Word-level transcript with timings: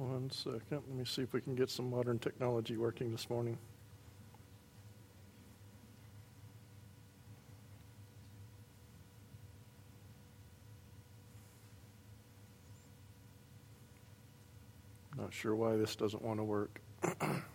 One 0.00 0.30
second. 0.30 0.62
Let 0.70 0.88
me 0.88 1.04
see 1.04 1.20
if 1.20 1.34
we 1.34 1.42
can 1.42 1.54
get 1.54 1.68
some 1.68 1.90
modern 1.90 2.18
technology 2.18 2.78
working 2.78 3.12
this 3.12 3.28
morning. 3.28 3.58
Not 15.18 15.34
sure 15.34 15.54
why 15.54 15.76
this 15.76 15.94
doesn't 15.96 16.22
want 16.22 16.40
to 16.40 16.44
work. 16.44 16.80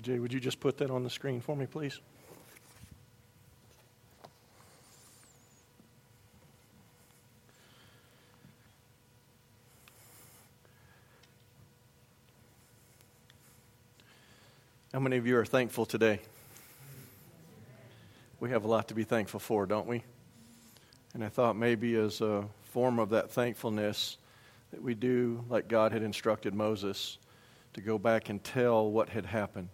DJ, 0.00 0.18
would 0.18 0.32
you 0.32 0.40
just 0.40 0.60
put 0.60 0.78
that 0.78 0.90
on 0.90 1.04
the 1.04 1.10
screen 1.10 1.42
for 1.42 1.54
me, 1.54 1.66
please? 1.66 2.00
How 14.94 15.00
many 15.00 15.18
of 15.18 15.26
you 15.26 15.36
are 15.36 15.44
thankful 15.44 15.84
today? 15.84 16.20
We 18.40 18.48
have 18.48 18.64
a 18.64 18.68
lot 18.68 18.88
to 18.88 18.94
be 18.94 19.04
thankful 19.04 19.38
for, 19.38 19.66
don't 19.66 19.86
we? 19.86 20.02
And 21.12 21.22
I 21.22 21.28
thought 21.28 21.56
maybe 21.56 21.94
as 21.96 22.22
a 22.22 22.44
form 22.64 22.98
of 22.98 23.10
that 23.10 23.30
thankfulness 23.30 24.16
that 24.70 24.82
we 24.82 24.94
do 24.94 25.44
like 25.50 25.68
God 25.68 25.92
had 25.92 26.02
instructed 26.02 26.54
Moses 26.54 27.18
to 27.74 27.82
go 27.82 27.98
back 27.98 28.30
and 28.30 28.42
tell 28.42 28.90
what 28.90 29.10
had 29.10 29.26
happened, 29.26 29.68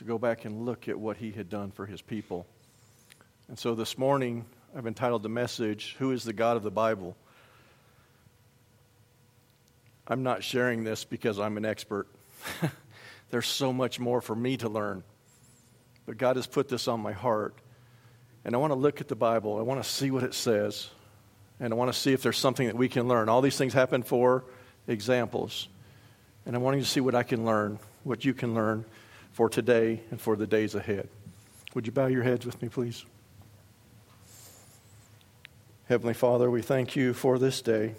to 0.00 0.04
go 0.04 0.16
back 0.16 0.46
and 0.46 0.64
look 0.64 0.88
at 0.88 0.98
what 0.98 1.18
he 1.18 1.30
had 1.30 1.50
done 1.50 1.70
for 1.70 1.84
his 1.84 2.00
people. 2.00 2.46
And 3.48 3.58
so 3.58 3.74
this 3.74 3.98
morning, 3.98 4.46
I've 4.74 4.86
entitled 4.86 5.22
the 5.22 5.28
message, 5.28 5.94
Who 5.98 6.12
is 6.12 6.24
the 6.24 6.32
God 6.32 6.56
of 6.56 6.62
the 6.62 6.70
Bible? 6.70 7.18
I'm 10.08 10.22
not 10.22 10.42
sharing 10.42 10.84
this 10.84 11.04
because 11.04 11.38
I'm 11.38 11.58
an 11.58 11.66
expert. 11.66 12.08
There's 13.30 13.46
so 13.46 13.74
much 13.74 14.00
more 14.00 14.22
for 14.22 14.34
me 14.34 14.56
to 14.56 14.70
learn. 14.70 15.04
But 16.06 16.16
God 16.16 16.36
has 16.36 16.46
put 16.46 16.70
this 16.70 16.88
on 16.88 17.00
my 17.00 17.12
heart. 17.12 17.54
And 18.46 18.54
I 18.54 18.58
want 18.58 18.70
to 18.70 18.78
look 18.78 19.02
at 19.02 19.08
the 19.08 19.16
Bible. 19.16 19.58
I 19.58 19.62
want 19.62 19.84
to 19.84 19.88
see 19.88 20.10
what 20.10 20.22
it 20.22 20.32
says. 20.32 20.88
And 21.60 21.74
I 21.74 21.76
want 21.76 21.92
to 21.92 21.98
see 21.98 22.14
if 22.14 22.22
there's 22.22 22.38
something 22.38 22.68
that 22.68 22.76
we 22.76 22.88
can 22.88 23.06
learn. 23.06 23.28
All 23.28 23.42
these 23.42 23.58
things 23.58 23.74
happen 23.74 24.02
for 24.02 24.44
examples. 24.88 25.68
And 26.46 26.56
I 26.56 26.58
want 26.58 26.78
you 26.78 26.84
to 26.84 26.88
see 26.88 27.00
what 27.00 27.14
I 27.14 27.22
can 27.22 27.44
learn, 27.44 27.78
what 28.02 28.24
you 28.24 28.32
can 28.32 28.54
learn 28.54 28.86
for 29.32 29.48
today 29.48 30.00
and 30.10 30.20
for 30.20 30.36
the 30.36 30.46
days 30.46 30.74
ahead. 30.74 31.08
Would 31.74 31.86
you 31.86 31.92
bow 31.92 32.06
your 32.06 32.22
heads 32.22 32.44
with 32.44 32.60
me, 32.60 32.68
please? 32.68 33.04
Heavenly 35.86 36.14
Father, 36.14 36.50
we 36.50 36.62
thank 36.62 36.94
you 36.94 37.12
for 37.12 37.38
this 37.38 37.62
day. 37.62 37.94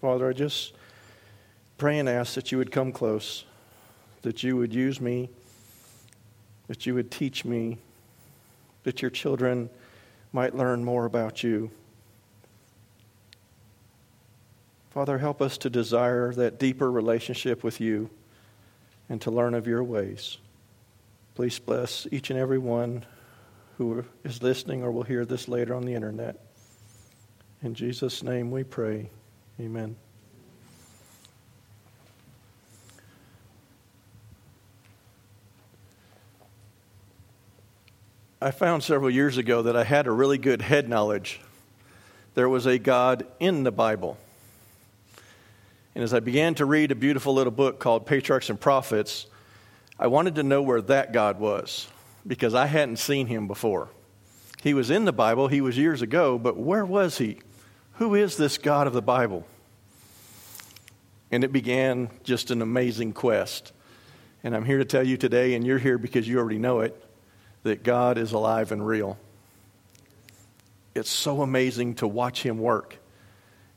Father, 0.00 0.28
I 0.28 0.32
just 0.32 0.74
pray 1.76 1.98
and 1.98 2.08
ask 2.08 2.34
that 2.34 2.52
you 2.52 2.58
would 2.58 2.72
come 2.72 2.92
close, 2.92 3.44
that 4.22 4.42
you 4.42 4.56
would 4.56 4.72
use 4.72 5.00
me, 5.00 5.28
that 6.68 6.86
you 6.86 6.94
would 6.94 7.10
teach 7.10 7.44
me, 7.44 7.78
that 8.84 9.02
your 9.02 9.10
children 9.10 9.70
might 10.32 10.54
learn 10.54 10.84
more 10.84 11.04
about 11.04 11.42
you. 11.42 11.70
Father, 14.90 15.18
help 15.18 15.40
us 15.40 15.58
to 15.58 15.70
desire 15.70 16.32
that 16.34 16.58
deeper 16.58 16.90
relationship 16.90 17.62
with 17.62 17.80
you 17.80 18.10
and 19.10 19.20
to 19.20 19.30
learn 19.30 19.52
of 19.54 19.66
your 19.66 19.84
ways. 19.84 20.38
Please 21.34 21.58
bless 21.58 22.06
each 22.10 22.30
and 22.30 22.38
every 22.38 22.58
one 22.58 23.04
who 23.76 24.04
is 24.24 24.42
listening 24.42 24.82
or 24.82 24.90
will 24.90 25.02
hear 25.02 25.24
this 25.24 25.48
later 25.48 25.74
on 25.74 25.84
the 25.84 25.94
internet. 25.94 26.38
In 27.62 27.74
Jesus' 27.74 28.22
name 28.22 28.50
we 28.50 28.62
pray. 28.62 29.10
Amen. 29.60 29.96
I 38.40 38.52
found 38.52 38.82
several 38.82 39.10
years 39.10 39.36
ago 39.36 39.62
that 39.62 39.76
I 39.76 39.84
had 39.84 40.06
a 40.06 40.10
really 40.10 40.38
good 40.38 40.62
head 40.62 40.88
knowledge. 40.88 41.40
There 42.34 42.48
was 42.48 42.64
a 42.64 42.78
God 42.78 43.26
in 43.38 43.64
the 43.64 43.72
Bible. 43.72 44.16
And 45.94 46.04
as 46.04 46.14
I 46.14 46.20
began 46.20 46.54
to 46.56 46.64
read 46.64 46.92
a 46.92 46.94
beautiful 46.94 47.34
little 47.34 47.50
book 47.50 47.80
called 47.80 48.06
Patriarchs 48.06 48.48
and 48.48 48.60
Prophets, 48.60 49.26
I 49.98 50.06
wanted 50.06 50.36
to 50.36 50.42
know 50.42 50.62
where 50.62 50.80
that 50.82 51.12
God 51.12 51.40
was 51.40 51.88
because 52.26 52.54
I 52.54 52.66
hadn't 52.66 52.96
seen 52.96 53.26
him 53.26 53.46
before. 53.46 53.88
He 54.62 54.74
was 54.74 54.90
in 54.90 55.04
the 55.04 55.12
Bible, 55.12 55.48
he 55.48 55.60
was 55.60 55.76
years 55.76 56.02
ago, 56.02 56.38
but 56.38 56.56
where 56.56 56.84
was 56.84 57.18
he? 57.18 57.38
Who 57.94 58.14
is 58.14 58.36
this 58.36 58.56
God 58.56 58.86
of 58.86 58.92
the 58.92 59.02
Bible? 59.02 59.46
And 61.30 61.44
it 61.44 61.52
began 61.52 62.10
just 62.24 62.50
an 62.50 62.62
amazing 62.62 63.12
quest. 63.12 63.72
And 64.44 64.54
I'm 64.54 64.64
here 64.64 64.78
to 64.78 64.84
tell 64.84 65.06
you 65.06 65.16
today, 65.16 65.54
and 65.54 65.66
you're 65.66 65.78
here 65.78 65.98
because 65.98 66.26
you 66.26 66.38
already 66.38 66.58
know 66.58 66.80
it, 66.80 67.02
that 67.62 67.82
God 67.82 68.16
is 68.16 68.32
alive 68.32 68.72
and 68.72 68.86
real. 68.86 69.18
It's 70.94 71.10
so 71.10 71.42
amazing 71.42 71.96
to 71.96 72.08
watch 72.08 72.42
him 72.42 72.58
work. 72.58 72.96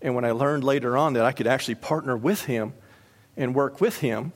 And 0.04 0.14
when 0.16 0.26
I 0.26 0.32
learned 0.32 0.66
later 0.66 0.98
on 0.98 1.14
that 1.14 1.26
I 1.26 1.32
could 1.32 1.48
actually 1.48 1.76
partner 1.76 2.16
with 2.16 2.44
him 2.44 2.74
and 3.38 3.56
work 3.56 3.80
with 3.80 3.98
him, 3.98 4.34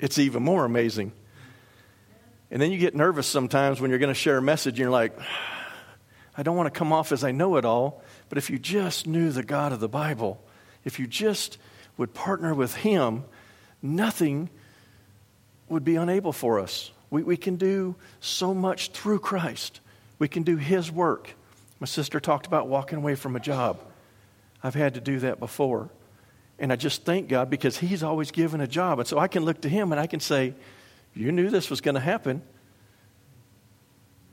it's 0.00 0.18
even 0.18 0.42
more 0.42 0.64
amazing. 0.64 1.12
And 2.50 2.60
then 2.60 2.72
you 2.72 2.78
get 2.78 2.94
nervous 2.94 3.26
sometimes 3.26 3.80
when 3.80 3.90
you're 3.90 3.98
going 3.98 4.08
to 4.08 4.14
share 4.14 4.38
a 4.38 4.42
message 4.42 4.72
and 4.72 4.78
you're 4.78 4.90
like, 4.90 5.16
I 6.36 6.42
don't 6.42 6.56
want 6.56 6.72
to 6.72 6.76
come 6.76 6.92
off 6.92 7.12
as 7.12 7.22
I 7.22 7.30
know 7.30 7.56
it 7.56 7.64
all, 7.64 8.02
but 8.30 8.38
if 8.38 8.48
you 8.48 8.58
just 8.58 9.06
knew 9.06 9.30
the 9.30 9.42
God 9.42 9.72
of 9.72 9.80
the 9.80 9.88
Bible, 9.88 10.42
if 10.82 10.98
you 10.98 11.06
just 11.06 11.58
would 11.98 12.14
partner 12.14 12.54
with 12.54 12.74
him, 12.74 13.24
nothing 13.82 14.48
would 15.68 15.84
be 15.84 15.96
unable 15.96 16.32
for 16.32 16.58
us. 16.58 16.90
We, 17.10 17.22
we 17.22 17.36
can 17.36 17.56
do 17.56 17.96
so 18.20 18.54
much 18.54 18.92
through 18.92 19.18
Christ. 19.20 19.80
We 20.18 20.26
can 20.26 20.42
do 20.42 20.56
his 20.56 20.90
work. 20.90 21.34
My 21.80 21.86
sister 21.86 22.18
talked 22.18 22.46
about 22.46 22.66
walking 22.66 22.98
away 22.98 23.14
from 23.14 23.36
a 23.36 23.40
job. 23.40 23.78
I've 24.64 24.74
had 24.74 24.94
to 24.94 25.00
do 25.00 25.20
that 25.20 25.38
before. 25.38 25.90
And 26.58 26.72
I 26.72 26.76
just 26.76 27.04
thank 27.04 27.28
God 27.28 27.50
because 27.50 27.76
He's 27.76 28.02
always 28.02 28.30
given 28.30 28.62
a 28.62 28.66
job. 28.66 28.98
And 28.98 29.06
so 29.06 29.18
I 29.18 29.28
can 29.28 29.44
look 29.44 29.60
to 29.60 29.68
Him 29.68 29.92
and 29.92 30.00
I 30.00 30.06
can 30.06 30.20
say, 30.20 30.54
You 31.14 31.30
knew 31.30 31.50
this 31.50 31.68
was 31.68 31.82
going 31.82 31.96
to 31.96 32.00
happen. 32.00 32.42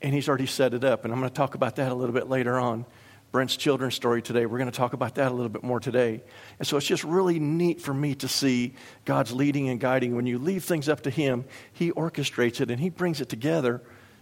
And 0.01 0.13
He's 0.13 0.29
already 0.29 0.45
set 0.45 0.73
it 0.73 0.85
up. 0.85 1.03
And 1.03 1.13
I'm 1.13 1.19
going 1.19 1.29
to 1.29 1.35
talk 1.35 1.53
about 1.53 1.75
that 1.75 1.91
a 1.91 1.95
little 1.95 2.13
bit 2.13 2.29
later 2.29 2.57
on. 2.57 2.85
Brent's 3.33 3.55
children's 3.55 3.95
story 3.95 4.21
today. 4.21 4.45
We're 4.45 4.57
going 4.57 4.71
to 4.71 4.77
talk 4.77 4.93
about 4.93 5.15
that 5.15 5.31
a 5.31 5.35
little 5.35 5.49
bit 5.49 5.63
more 5.63 5.79
today. 5.79 6.21
And 6.59 6.67
so 6.67 6.77
it's 6.77 6.85
just 6.85 7.03
really 7.03 7.39
neat 7.39 7.81
for 7.81 7.93
me 7.93 8.15
to 8.15 8.27
see 8.27 8.73
God's 9.05 9.33
leading 9.33 9.69
and 9.69 9.79
guiding. 9.79 10.15
When 10.15 10.25
you 10.25 10.37
leave 10.37 10.63
things 10.63 10.87
up 10.87 11.01
to 11.01 11.09
Him, 11.09 11.45
He 11.73 11.91
orchestrates 11.91 12.61
it 12.61 12.71
and 12.71 12.79
He 12.79 12.89
brings 12.89 13.19
it 13.19 13.27
together 13.29 13.81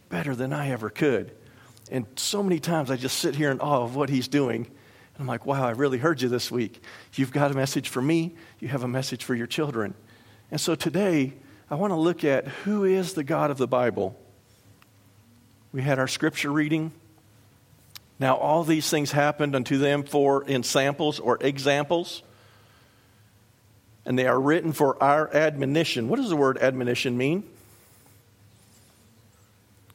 better 0.10 0.36
than 0.36 0.54
I 0.54 0.70
ever 0.70 0.90
could. 0.90 1.36
And 1.92 2.06
so 2.16 2.42
many 2.42 2.60
times 2.60 2.90
I 2.90 2.98
just 2.98 3.20
sit 3.20 3.36
here 3.36 3.52
in 3.52 3.60
awe 3.60 3.84
of 3.84 3.96
what 3.96 4.10
He's 4.10 4.28
doing. 4.28 4.70
I'm 5.20 5.28
like, 5.28 5.46
wow, 5.46 5.68
I 5.68 5.72
really 5.72 5.98
heard 5.98 6.22
you 6.22 6.30
this 6.30 6.50
week. 6.50 6.82
You've 7.16 7.34
got 7.34 7.52
a 7.52 7.54
message 7.54 7.90
for 7.90 8.02
me, 8.02 8.36
you 8.60 8.70
have 8.70 8.84
a 8.84 8.88
message 8.88 9.26
for 9.26 9.36
your 9.36 9.48
children. 9.48 9.94
And 10.50 10.62
so 10.62 10.76
today, 10.76 11.34
I 11.70 11.76
want 11.76 11.92
to 11.92 11.98
look 11.98 12.24
at 12.24 12.48
who 12.48 12.86
is 12.86 13.14
the 13.14 13.24
God 13.24 13.52
of 13.52 13.58
the 13.58 13.68
Bible. 13.68 14.18
We 15.74 15.82
had 15.82 16.00
our 16.00 16.08
scripture 16.08 16.52
reading. 16.52 16.94
Now, 18.18 18.38
all 18.38 18.64
these 18.64 18.90
things 18.90 19.12
happened 19.12 19.56
unto 19.56 19.78
them 19.78 20.04
for 20.04 20.44
in 20.46 20.64
samples 20.64 21.20
or 21.20 21.38
examples, 21.42 22.24
and 24.06 24.18
they 24.18 24.26
are 24.26 24.40
written 24.40 24.72
for 24.72 25.02
our 25.04 25.34
admonition. 25.36 26.08
What 26.08 26.16
does 26.18 26.30
the 26.30 26.36
word 26.38 26.58
admonition 26.58 27.18
mean? 27.18 27.44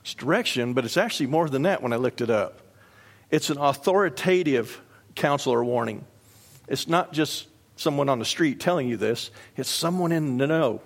It's 0.02 0.14
direction, 0.14 0.74
but 0.74 0.84
it's 0.84 0.98
actually 0.98 1.26
more 1.26 1.48
than 1.48 1.62
that 1.62 1.82
when 1.82 1.94
I 1.94 1.96
looked 1.96 2.20
it 2.20 2.30
up. 2.30 2.60
It's 3.30 3.48
an 3.48 3.56
authoritative 3.56 4.80
counsel 5.14 5.52
or 5.52 5.64
warning. 5.64 6.04
It's 6.68 6.88
not 6.88 7.12
just 7.12 7.46
someone 7.76 8.08
on 8.08 8.18
the 8.18 8.24
street 8.24 8.60
telling 8.60 8.88
you 8.88 8.96
this, 8.96 9.30
it's 9.56 9.68
someone 9.68 10.12
in 10.12 10.38
the 10.38 10.46
know. 10.46 10.80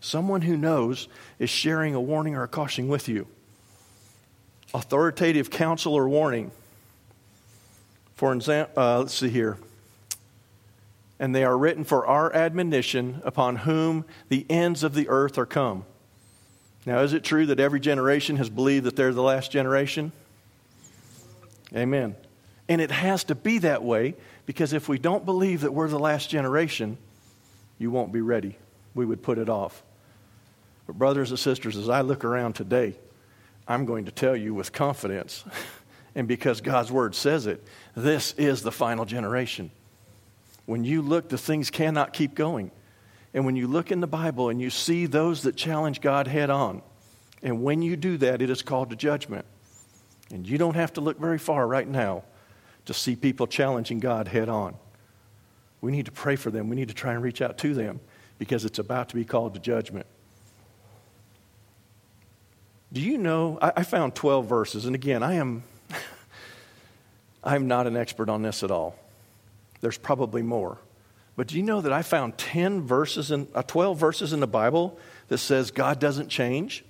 Someone 0.00 0.42
who 0.42 0.56
knows 0.56 1.08
is 1.38 1.50
sharing 1.50 1.94
a 1.94 2.00
warning 2.00 2.34
or 2.34 2.42
a 2.42 2.48
caution 2.48 2.88
with 2.88 3.08
you. 3.08 3.26
Authoritative 4.72 5.50
counsel 5.50 5.94
or 5.94 6.08
warning. 6.08 6.50
For 8.14 8.32
example, 8.32 8.82
uh, 8.82 8.98
let's 8.98 9.14
see 9.14 9.28
here. 9.28 9.58
And 11.18 11.34
they 11.34 11.44
are 11.44 11.56
written 11.56 11.84
for 11.84 12.06
our 12.06 12.32
admonition 12.34 13.20
upon 13.24 13.56
whom 13.56 14.06
the 14.30 14.46
ends 14.48 14.82
of 14.82 14.94
the 14.94 15.08
earth 15.08 15.36
are 15.36 15.46
come. 15.46 15.84
Now, 16.86 17.00
is 17.00 17.12
it 17.12 17.22
true 17.22 17.44
that 17.46 17.60
every 17.60 17.80
generation 17.80 18.36
has 18.36 18.48
believed 18.48 18.86
that 18.86 18.96
they're 18.96 19.12
the 19.12 19.22
last 19.22 19.52
generation? 19.52 20.12
Amen. 21.74 22.16
And 22.70 22.80
it 22.80 22.92
has 22.92 23.24
to 23.24 23.34
be 23.34 23.58
that 23.58 23.82
way 23.82 24.14
because 24.46 24.72
if 24.72 24.88
we 24.88 24.96
don't 24.96 25.24
believe 25.24 25.62
that 25.62 25.74
we're 25.74 25.88
the 25.88 25.98
last 25.98 26.30
generation, 26.30 26.98
you 27.78 27.90
won't 27.90 28.12
be 28.12 28.20
ready. 28.20 28.56
We 28.94 29.04
would 29.04 29.24
put 29.24 29.38
it 29.38 29.48
off. 29.48 29.82
But, 30.86 30.96
brothers 30.96 31.30
and 31.30 31.38
sisters, 31.38 31.76
as 31.76 31.88
I 31.88 32.02
look 32.02 32.24
around 32.24 32.52
today, 32.52 32.94
I'm 33.66 33.86
going 33.86 34.04
to 34.04 34.12
tell 34.12 34.36
you 34.36 34.54
with 34.54 34.72
confidence, 34.72 35.44
and 36.14 36.28
because 36.28 36.60
God's 36.60 36.92
word 36.92 37.16
says 37.16 37.48
it, 37.48 37.66
this 37.96 38.34
is 38.34 38.62
the 38.62 38.70
final 38.70 39.04
generation. 39.04 39.72
When 40.64 40.84
you 40.84 41.02
look, 41.02 41.28
the 41.28 41.38
things 41.38 41.70
cannot 41.70 42.12
keep 42.12 42.36
going. 42.36 42.70
And 43.34 43.44
when 43.44 43.56
you 43.56 43.66
look 43.66 43.90
in 43.90 44.00
the 44.00 44.06
Bible 44.06 44.48
and 44.48 44.60
you 44.60 44.70
see 44.70 45.06
those 45.06 45.42
that 45.42 45.56
challenge 45.56 46.00
God 46.00 46.28
head 46.28 46.50
on, 46.50 46.82
and 47.42 47.64
when 47.64 47.82
you 47.82 47.96
do 47.96 48.16
that, 48.18 48.40
it 48.40 48.48
is 48.48 48.62
called 48.62 48.90
to 48.90 48.96
judgment. 48.96 49.44
And 50.32 50.48
you 50.48 50.56
don't 50.56 50.76
have 50.76 50.92
to 50.92 51.00
look 51.00 51.18
very 51.18 51.38
far 51.38 51.66
right 51.66 51.88
now 51.88 52.22
to 52.90 52.94
see 52.94 53.14
people 53.14 53.46
challenging 53.46 54.00
God 54.00 54.26
head 54.26 54.48
on. 54.48 54.74
We 55.80 55.92
need 55.92 56.06
to 56.06 56.10
pray 56.12 56.34
for 56.34 56.50
them. 56.50 56.68
We 56.68 56.74
need 56.74 56.88
to 56.88 56.94
try 56.94 57.12
and 57.12 57.22
reach 57.22 57.40
out 57.40 57.56
to 57.58 57.72
them 57.72 58.00
because 58.36 58.64
it's 58.64 58.80
about 58.80 59.10
to 59.10 59.14
be 59.14 59.24
called 59.24 59.54
to 59.54 59.60
judgment. 59.60 60.06
Do 62.92 63.00
you 63.00 63.16
know? 63.16 63.60
I, 63.62 63.74
I 63.76 63.82
found 63.84 64.16
12 64.16 64.44
verses, 64.44 64.86
and 64.86 64.96
again, 64.96 65.22
I 65.22 65.34
am. 65.34 65.62
I'm 67.44 67.68
not 67.68 67.86
an 67.86 67.96
expert 67.96 68.28
on 68.28 68.42
this 68.42 68.64
at 68.64 68.72
all. 68.72 68.96
There's 69.80 69.96
probably 69.96 70.42
more. 70.42 70.76
But 71.36 71.46
do 71.46 71.56
you 71.56 71.62
know 71.62 71.80
that 71.80 71.92
I 71.92 72.02
found 72.02 72.38
10 72.38 72.82
verses 72.82 73.30
in 73.30 73.46
uh, 73.54 73.62
12 73.62 73.98
verses 73.98 74.32
in 74.32 74.40
the 74.40 74.48
Bible 74.48 74.98
that 75.28 75.38
says 75.38 75.70
God 75.70 76.00
doesn't 76.00 76.28
change? 76.28 76.84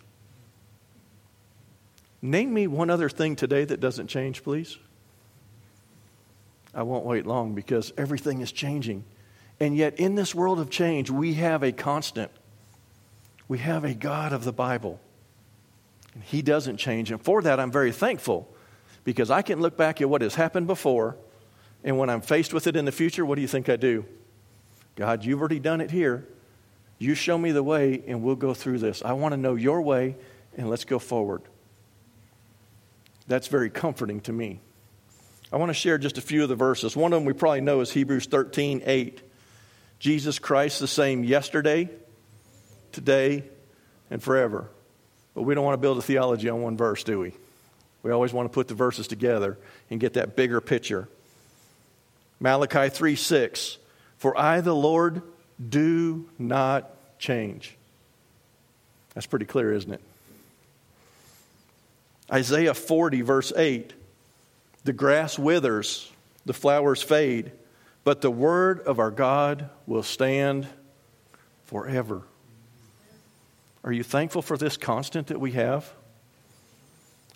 Name 2.22 2.54
me 2.54 2.66
one 2.66 2.88
other 2.88 3.10
thing 3.10 3.36
today 3.36 3.66
that 3.66 3.80
doesn't 3.80 4.06
change, 4.06 4.42
please. 4.42 4.78
I 6.74 6.82
won't 6.82 7.04
wait 7.04 7.26
long 7.26 7.54
because 7.54 7.92
everything 7.96 8.40
is 8.40 8.52
changing. 8.52 9.04
And 9.58 9.76
yet, 9.76 9.98
in 9.98 10.14
this 10.14 10.34
world 10.34 10.58
of 10.58 10.70
change, 10.70 11.10
we 11.10 11.34
have 11.34 11.62
a 11.62 11.72
constant. 11.72 12.30
We 13.48 13.58
have 13.58 13.84
a 13.84 13.94
God 13.94 14.32
of 14.32 14.44
the 14.44 14.52
Bible. 14.52 15.00
And 16.14 16.22
He 16.22 16.42
doesn't 16.42 16.78
change. 16.78 17.10
And 17.10 17.20
for 17.20 17.42
that, 17.42 17.60
I'm 17.60 17.72
very 17.72 17.92
thankful 17.92 18.48
because 19.04 19.30
I 19.30 19.42
can 19.42 19.60
look 19.60 19.76
back 19.76 20.00
at 20.00 20.08
what 20.08 20.22
has 20.22 20.34
happened 20.34 20.66
before. 20.66 21.16
And 21.82 21.98
when 21.98 22.10
I'm 22.10 22.20
faced 22.20 22.54
with 22.54 22.66
it 22.66 22.76
in 22.76 22.84
the 22.84 22.92
future, 22.92 23.24
what 23.24 23.36
do 23.36 23.42
you 23.42 23.48
think 23.48 23.68
I 23.68 23.76
do? 23.76 24.04
God, 24.96 25.24
you've 25.24 25.40
already 25.40 25.60
done 25.60 25.80
it 25.80 25.90
here. 25.90 26.26
You 26.98 27.14
show 27.14 27.38
me 27.38 27.52
the 27.52 27.62
way, 27.62 28.02
and 28.06 28.22
we'll 28.22 28.36
go 28.36 28.52
through 28.52 28.78
this. 28.78 29.02
I 29.02 29.12
want 29.12 29.32
to 29.32 29.38
know 29.38 29.54
your 29.54 29.80
way, 29.80 30.16
and 30.56 30.68
let's 30.68 30.84
go 30.84 30.98
forward. 30.98 31.42
That's 33.26 33.46
very 33.46 33.70
comforting 33.70 34.20
to 34.22 34.32
me. 34.32 34.60
I 35.52 35.56
want 35.56 35.70
to 35.70 35.74
share 35.74 35.98
just 35.98 36.16
a 36.16 36.20
few 36.20 36.42
of 36.42 36.48
the 36.48 36.54
verses. 36.54 36.96
One 36.96 37.12
of 37.12 37.18
them 37.18 37.26
we 37.26 37.32
probably 37.32 37.60
know 37.60 37.80
is 37.80 37.90
Hebrews 37.90 38.26
13 38.26 38.82
8. 38.84 39.22
Jesus 39.98 40.38
Christ 40.38 40.80
the 40.80 40.88
same 40.88 41.24
yesterday, 41.24 41.90
today, 42.92 43.44
and 44.10 44.22
forever. 44.22 44.70
But 45.34 45.42
we 45.42 45.54
don't 45.54 45.64
want 45.64 45.74
to 45.74 45.80
build 45.80 45.98
a 45.98 46.02
theology 46.02 46.48
on 46.48 46.62
one 46.62 46.76
verse, 46.76 47.04
do 47.04 47.20
we? 47.20 47.34
We 48.02 48.10
always 48.10 48.32
want 48.32 48.50
to 48.50 48.54
put 48.54 48.68
the 48.68 48.74
verses 48.74 49.08
together 49.08 49.58
and 49.90 50.00
get 50.00 50.14
that 50.14 50.36
bigger 50.36 50.60
picture. 50.60 51.08
Malachi 52.38 52.88
3 52.88 53.16
6. 53.16 53.78
For 54.16 54.38
I, 54.38 54.60
the 54.60 54.74
Lord, 54.74 55.22
do 55.68 56.28
not 56.38 56.90
change. 57.18 57.76
That's 59.14 59.26
pretty 59.26 59.46
clear, 59.46 59.72
isn't 59.72 59.92
it? 59.92 60.00
Isaiah 62.32 62.74
40, 62.74 63.22
verse 63.22 63.52
8 63.54 63.92
The 64.84 64.92
grass 64.92 65.38
withers, 65.38 66.10
the 66.46 66.52
flowers 66.52 67.02
fade, 67.02 67.52
but 68.04 68.20
the 68.20 68.30
word 68.30 68.80
of 68.80 68.98
our 68.98 69.10
God 69.10 69.68
will 69.86 70.02
stand 70.02 70.66
forever. 71.64 72.22
Are 73.84 73.92
you 73.92 74.02
thankful 74.02 74.42
for 74.42 74.56
this 74.56 74.76
constant 74.76 75.28
that 75.28 75.40
we 75.40 75.52
have? 75.52 75.92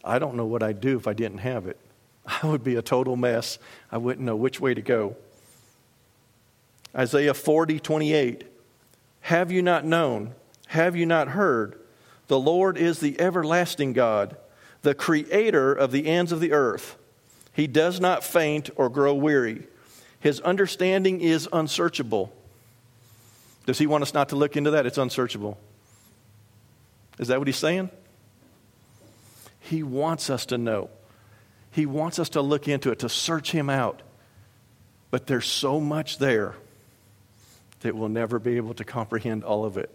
I 0.03 0.19
don't 0.19 0.35
know 0.35 0.47
what 0.47 0.63
I'd 0.63 0.81
do 0.81 0.97
if 0.97 1.07
I 1.07 1.13
didn't 1.13 1.39
have 1.39 1.67
it. 1.67 1.79
I 2.27 2.47
would 2.47 2.65
be 2.65 2.77
a 2.77 2.83
total 2.83 3.17
mess. 3.17 3.59
I 3.91 3.99
wouldn't 3.99 4.25
know 4.25 4.37
which 4.37 4.61
way 4.61 4.75
to 4.75 4.83
go. 4.83 5.17
Isaiah 6.97 7.35
40, 7.35 7.81
28. 7.81 8.45
Have 9.23 9.51
you 9.51 9.63
not 9.63 9.85
known? 9.85 10.35
Have 10.69 10.97
you 10.97 11.07
not 11.07 11.29
heard? 11.29 11.79
The 12.29 12.39
Lord 12.39 12.77
is 12.79 13.01
the 13.01 13.21
everlasting 13.21 13.93
God 13.93 14.37
the 14.83 14.95
creator 14.95 15.73
of 15.73 15.93
the 15.93 16.07
ends 16.07 16.31
of 16.31 16.41
the 16.41 16.53
earth. 16.53 16.99
He 17.55 17.67
does 17.67 18.01
not 18.01 18.25
faint 18.25 18.69
or 18.77 18.89
grow 18.89 19.15
weary. 19.15 19.67
His 20.21 20.41
understanding 20.41 21.21
is 21.21 21.49
unsearchable. 21.53 22.35
Does 23.65 23.79
he 23.79 23.87
want 23.87 24.03
us 24.03 24.13
not 24.13 24.31
to 24.31 24.37
look 24.37 24.57
into 24.57 24.73
that? 24.73 24.87
It's 24.87 24.99
unsearchable. 24.99 25.59
Is 27.19 27.29
that 27.29 27.39
what 27.39 27.49
he's 27.49 27.57
saying? 27.57 27.91
He 29.61 29.83
wants 29.83 30.29
us 30.29 30.47
to 30.47 30.59
know. 30.59 30.91
He 31.71 31.87
wants 31.87 32.19
us 32.19 32.31
to 32.31 32.43
look 32.43 32.69
into 32.69 32.91
it, 32.91 32.99
to 33.01 33.09
search 33.09 33.53
him 33.53 33.71
out. 33.71 34.03
But 35.11 35.27
there's 35.27 35.47
so 35.47 35.81
much 35.81 36.19
there 36.19 36.55
that 37.81 37.95
we'll 37.95 38.09
never 38.09 38.39
be 38.39 38.57
able 38.57 38.75
to 38.75 38.85
comprehend 38.85 39.45
all 39.45 39.65
of 39.65 39.77
it. 39.77 39.91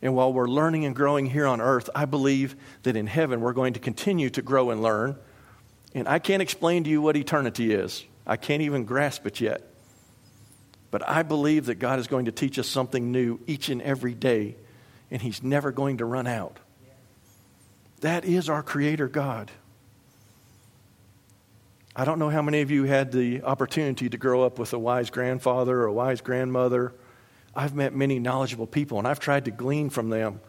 And 0.00 0.14
while 0.14 0.32
we're 0.32 0.48
learning 0.48 0.84
and 0.84 0.94
growing 0.94 1.26
here 1.26 1.46
on 1.46 1.60
earth, 1.60 1.90
I 1.94 2.06
believe 2.06 2.56
that 2.84 2.96
in 2.96 3.06
heaven 3.06 3.40
we're 3.40 3.52
going 3.52 3.74
to 3.74 3.80
continue 3.80 4.30
to 4.30 4.42
grow 4.42 4.70
and 4.70 4.80
learn. 4.80 5.16
And 5.94 6.08
I 6.08 6.18
can't 6.18 6.42
explain 6.42 6.84
to 6.84 6.90
you 6.90 7.00
what 7.00 7.16
eternity 7.16 7.72
is, 7.72 8.04
I 8.26 8.36
can't 8.36 8.62
even 8.62 8.84
grasp 8.84 9.26
it 9.26 9.40
yet. 9.40 9.62
But 10.90 11.06
I 11.06 11.22
believe 11.22 11.66
that 11.66 11.76
God 11.76 11.98
is 11.98 12.06
going 12.06 12.26
to 12.26 12.32
teach 12.32 12.58
us 12.58 12.66
something 12.66 13.12
new 13.12 13.40
each 13.46 13.68
and 13.68 13.82
every 13.82 14.14
day, 14.14 14.56
and 15.10 15.20
He's 15.20 15.42
never 15.42 15.70
going 15.70 15.98
to 15.98 16.04
run 16.04 16.26
out. 16.26 16.58
That 18.00 18.24
is 18.24 18.48
our 18.48 18.62
Creator 18.62 19.08
God. 19.08 19.50
I 21.96 22.04
don't 22.04 22.18
know 22.18 22.30
how 22.30 22.42
many 22.42 22.60
of 22.60 22.70
you 22.70 22.84
had 22.84 23.12
the 23.12 23.42
opportunity 23.42 24.08
to 24.08 24.16
grow 24.16 24.44
up 24.44 24.58
with 24.58 24.72
a 24.72 24.78
wise 24.78 25.10
grandfather 25.10 25.80
or 25.80 25.86
a 25.86 25.92
wise 25.92 26.20
grandmother 26.20 26.94
I've 27.58 27.74
met 27.74 27.92
many 27.92 28.20
knowledgeable 28.20 28.68
people, 28.68 28.98
and 28.98 29.08
I've 29.08 29.18
tried 29.18 29.46
to 29.46 29.50
glean 29.50 29.90
from 29.90 30.10
them 30.10 30.40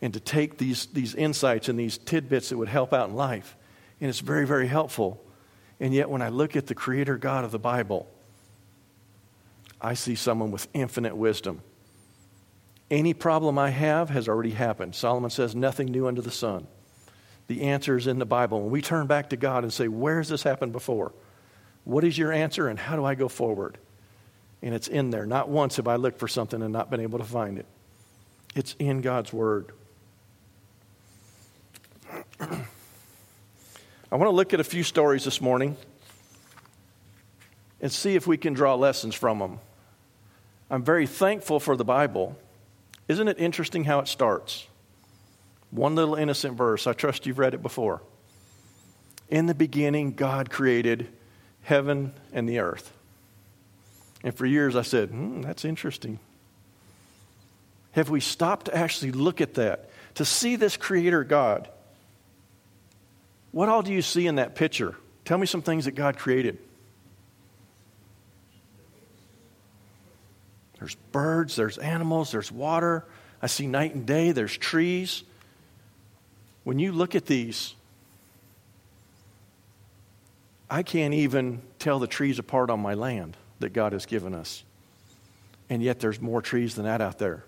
and 0.00 0.14
to 0.14 0.20
take 0.20 0.58
these, 0.58 0.86
these 0.86 1.12
insights 1.16 1.68
and 1.68 1.76
these 1.76 1.98
tidbits 1.98 2.50
that 2.50 2.56
would 2.56 2.68
help 2.68 2.92
out 2.92 3.08
in 3.08 3.16
life. 3.16 3.56
And 4.02 4.10
it's 4.10 4.20
very, 4.20 4.46
very 4.46 4.66
helpful. 4.66 5.24
And 5.80 5.94
yet, 5.94 6.10
when 6.10 6.20
I 6.20 6.28
look 6.28 6.56
at 6.56 6.66
the 6.66 6.74
Creator 6.74 7.16
God 7.16 7.44
of 7.44 7.52
the 7.52 7.58
Bible, 7.58 8.06
I 9.80 9.94
see 9.94 10.14
someone 10.14 10.50
with 10.50 10.68
infinite 10.74 11.16
wisdom. 11.16 11.62
Any 12.90 13.14
problem 13.14 13.58
I 13.58 13.70
have 13.70 14.10
has 14.10 14.28
already 14.28 14.50
happened. 14.50 14.94
Solomon 14.94 15.30
says, 15.30 15.54
nothing 15.54 15.86
new 15.86 16.06
under 16.06 16.20
the 16.20 16.30
sun. 16.30 16.66
The 17.46 17.62
answer 17.62 17.96
is 17.96 18.06
in 18.06 18.18
the 18.18 18.26
Bible. 18.26 18.60
When 18.60 18.70
we 18.70 18.82
turn 18.82 19.06
back 19.06 19.30
to 19.30 19.36
God 19.36 19.62
and 19.62 19.72
say, 19.72 19.88
Where 19.88 20.18
has 20.18 20.28
this 20.28 20.42
happened 20.42 20.72
before? 20.72 21.12
What 21.84 22.04
is 22.04 22.18
your 22.18 22.32
answer, 22.32 22.68
and 22.68 22.78
how 22.78 22.96
do 22.96 23.04
I 23.04 23.14
go 23.14 23.28
forward? 23.28 23.78
and 24.62 24.74
it's 24.74 24.88
in 24.88 25.10
there. 25.10 25.26
Not 25.26 25.48
once 25.48 25.76
have 25.76 25.88
I 25.88 25.96
looked 25.96 26.18
for 26.18 26.28
something 26.28 26.62
and 26.62 26.72
not 26.72 26.88
been 26.88 27.00
able 27.00 27.18
to 27.18 27.24
find 27.24 27.58
it. 27.58 27.66
It's 28.54 28.76
in 28.78 29.00
God's 29.00 29.32
Word. 29.32 29.72
I 34.12 34.16
want 34.16 34.28
to 34.28 34.36
look 34.36 34.52
at 34.52 34.60
a 34.60 34.64
few 34.64 34.82
stories 34.82 35.24
this 35.24 35.40
morning 35.40 35.74
and 37.80 37.90
see 37.90 38.14
if 38.14 38.26
we 38.26 38.36
can 38.36 38.52
draw 38.52 38.74
lessons 38.74 39.14
from 39.14 39.38
them. 39.38 39.58
I'm 40.70 40.82
very 40.82 41.06
thankful 41.06 41.58
for 41.58 41.78
the 41.78 41.84
Bible. 41.84 42.36
Isn't 43.08 43.26
it 43.26 43.38
interesting 43.38 43.84
how 43.84 44.00
it 44.00 44.08
starts? 44.08 44.66
One 45.70 45.94
little 45.94 46.14
innocent 46.14 46.58
verse. 46.58 46.86
I 46.86 46.92
trust 46.92 47.24
you've 47.24 47.38
read 47.38 47.54
it 47.54 47.62
before. 47.62 48.02
In 49.30 49.46
the 49.46 49.54
beginning, 49.54 50.12
God 50.12 50.50
created 50.50 51.08
heaven 51.62 52.12
and 52.34 52.46
the 52.46 52.58
earth. 52.58 52.92
And 54.22 54.34
for 54.34 54.44
years 54.44 54.76
I 54.76 54.82
said, 54.82 55.08
hmm, 55.08 55.40
that's 55.40 55.64
interesting. 55.64 56.18
Have 57.92 58.10
we 58.10 58.20
stopped 58.20 58.66
to 58.66 58.76
actually 58.76 59.12
look 59.12 59.40
at 59.40 59.54
that, 59.54 59.88
to 60.16 60.26
see 60.26 60.56
this 60.56 60.76
Creator 60.76 61.24
God? 61.24 61.70
What 63.52 63.68
all 63.68 63.82
do 63.82 63.92
you 63.92 64.02
see 64.02 64.26
in 64.26 64.36
that 64.36 64.54
picture? 64.54 64.96
Tell 65.24 65.38
me 65.38 65.46
some 65.46 65.62
things 65.62 65.84
that 65.84 65.92
God 65.92 66.18
created. 66.18 66.58
There's 70.78 70.96
birds, 71.12 71.54
there's 71.54 71.78
animals, 71.78 72.32
there's 72.32 72.50
water. 72.50 73.04
I 73.40 73.46
see 73.46 73.66
night 73.66 73.94
and 73.94 74.04
day. 74.04 74.32
There's 74.32 74.56
trees. 74.56 75.22
When 76.64 76.78
you 76.78 76.92
look 76.92 77.14
at 77.14 77.26
these, 77.26 77.74
I 80.70 80.82
can't 80.82 81.14
even 81.14 81.60
tell 81.78 81.98
the 81.98 82.06
trees 82.06 82.38
apart 82.38 82.70
on 82.70 82.80
my 82.80 82.94
land 82.94 83.36
that 83.60 83.72
God 83.72 83.92
has 83.92 84.06
given 84.06 84.34
us. 84.34 84.64
And 85.68 85.82
yet 85.82 86.00
there's 86.00 86.20
more 86.20 86.42
trees 86.42 86.74
than 86.74 86.84
that 86.84 87.00
out 87.00 87.18
there. 87.18 87.44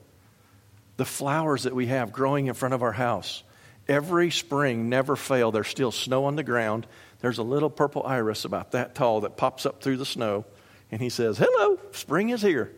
The 0.97 1.05
flowers 1.05 1.65
that 1.65 1.75
we 1.75 1.87
have 1.87 2.13
growing 2.13 2.47
in 2.47 2.55
front 2.55 2.75
of 2.75 2.83
our 2.83 2.93
house, 2.93 3.43
every 3.89 4.31
spring 4.31 4.89
never 4.89 5.17
fail. 5.17 5.51
There's 5.51 5.69
still 5.69 5.93
snow 5.93 6.25
on 6.25 6.37
the 6.37 6.43
ground. 6.43 6.87
There's 7.21 7.39
a 7.39 7.43
little 7.43 7.71
purple 7.71 8.03
iris 8.05 8.45
about 8.45 8.73
that 8.73 8.95
tall 8.95 9.23
that 9.23 9.37
pops 9.37 9.67
up 9.67 9.83
through 9.83 9.97
the 9.97 10.07
snow. 10.07 10.45
And 10.91 11.01
he 11.01 11.09
says, 11.09 11.39
Hello, 11.39 11.79
spring 11.93 12.31
is 12.31 12.43
here. 12.43 12.73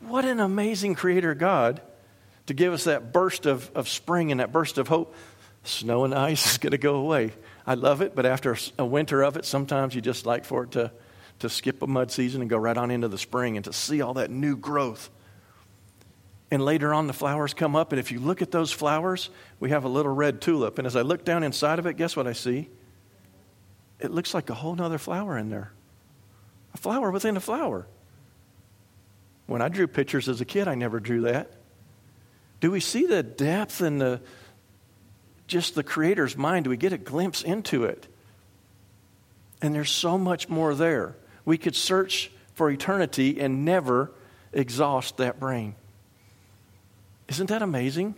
What 0.00 0.24
an 0.24 0.40
amazing 0.40 0.94
creator 0.94 1.34
God 1.34 1.80
to 2.46 2.54
give 2.54 2.72
us 2.72 2.84
that 2.84 3.12
burst 3.12 3.46
of, 3.46 3.70
of 3.74 3.88
spring 3.88 4.30
and 4.30 4.40
that 4.40 4.52
burst 4.52 4.78
of 4.78 4.88
hope. 4.88 5.14
Snow 5.62 6.04
and 6.04 6.14
ice 6.14 6.44
is 6.52 6.58
going 6.58 6.72
to 6.72 6.78
go 6.78 6.96
away. 6.96 7.32
I 7.66 7.74
love 7.74 8.00
it, 8.00 8.14
but 8.14 8.26
after 8.26 8.56
a 8.78 8.84
winter 8.84 9.22
of 9.22 9.36
it, 9.36 9.44
sometimes 9.44 9.94
you 9.94 10.00
just 10.00 10.26
like 10.26 10.44
for 10.44 10.64
it 10.64 10.72
to, 10.72 10.90
to 11.40 11.48
skip 11.48 11.82
a 11.82 11.86
mud 11.86 12.10
season 12.10 12.40
and 12.40 12.50
go 12.50 12.56
right 12.56 12.76
on 12.76 12.90
into 12.90 13.08
the 13.08 13.18
spring 13.18 13.56
and 13.56 13.64
to 13.66 13.72
see 13.72 14.00
all 14.00 14.14
that 14.14 14.30
new 14.30 14.56
growth. 14.56 15.10
And 16.50 16.64
later 16.64 16.92
on, 16.92 17.06
the 17.06 17.12
flowers 17.12 17.54
come 17.54 17.76
up, 17.76 17.92
and 17.92 18.00
if 18.00 18.10
you 18.10 18.18
look 18.18 18.42
at 18.42 18.50
those 18.50 18.72
flowers, 18.72 19.30
we 19.60 19.70
have 19.70 19.84
a 19.84 19.88
little 19.88 20.12
red 20.12 20.40
tulip. 20.40 20.78
And 20.78 20.86
as 20.86 20.96
I 20.96 21.02
look 21.02 21.24
down 21.24 21.44
inside 21.44 21.78
of 21.78 21.86
it, 21.86 21.96
guess 21.96 22.16
what 22.16 22.26
I 22.26 22.32
see? 22.32 22.68
It 24.00 24.10
looks 24.10 24.34
like 24.34 24.50
a 24.50 24.54
whole 24.54 24.74
nother 24.74 24.98
flower 24.98 25.38
in 25.38 25.50
there. 25.50 25.72
A 26.74 26.78
flower 26.78 27.10
within 27.10 27.36
a 27.36 27.40
flower. 27.40 27.86
When 29.46 29.62
I 29.62 29.68
drew 29.68 29.86
pictures 29.86 30.28
as 30.28 30.40
a 30.40 30.44
kid, 30.44 30.66
I 30.66 30.74
never 30.74 30.98
drew 31.00 31.22
that. 31.22 31.52
Do 32.60 32.70
we 32.70 32.80
see 32.80 33.06
the 33.06 33.22
depth 33.22 33.80
and 33.80 34.00
the 34.00 34.20
just 35.46 35.74
the 35.74 35.82
creator's 35.82 36.36
mind? 36.36 36.64
Do 36.64 36.70
we 36.70 36.76
get 36.76 36.92
a 36.92 36.98
glimpse 36.98 37.42
into 37.42 37.84
it? 37.84 38.06
And 39.60 39.74
there's 39.74 39.90
so 39.90 40.16
much 40.16 40.48
more 40.48 40.74
there. 40.74 41.16
We 41.44 41.58
could 41.58 41.74
search 41.74 42.30
for 42.54 42.70
eternity 42.70 43.40
and 43.40 43.64
never 43.64 44.12
exhaust 44.52 45.16
that 45.16 45.40
brain. 45.40 45.74
Isn't 47.30 47.46
that 47.46 47.62
amazing? 47.62 48.16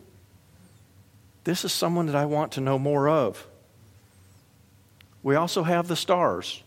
This 1.44 1.64
is 1.64 1.72
someone 1.72 2.06
that 2.06 2.16
I 2.16 2.24
want 2.24 2.52
to 2.52 2.60
know 2.60 2.78
more 2.78 3.08
of. 3.08 3.46
We 5.22 5.36
also 5.36 5.62
have 5.62 5.86
the 5.86 5.96
stars. 5.96 6.62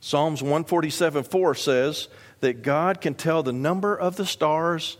Psalms 0.00 0.42
147 0.42 1.24
4 1.24 1.54
says 1.54 2.08
that 2.40 2.62
God 2.62 3.00
can 3.02 3.14
tell 3.14 3.42
the 3.42 3.52
number 3.52 3.94
of 3.94 4.16
the 4.16 4.24
stars 4.24 4.96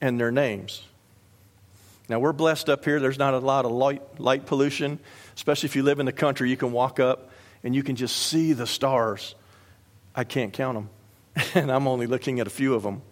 and 0.00 0.20
their 0.20 0.30
names. 0.30 0.84
Now, 2.08 2.20
we're 2.20 2.34
blessed 2.34 2.68
up 2.68 2.84
here. 2.84 3.00
There's 3.00 3.18
not 3.18 3.34
a 3.34 3.38
lot 3.38 3.64
of 3.64 3.72
light, 3.72 4.20
light 4.20 4.46
pollution, 4.46 5.00
especially 5.34 5.68
if 5.68 5.74
you 5.74 5.82
live 5.82 5.98
in 5.98 6.06
the 6.06 6.12
country. 6.12 6.50
You 6.50 6.56
can 6.56 6.70
walk 6.70 7.00
up 7.00 7.30
and 7.64 7.74
you 7.74 7.82
can 7.82 7.96
just 7.96 8.14
see 8.16 8.52
the 8.52 8.66
stars. 8.66 9.34
I 10.14 10.22
can't 10.22 10.52
count 10.52 10.76
them, 10.76 10.90
and 11.54 11.72
I'm 11.72 11.88
only 11.88 12.06
looking 12.06 12.38
at 12.38 12.46
a 12.46 12.50
few 12.50 12.74
of 12.74 12.84
them. 12.84 13.02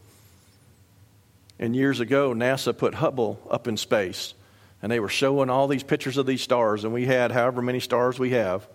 And 1.62 1.76
years 1.76 2.00
ago, 2.00 2.34
NASA 2.34 2.76
put 2.76 2.92
Hubble 2.92 3.40
up 3.48 3.68
in 3.68 3.76
space, 3.76 4.34
and 4.82 4.90
they 4.90 4.98
were 4.98 5.08
showing 5.08 5.48
all 5.48 5.68
these 5.68 5.84
pictures 5.84 6.16
of 6.16 6.26
these 6.26 6.42
stars, 6.42 6.82
and 6.82 6.92
we 6.92 7.06
had 7.06 7.30
however 7.30 7.62
many 7.62 7.78
stars 7.78 8.18
we 8.18 8.30
have. 8.30 8.66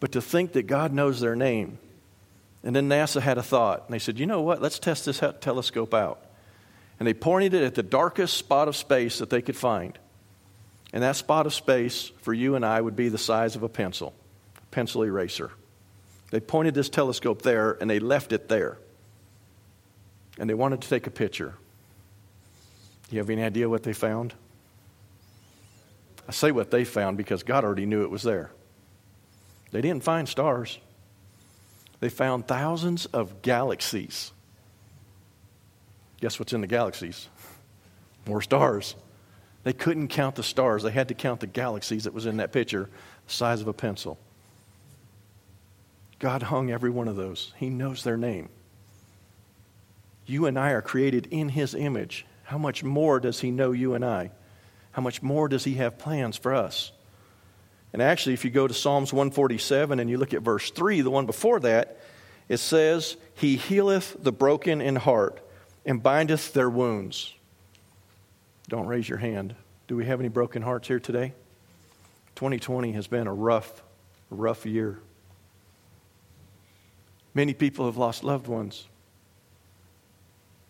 But 0.00 0.12
to 0.12 0.20
think 0.20 0.52
that 0.52 0.66
God 0.66 0.92
knows 0.92 1.18
their 1.18 1.34
name. 1.34 1.78
And 2.62 2.76
then 2.76 2.90
NASA 2.90 3.22
had 3.22 3.38
a 3.38 3.42
thought, 3.42 3.84
and 3.86 3.94
they 3.94 3.98
said, 3.98 4.18
you 4.18 4.26
know 4.26 4.42
what? 4.42 4.60
Let's 4.60 4.78
test 4.78 5.06
this 5.06 5.22
telescope 5.40 5.94
out. 5.94 6.22
And 6.98 7.06
they 7.06 7.14
pointed 7.14 7.54
it 7.54 7.62
at 7.62 7.74
the 7.74 7.82
darkest 7.82 8.36
spot 8.36 8.68
of 8.68 8.76
space 8.76 9.20
that 9.20 9.30
they 9.30 9.40
could 9.40 9.56
find. 9.56 9.98
And 10.92 11.02
that 11.02 11.16
spot 11.16 11.46
of 11.46 11.54
space 11.54 12.12
for 12.20 12.34
you 12.34 12.54
and 12.54 12.66
I 12.66 12.82
would 12.82 12.96
be 12.96 13.08
the 13.08 13.16
size 13.16 13.56
of 13.56 13.62
a 13.62 13.68
pencil, 13.70 14.12
a 14.58 14.66
pencil 14.66 15.04
eraser. 15.04 15.52
They 16.32 16.40
pointed 16.40 16.74
this 16.74 16.90
telescope 16.90 17.40
there 17.40 17.78
and 17.80 17.88
they 17.88 17.98
left 17.98 18.34
it 18.34 18.50
there. 18.50 18.76
And 20.38 20.50
they 20.50 20.54
wanted 20.54 20.82
to 20.82 20.88
take 20.90 21.06
a 21.06 21.10
picture. 21.10 21.54
You 23.10 23.18
have 23.18 23.30
any 23.30 23.42
idea 23.42 23.68
what 23.68 23.82
they 23.82 23.92
found? 23.92 24.34
I 26.28 26.32
say 26.32 26.52
what 26.52 26.70
they 26.70 26.84
found 26.84 27.16
because 27.16 27.42
God 27.42 27.64
already 27.64 27.86
knew 27.86 28.02
it 28.02 28.10
was 28.10 28.22
there. 28.22 28.52
They 29.72 29.80
didn't 29.80 30.04
find 30.04 30.28
stars, 30.28 30.78
they 32.00 32.08
found 32.08 32.46
thousands 32.46 33.06
of 33.06 33.42
galaxies. 33.42 34.32
Guess 36.20 36.38
what's 36.38 36.52
in 36.52 36.60
the 36.60 36.66
galaxies? 36.66 37.28
More 38.26 38.42
stars. 38.42 38.94
They 39.64 39.72
couldn't 39.72 40.08
count 40.08 40.36
the 40.36 40.42
stars. 40.42 40.82
They 40.82 40.90
had 40.90 41.08
to 41.08 41.14
count 41.14 41.40
the 41.40 41.46
galaxies 41.46 42.04
that 42.04 42.14
was 42.14 42.26
in 42.26 42.38
that 42.38 42.52
picture, 42.52 42.88
the 43.26 43.32
size 43.32 43.60
of 43.60 43.68
a 43.68 43.72
pencil. 43.72 44.18
God 46.18 46.42
hung 46.42 46.70
every 46.70 46.90
one 46.90 47.08
of 47.08 47.16
those. 47.16 47.52
He 47.56 47.70
knows 47.70 48.04
their 48.04 48.16
name. 48.16 48.50
You 50.26 50.46
and 50.46 50.58
I 50.58 50.70
are 50.70 50.82
created 50.82 51.26
in 51.30 51.48
His 51.50 51.74
image. 51.74 52.26
How 52.50 52.58
much 52.58 52.82
more 52.82 53.20
does 53.20 53.38
He 53.38 53.52
know 53.52 53.70
you 53.70 53.94
and 53.94 54.04
I? 54.04 54.32
How 54.90 55.02
much 55.02 55.22
more 55.22 55.46
does 55.46 55.62
He 55.62 55.74
have 55.74 55.98
plans 55.98 56.36
for 56.36 56.52
us? 56.52 56.90
And 57.92 58.02
actually, 58.02 58.34
if 58.34 58.44
you 58.44 58.50
go 58.50 58.66
to 58.66 58.74
Psalms 58.74 59.12
147 59.12 60.00
and 60.00 60.10
you 60.10 60.18
look 60.18 60.34
at 60.34 60.42
verse 60.42 60.68
3, 60.72 61.02
the 61.02 61.10
one 61.10 61.26
before 61.26 61.60
that, 61.60 62.00
it 62.48 62.56
says, 62.56 63.16
He 63.34 63.54
healeth 63.54 64.16
the 64.18 64.32
broken 64.32 64.80
in 64.80 64.96
heart 64.96 65.40
and 65.86 66.02
bindeth 66.02 66.52
their 66.52 66.68
wounds. 66.68 67.32
Don't 68.68 68.88
raise 68.88 69.08
your 69.08 69.18
hand. 69.18 69.54
Do 69.86 69.94
we 69.94 70.06
have 70.06 70.18
any 70.18 70.28
broken 70.28 70.60
hearts 70.60 70.88
here 70.88 70.98
today? 70.98 71.34
2020 72.34 72.90
has 72.94 73.06
been 73.06 73.28
a 73.28 73.32
rough, 73.32 73.80
rough 74.28 74.66
year. 74.66 74.98
Many 77.32 77.54
people 77.54 77.86
have 77.86 77.96
lost 77.96 78.24
loved 78.24 78.48
ones. 78.48 78.88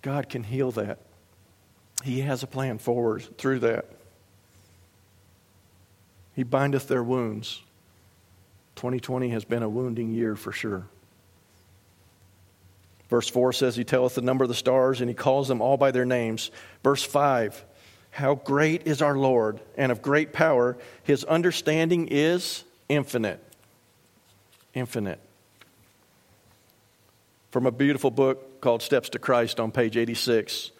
God 0.02 0.28
can 0.28 0.42
heal 0.42 0.72
that. 0.72 0.98
He 2.02 2.20
has 2.20 2.42
a 2.42 2.46
plan 2.46 2.78
forward 2.78 3.36
through 3.38 3.60
that. 3.60 3.86
He 6.34 6.42
bindeth 6.42 6.88
their 6.88 7.02
wounds. 7.02 7.62
2020 8.76 9.28
has 9.30 9.44
been 9.44 9.62
a 9.62 9.68
wounding 9.68 10.10
year 10.10 10.36
for 10.36 10.52
sure. 10.52 10.86
Verse 13.10 13.28
4 13.28 13.52
says, 13.52 13.76
He 13.76 13.84
telleth 13.84 14.14
the 14.14 14.22
number 14.22 14.44
of 14.44 14.48
the 14.48 14.54
stars, 14.54 15.00
and 15.00 15.10
He 15.10 15.14
calls 15.14 15.48
them 15.48 15.60
all 15.60 15.76
by 15.76 15.90
their 15.90 16.06
names. 16.06 16.50
Verse 16.82 17.02
5, 17.02 17.64
How 18.10 18.36
great 18.36 18.86
is 18.86 19.02
our 19.02 19.16
Lord, 19.16 19.60
and 19.76 19.92
of 19.92 20.00
great 20.00 20.32
power. 20.32 20.78
His 21.02 21.24
understanding 21.24 22.08
is 22.10 22.64
infinite. 22.88 23.42
Infinite. 24.72 25.18
From 27.50 27.66
a 27.66 27.72
beautiful 27.72 28.12
book 28.12 28.60
called 28.60 28.80
Steps 28.80 29.08
to 29.10 29.18
Christ 29.18 29.58
on 29.58 29.72
page 29.72 29.96
86, 29.96 30.70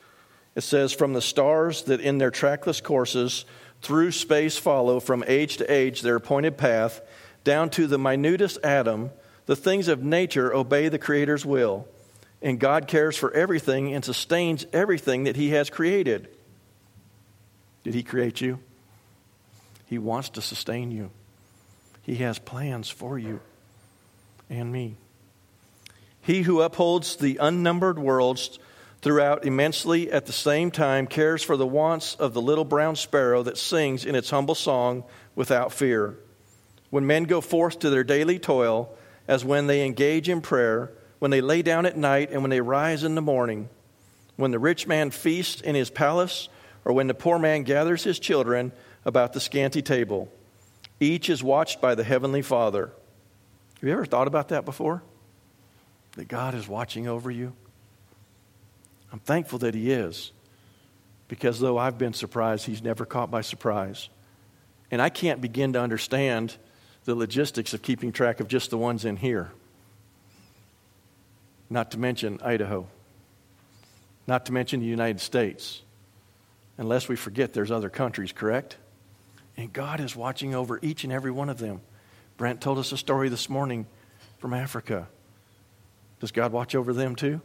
it 0.54 0.62
says, 0.62 0.92
From 0.92 1.12
the 1.12 1.22
stars 1.22 1.82
that 1.84 2.00
in 2.00 2.18
their 2.18 2.30
trackless 2.30 2.80
courses 2.80 3.44
through 3.82 4.12
space 4.12 4.56
follow 4.56 5.00
from 5.00 5.24
age 5.26 5.56
to 5.58 5.72
age 5.72 6.02
their 6.02 6.16
appointed 6.16 6.58
path, 6.58 7.00
down 7.44 7.70
to 7.70 7.86
the 7.86 7.98
minutest 7.98 8.58
atom, 8.62 9.10
the 9.46 9.56
things 9.56 9.88
of 9.88 10.02
nature 10.02 10.54
obey 10.54 10.88
the 10.88 10.98
Creator's 10.98 11.46
will 11.46 11.88
and 12.42 12.58
God 12.58 12.86
cares 12.86 13.16
for 13.16 13.32
everything 13.32 13.94
and 13.94 14.04
sustains 14.04 14.66
everything 14.72 15.24
that 15.24 15.36
He 15.36 15.50
has 15.50 15.70
created. 15.70 16.28
Did 17.84 17.94
He 17.94 18.02
create 18.02 18.40
you? 18.40 18.58
He 19.86 19.98
wants 19.98 20.30
to 20.30 20.42
sustain 20.42 20.90
you. 20.90 21.10
He 22.02 22.16
has 22.16 22.38
plans 22.38 22.88
for 22.88 23.18
you 23.18 23.40
and 24.48 24.72
me. 24.72 24.96
He 26.22 26.42
who 26.42 26.60
upholds 26.60 27.16
the 27.16 27.38
unnumbered 27.40 27.98
worlds 27.98 28.58
throughout 29.02 29.46
immensely 29.46 30.10
at 30.12 30.26
the 30.26 30.32
same 30.32 30.70
time 30.70 31.06
cares 31.06 31.42
for 31.42 31.56
the 31.56 31.66
wants 31.66 32.14
of 32.16 32.34
the 32.34 32.42
little 32.42 32.64
brown 32.64 32.96
sparrow 32.96 33.42
that 33.42 33.56
sings 33.56 34.04
in 34.04 34.14
its 34.14 34.30
humble 34.30 34.54
song 34.54 35.04
without 35.34 35.72
fear. 35.72 36.18
When 36.90 37.06
men 37.06 37.24
go 37.24 37.40
forth 37.40 37.78
to 37.80 37.90
their 37.90 38.04
daily 38.04 38.38
toil, 38.38 38.94
as 39.26 39.44
when 39.44 39.66
they 39.66 39.86
engage 39.86 40.28
in 40.28 40.40
prayer, 40.40 40.92
when 41.18 41.30
they 41.30 41.40
lay 41.40 41.62
down 41.62 41.86
at 41.86 41.96
night 41.96 42.30
and 42.30 42.42
when 42.42 42.50
they 42.50 42.60
rise 42.60 43.04
in 43.04 43.14
the 43.14 43.22
morning, 43.22 43.68
when 44.36 44.50
the 44.50 44.58
rich 44.58 44.86
man 44.86 45.10
feasts 45.10 45.60
in 45.60 45.74
his 45.74 45.90
palace, 45.90 46.48
or 46.84 46.92
when 46.92 47.06
the 47.06 47.14
poor 47.14 47.38
man 47.38 47.62
gathers 47.62 48.04
his 48.04 48.18
children 48.18 48.72
about 49.04 49.32
the 49.32 49.40
scanty 49.40 49.82
table. 49.82 50.32
Each 50.98 51.30
is 51.30 51.42
watched 51.42 51.80
by 51.80 51.94
the 51.94 52.04
Heavenly 52.04 52.42
Father. 52.42 52.86
Have 52.86 53.88
you 53.88 53.92
ever 53.92 54.04
thought 54.04 54.26
about 54.26 54.48
that 54.48 54.64
before? 54.64 55.02
That 56.12 56.28
God 56.28 56.54
is 56.54 56.66
watching 56.66 57.06
over 57.06 57.30
you? 57.30 57.54
I'm 59.12 59.20
thankful 59.20 59.58
that 59.60 59.74
He 59.74 59.90
is, 59.90 60.32
because 61.28 61.60
though 61.60 61.78
I've 61.78 61.98
been 61.98 62.12
surprised, 62.12 62.66
He's 62.66 62.82
never 62.82 63.04
caught 63.04 63.30
by 63.30 63.40
surprise. 63.40 64.08
And 64.90 65.00
I 65.00 65.08
can't 65.08 65.40
begin 65.40 65.72
to 65.74 65.80
understand 65.80 66.56
the 67.04 67.14
logistics 67.14 67.74
of 67.74 67.82
keeping 67.82 68.12
track 68.12 68.40
of 68.40 68.48
just 68.48 68.70
the 68.70 68.78
ones 68.78 69.04
in 69.04 69.16
here 69.16 69.52
not 71.70 71.92
to 71.92 71.98
mention 71.98 72.40
Idaho, 72.42 72.86
not 74.26 74.46
to 74.46 74.52
mention 74.52 74.80
the 74.80 74.86
United 74.86 75.20
States. 75.20 75.82
Unless 76.76 77.08
we 77.08 77.14
forget 77.16 77.52
there's 77.52 77.70
other 77.70 77.88
countries, 77.88 78.32
correct? 78.32 78.76
And 79.56 79.72
God 79.72 80.00
is 80.00 80.16
watching 80.16 80.54
over 80.54 80.80
each 80.82 81.04
and 81.04 81.12
every 81.12 81.30
one 81.30 81.48
of 81.48 81.58
them. 81.58 81.80
Brent 82.36 82.60
told 82.60 82.78
us 82.78 82.90
a 82.90 82.96
story 82.96 83.28
this 83.28 83.48
morning 83.48 83.86
from 84.38 84.52
Africa. 84.52 85.06
Does 86.18 86.32
God 86.32 86.52
watch 86.52 86.74
over 86.74 86.92
them 86.92 87.14
too? 87.14 87.40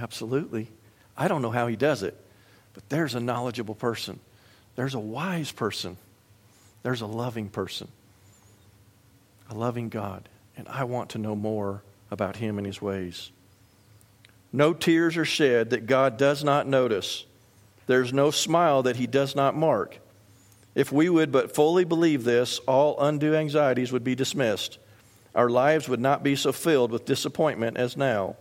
Absolutely. 0.00 0.68
I 1.16 1.28
don't 1.28 1.42
know 1.42 1.50
how 1.50 1.66
he 1.66 1.76
does 1.76 2.02
it, 2.02 2.16
but 2.74 2.88
there's 2.88 3.14
a 3.14 3.20
knowledgeable 3.20 3.74
person. 3.74 4.18
There's 4.76 4.94
a 4.94 5.00
wise 5.00 5.52
person. 5.52 5.96
There's 6.82 7.00
a 7.00 7.06
loving 7.06 7.48
person. 7.48 7.88
A 9.50 9.54
loving 9.54 9.88
God. 9.88 10.28
And 10.56 10.68
I 10.68 10.84
want 10.84 11.10
to 11.10 11.18
know 11.18 11.36
more 11.36 11.82
about 12.10 12.36
him 12.36 12.58
and 12.58 12.66
his 12.66 12.82
ways. 12.82 13.30
No 14.52 14.72
tears 14.72 15.16
are 15.16 15.24
shed 15.24 15.70
that 15.70 15.86
God 15.86 16.16
does 16.16 16.44
not 16.44 16.66
notice. 16.66 17.24
There's 17.86 18.12
no 18.12 18.30
smile 18.30 18.84
that 18.84 18.96
he 18.96 19.06
does 19.06 19.34
not 19.34 19.56
mark. 19.56 19.98
If 20.74 20.90
we 20.90 21.08
would 21.08 21.30
but 21.30 21.54
fully 21.54 21.84
believe 21.84 22.24
this, 22.24 22.58
all 22.60 22.98
undue 23.00 23.34
anxieties 23.34 23.92
would 23.92 24.04
be 24.04 24.14
dismissed. 24.14 24.78
Our 25.34 25.48
lives 25.48 25.88
would 25.88 26.00
not 26.00 26.22
be 26.22 26.36
so 26.36 26.52
filled 26.52 26.90
with 26.90 27.04
disappointment 27.04 27.76
as 27.76 27.96
now. 27.96 28.36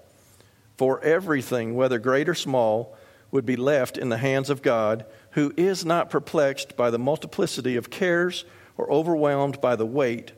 For 0.78 1.02
everything, 1.04 1.76
whether 1.76 2.00
great 2.00 2.28
or 2.28 2.36
small, 2.36 2.98
would 3.32 3.46
be 3.46 3.56
left 3.56 3.98
in 3.98 4.10
the 4.10 4.18
hands 4.18 4.50
of 4.50 4.62
God, 4.62 5.06
who 5.32 5.54
is 5.58 5.84
not 5.84 6.10
perplexed 6.10 6.78
by 6.78 6.90
the 6.90 7.00
multiplicity 7.00 7.76
of 7.76 7.90
cares 7.90 8.46
or 8.78 8.92
overwhelmed 8.92 9.60
by 9.60 9.76
the 9.76 9.86
weight. 9.86 10.32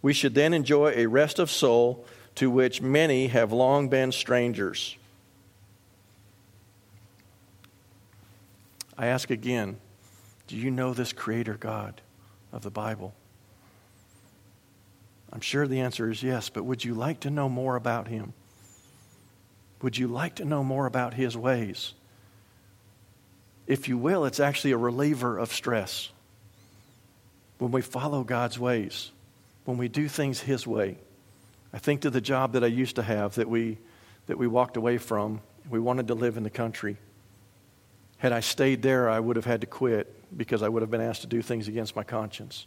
We 0.00 0.12
should 0.12 0.34
then 0.34 0.54
enjoy 0.54 0.92
a 0.94 1.06
rest 1.06 1.38
of 1.38 1.50
soul 1.50 2.04
to 2.36 2.50
which 2.50 2.82
many 2.82 3.28
have 3.28 3.52
long 3.52 3.88
been 3.88 4.12
strangers. 4.12 4.96
I 8.96 9.06
ask 9.06 9.30
again 9.30 9.78
do 10.46 10.56
you 10.56 10.70
know 10.70 10.92
this 10.92 11.12
Creator 11.12 11.54
God 11.54 12.00
of 12.52 12.62
the 12.62 12.70
Bible? 12.70 13.14
I'm 15.32 15.40
sure 15.40 15.66
the 15.66 15.80
answer 15.80 16.10
is 16.10 16.22
yes, 16.22 16.48
but 16.48 16.64
would 16.64 16.84
you 16.84 16.94
like 16.94 17.20
to 17.20 17.30
know 17.30 17.48
more 17.48 17.76
about 17.76 18.08
Him? 18.08 18.34
Would 19.84 19.98
you 19.98 20.08
like 20.08 20.36
to 20.36 20.46
know 20.46 20.64
more 20.64 20.86
about 20.86 21.12
His 21.12 21.36
ways? 21.36 21.92
If 23.66 23.86
you 23.86 23.98
will, 23.98 24.24
it's 24.24 24.40
actually 24.40 24.72
a 24.72 24.78
reliever 24.78 25.36
of 25.36 25.52
stress. 25.52 26.08
When 27.58 27.70
we 27.70 27.82
follow 27.82 28.24
God's 28.24 28.58
ways, 28.58 29.10
when 29.66 29.76
we 29.76 29.88
do 29.88 30.08
things 30.08 30.40
His 30.40 30.66
way. 30.66 30.96
I 31.70 31.80
think 31.80 32.00
to 32.00 32.08
the 32.08 32.22
job 32.22 32.54
that 32.54 32.64
I 32.64 32.68
used 32.68 32.96
to 32.96 33.02
have 33.02 33.34
that 33.34 33.46
we, 33.46 33.76
that 34.26 34.38
we 34.38 34.46
walked 34.46 34.78
away 34.78 34.96
from. 34.96 35.42
We 35.68 35.80
wanted 35.80 36.08
to 36.08 36.14
live 36.14 36.38
in 36.38 36.44
the 36.44 36.50
country. 36.50 36.96
Had 38.16 38.32
I 38.32 38.40
stayed 38.40 38.80
there, 38.80 39.10
I 39.10 39.20
would 39.20 39.36
have 39.36 39.44
had 39.44 39.60
to 39.60 39.66
quit 39.66 40.10
because 40.34 40.62
I 40.62 40.68
would 40.70 40.80
have 40.80 40.90
been 40.90 41.02
asked 41.02 41.20
to 41.20 41.26
do 41.26 41.42
things 41.42 41.68
against 41.68 41.94
my 41.94 42.04
conscience. 42.04 42.66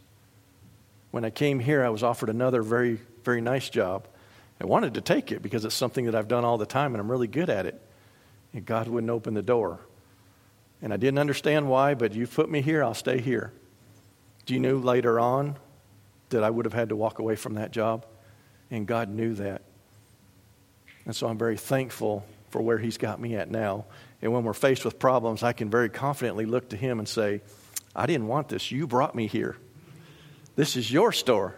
When 1.09 1.25
I 1.25 1.31
came 1.31 1.59
here, 1.59 1.83
I 1.83 1.89
was 1.89 2.03
offered 2.03 2.29
another 2.29 2.61
very, 2.61 2.99
very 3.23 3.41
nice 3.41 3.71
job. 3.71 4.07
I 4.59 4.65
wanted 4.65 4.95
to 4.95 5.01
take 5.01 5.31
it 5.31 5.41
because 5.41 5.65
it's 5.65 5.75
something 5.75 6.05
that 6.05 6.15
I've 6.15 6.27
done 6.27 6.43
all 6.43 6.57
the 6.57 6.65
time 6.65 6.93
and 6.93 7.01
I'm 7.01 7.11
really 7.11 7.27
good 7.27 7.49
at 7.49 7.65
it. 7.65 7.79
And 8.53 8.65
God 8.65 8.87
wouldn't 8.87 9.11
open 9.11 9.33
the 9.33 9.41
door. 9.41 9.79
And 10.81 10.93
I 10.93 10.97
didn't 10.97 11.19
understand 11.19 11.69
why, 11.69 11.93
but 11.93 12.13
you 12.13 12.27
put 12.27 12.49
me 12.49 12.61
here, 12.61 12.83
I'll 12.83 12.93
stay 12.93 13.19
here. 13.19 13.51
Do 14.45 14.53
you 14.53 14.59
know 14.59 14.77
later 14.77 15.19
on 15.19 15.57
that 16.29 16.43
I 16.43 16.49
would 16.49 16.65
have 16.65 16.73
had 16.73 16.89
to 16.89 16.95
walk 16.95 17.19
away 17.19 17.35
from 17.35 17.55
that 17.55 17.71
job? 17.71 18.05
And 18.71 18.87
God 18.87 19.09
knew 19.09 19.33
that. 19.35 19.61
And 21.05 21.15
so 21.15 21.27
I'm 21.27 21.37
very 21.37 21.57
thankful 21.57 22.25
for 22.49 22.61
where 22.61 22.77
He's 22.77 22.97
got 22.97 23.19
me 23.19 23.35
at 23.35 23.49
now. 23.49 23.85
And 24.21 24.33
when 24.33 24.43
we're 24.43 24.53
faced 24.53 24.85
with 24.85 24.99
problems, 24.99 25.43
I 25.43 25.53
can 25.53 25.69
very 25.69 25.89
confidently 25.89 26.45
look 26.45 26.69
to 26.69 26.77
Him 26.77 26.99
and 26.99 27.07
say, 27.07 27.41
I 27.95 28.05
didn't 28.05 28.27
want 28.27 28.49
this. 28.49 28.71
You 28.71 28.87
brought 28.87 29.15
me 29.15 29.27
here. 29.27 29.57
This 30.55 30.75
is 30.75 30.91
your 30.91 31.11
store. 31.11 31.55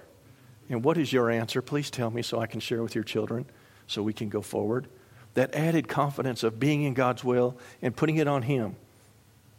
And 0.69 0.83
what 0.83 0.97
is 0.97 1.11
your 1.11 1.29
answer? 1.29 1.61
Please 1.61 1.89
tell 1.89 2.11
me 2.11 2.21
so 2.21 2.39
I 2.39 2.47
can 2.47 2.59
share 2.59 2.83
with 2.83 2.95
your 2.95 3.03
children 3.03 3.45
so 3.87 4.03
we 4.03 4.13
can 4.13 4.29
go 4.29 4.41
forward. 4.41 4.87
That 5.33 5.53
added 5.55 5.87
confidence 5.87 6.43
of 6.43 6.59
being 6.59 6.83
in 6.83 6.93
God's 6.93 7.23
will 7.23 7.57
and 7.81 7.95
putting 7.95 8.17
it 8.17 8.27
on 8.27 8.43
Him. 8.43 8.75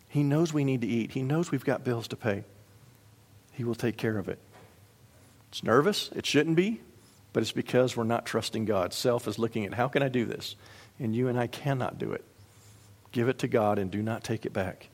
He 0.09 0.23
knows 0.23 0.53
we 0.53 0.65
need 0.65 0.81
to 0.81 0.87
eat, 0.87 1.13
He 1.13 1.23
knows 1.23 1.51
we've 1.51 1.65
got 1.65 1.85
bills 1.85 2.09
to 2.09 2.17
pay. 2.17 2.45
He 3.53 3.65
will 3.65 3.75
take 3.75 3.97
care 3.97 4.19
of 4.19 4.29
it. 4.29 4.39
It's 5.49 5.65
nervous, 5.65 6.11
it 6.15 6.27
shouldn't 6.27 6.57
be, 6.57 6.81
but 7.33 7.43
it's 7.43 7.53
because 7.53 7.97
we're 7.97 8.05
not 8.05 8.25
trusting 8.25 8.65
God. 8.65 8.93
Self 8.93 9.27
is 9.27 9.39
looking 9.39 9.65
at 9.65 9.75
how 9.75 9.89
can 9.89 10.03
I 10.03 10.09
do 10.09 10.25
this? 10.25 10.55
And 10.99 11.15
you 11.15 11.29
and 11.29 11.39
I 11.39 11.47
cannot 11.47 11.99
do 11.99 12.13
it. 12.13 12.25
Give 13.13 13.29
it 13.29 13.39
to 13.41 13.49
God 13.49 13.79
and 13.79 13.91
do 13.91 14.03
not 14.03 14.23
take 14.23 14.47
it 14.47 14.53
back. 14.53 14.89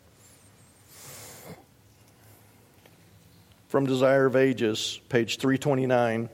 From 3.68 3.86
Desire 3.86 4.26
of 4.26 4.36
Ages, 4.36 5.00
page 5.08 5.38
329, 5.38 6.28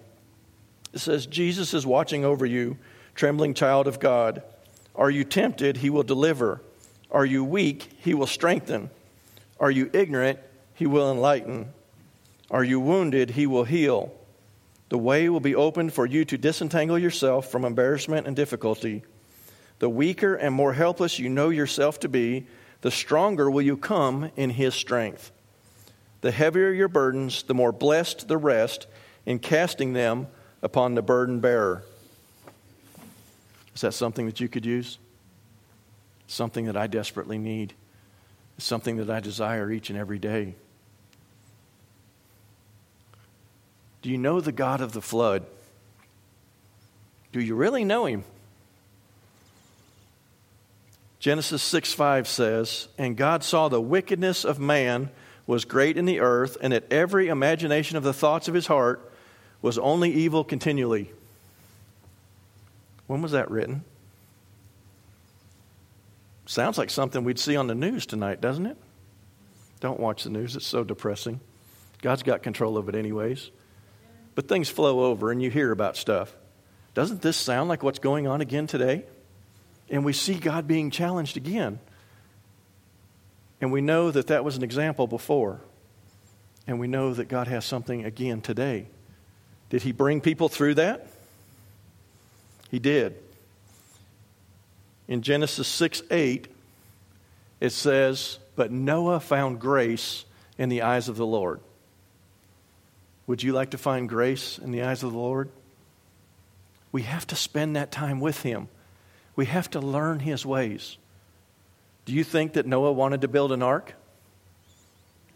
it 0.93 0.99
says, 0.99 1.25
Jesus 1.27 1.73
is 1.73 1.87
watching 1.87 2.25
over 2.25 2.45
you, 2.45 2.77
trembling 3.15 3.55
child 3.55 3.87
of 3.87 3.99
God. 3.99 4.43
Are 4.95 5.11
you 5.11 5.25
tempted? 5.25 5.79
He 5.79 5.89
will 5.89 6.03
deliver. 6.03 6.61
Are 7.11 7.25
you 7.25 7.43
weak? 7.43 7.89
He 7.99 8.13
will 8.13 8.27
strengthen. 8.27 8.91
Are 9.59 9.71
you 9.71 9.89
ignorant? 9.93 10.39
He 10.75 10.87
will 10.87 11.11
enlighten. 11.11 11.73
Are 12.51 12.65
you 12.65 12.79
wounded? 12.81 13.31
He 13.31 13.47
will 13.47 13.65
heal. 13.65 14.13
The 14.91 14.99
way 14.99 15.31
will 15.31 15.41
be 15.41 15.55
opened 15.55 15.95
for 15.95 16.05
you 16.05 16.27
to 16.27 16.37
disentangle 16.37 16.99
yourself 16.99 17.51
from 17.51 17.65
embarrassment 17.65 18.27
and 18.27 18.37
difficulty. 18.37 19.05
The 19.79 19.89
weaker 19.89 20.35
and 20.35 20.55
more 20.55 20.75
helpless 20.75 21.19
you 21.19 21.31
know 21.31 21.49
yourself 21.49 22.01
to 22.01 22.09
be, 22.11 22.47
the 22.83 22.91
stronger 22.91 23.51
will 23.51 23.63
you 23.63 23.79
come 23.79 24.31
in 24.37 24.51
His 24.51 24.75
strength. 24.75 25.33
The 26.23 26.31
heavier 26.31 26.73
your 26.73 26.89
burdens, 26.89 27.43
the 27.43 27.55
more 27.55 27.73
blessed 27.73 28.29
the 28.29 28.39
rest 28.39 28.87
in 29.27 29.39
casting 29.39 29.93
them 29.93 30.29
upon 30.63 30.95
the 30.95 31.03
burden 31.03 31.41
bearer. 31.41 31.85
Is 33.75 33.81
that 33.83 33.93
something 33.93 34.27
that 34.27 34.41
you 34.41 34.49
could 34.49 34.65
use? 34.65 34.99
Something 36.29 36.67
that 36.67 36.77
I 36.77 36.87
desperately 36.87 37.39
need. 37.39 37.75
Something 38.59 38.97
that 38.99 39.11
I 39.11 39.21
desire 39.21 39.71
each 39.71 39.91
and 39.91 39.99
every 39.99 40.19
day. 40.19 40.55
Do 44.03 44.11
you 44.11 44.19
know 44.19 44.41
the 44.41 44.53
God 44.53 44.81
of 44.81 44.93
the 44.93 45.01
flood? 45.01 45.45
Do 47.33 47.41
you 47.41 47.55
really 47.55 47.85
know 47.85 48.05
him? 48.05 48.25
Genesis 51.19 51.63
6 51.63 51.93
5 51.95 52.29
says, 52.29 52.89
And 52.99 53.17
God 53.17 53.43
saw 53.43 53.69
the 53.69 53.81
wickedness 53.81 54.45
of 54.45 54.59
man 54.59 55.09
was 55.53 55.65
great 55.65 55.97
in 55.97 56.05
the 56.05 56.21
earth, 56.21 56.57
and 56.61 56.73
that 56.73 56.93
every 56.93 57.29
imagination 57.29 57.97
of 57.97 58.03
the 58.03 58.13
thoughts 58.13 58.49
of 58.49 58.55
his 58.55 58.67
heart 58.67 59.13
was 59.61 59.79
only 59.79 60.13
evil 60.13 60.43
continually. 60.43 61.11
When 63.07 63.23
was 63.23 63.33
that 63.33 63.51
written? 63.51 63.85
Sounds 66.47 66.77
like 66.77 66.91
something 66.91 67.23
we'd 67.23 67.39
see 67.39 67.57
on 67.57 67.67
the 67.67 67.75
news 67.75 68.07
tonight, 68.07 68.41
doesn't 68.41 68.67
it? 68.67 68.77
Don't 69.81 70.01
watch 70.01 70.25
the 70.25 70.31
news, 70.31 70.57
it's 70.57 70.67
so 70.67 70.83
depressing. 70.83 71.41
God's 72.03 72.23
got 72.25 72.43
control 72.43 72.77
of 72.77 72.89
it, 72.89 72.97
anyways 72.97 73.51
but 74.35 74.49
things 74.49 74.69
flow 74.69 75.05
over 75.05 75.31
and 75.31 75.43
you 75.43 75.51
hear 75.51 75.73
about 75.73 75.97
stuff. 75.97 76.35
Doesn't 76.95 77.23
this 77.23 77.37
sound 77.37 77.69
like 77.69 77.83
what's 77.83 77.99
going 77.99 78.27
on 78.27 78.41
again 78.41 78.67
today? 78.67 79.05
And 79.91 80.05
we 80.05 80.13
see 80.13 80.35
God 80.35 80.67
being 80.67 80.91
challenged 80.91 81.37
again. 81.37 81.79
And 83.63 83.71
we 83.71 83.81
know 83.81 84.11
that 84.11 84.27
that 84.27 84.45
was 84.45 84.57
an 84.57 84.65
example 84.65 85.07
before. 85.07 85.61
And 86.67 86.81
we 86.81 86.89
know 86.89 87.15
that 87.15 87.29
God 87.29 87.47
has 87.47 87.65
something 87.65 88.05
again 88.05 88.41
today. 88.41 88.89
Did 89.71 89.83
He 89.83 89.93
bring 89.93 90.21
people 90.21 90.49
through 90.49 90.75
that? 90.75 91.07
He 92.71 92.81
did. 92.81 93.15
In 95.07 95.23
Genesis 95.23 95.69
6 95.69 96.03
8, 96.11 96.49
it 97.61 97.71
says, 97.71 98.39
But 98.57 98.73
Noah 98.73 99.21
found 99.21 99.61
grace 99.61 100.25
in 100.59 100.69
the 100.69 100.83
eyes 100.83 101.09
of 101.09 101.17
the 101.17 101.27
Lord. 101.27 101.61
Would 103.29 103.45
you 103.45 103.53
like 103.53 103.71
to 103.71 103.79
find 103.79 104.09
grace 104.09 104.59
in 104.59 104.73
the 104.73 104.83
eyes 104.83 105.05
of 105.05 105.13
the 105.13 105.19
Lord? 105.19 105.51
We 106.91 107.03
have 107.03 107.27
to 107.29 107.37
spend 107.37 107.77
that 107.77 107.93
time 107.93 108.19
with 108.19 108.43
Him. 108.43 108.69
We 109.37 109.47
have 109.47 109.71
to 109.71 109.81
learn 109.81 110.19
His 110.19 110.45
ways. 110.45 110.97
Do 112.05 112.13
you 112.13 112.25
think 112.25 112.55
that 112.55 112.67
Noah 112.67 112.93
wanted 112.93 113.21
to 113.21 113.29
build 113.29 113.53
an 113.53 113.63
ark? 113.63 113.95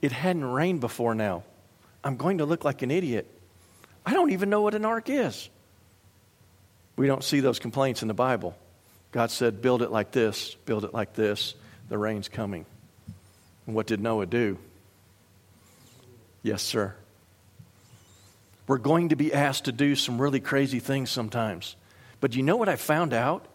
It 0.03 0.13
hadn't 0.13 0.45
rained 0.45 0.81
before 0.81 1.15
now. 1.15 1.45
I'm 2.03 2.17
going 2.17 2.39
to 2.39 2.45
look 2.45 2.65
like 2.65 2.83
an 2.83 2.91
idiot. 2.91 3.27
I 4.05 4.13
don't 4.13 4.31
even 4.31 4.51
know 4.51 4.63
what 4.63 4.75
an 4.75 4.85
ark 4.85 5.09
is. 5.09 5.49
We 6.97 7.07
don't 7.07 7.25
see 7.25 7.41
those 7.41 7.59
complaints 7.59 8.03
in 8.03 8.09
the 8.09 8.15
Bible. 8.15 8.57
God 9.13 9.31
said, 9.31 9.63
build 9.63 9.83
it 9.83 9.91
like 9.91 10.11
this, 10.13 10.57
build 10.67 10.85
it 10.85 10.95
like 10.95 11.15
this. 11.15 11.55
The 11.89 11.99
rain's 11.99 12.29
coming. 12.29 12.67
And 13.67 13.75
what 13.75 13.87
did 13.87 14.01
Noah 14.01 14.27
do? 14.27 14.59
Yes, 16.43 16.63
sir. 16.63 16.95
We're 18.67 18.79
going 18.79 19.11
to 19.11 19.17
be 19.17 19.33
asked 19.33 19.65
to 19.67 19.73
do 19.73 19.95
some 19.95 20.21
really 20.21 20.41
crazy 20.41 20.81
things 20.81 21.11
sometimes. 21.11 21.77
But 22.21 22.35
you 22.35 22.43
know 22.43 22.57
what 22.57 22.69
I 22.69 22.77
found 22.77 23.13
out? 23.13 23.47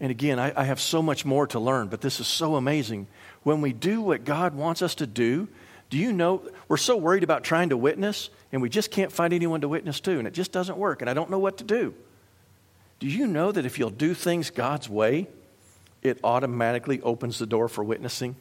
And 0.00 0.10
again, 0.10 0.38
I, 0.38 0.52
I 0.54 0.64
have 0.64 0.80
so 0.80 1.00
much 1.00 1.24
more 1.24 1.46
to 1.48 1.58
learn, 1.58 1.88
but 1.88 2.00
this 2.00 2.20
is 2.20 2.26
so 2.26 2.56
amazing. 2.56 3.06
When 3.42 3.60
we 3.60 3.72
do 3.72 4.00
what 4.00 4.24
God 4.24 4.54
wants 4.54 4.82
us 4.82 4.96
to 4.96 5.06
do, 5.06 5.48
do 5.88 5.98
you 5.98 6.12
know 6.12 6.42
we're 6.68 6.76
so 6.76 6.96
worried 6.96 7.22
about 7.22 7.44
trying 7.44 7.70
to 7.70 7.76
witness 7.76 8.28
and 8.52 8.60
we 8.60 8.68
just 8.68 8.90
can't 8.90 9.12
find 9.12 9.32
anyone 9.32 9.60
to 9.60 9.68
witness 9.68 10.00
to 10.00 10.18
and 10.18 10.26
it 10.26 10.34
just 10.34 10.52
doesn't 10.52 10.76
work 10.76 11.00
and 11.00 11.08
I 11.08 11.14
don't 11.14 11.30
know 11.30 11.38
what 11.38 11.58
to 11.58 11.64
do. 11.64 11.94
Do 12.98 13.06
you 13.06 13.26
know 13.26 13.52
that 13.52 13.64
if 13.66 13.78
you'll 13.78 13.90
do 13.90 14.14
things 14.14 14.50
God's 14.50 14.88
way, 14.88 15.28
it 16.02 16.18
automatically 16.24 17.00
opens 17.02 17.38
the 17.38 17.46
door 17.46 17.68
for 17.68 17.84
witnessing? 17.84 18.36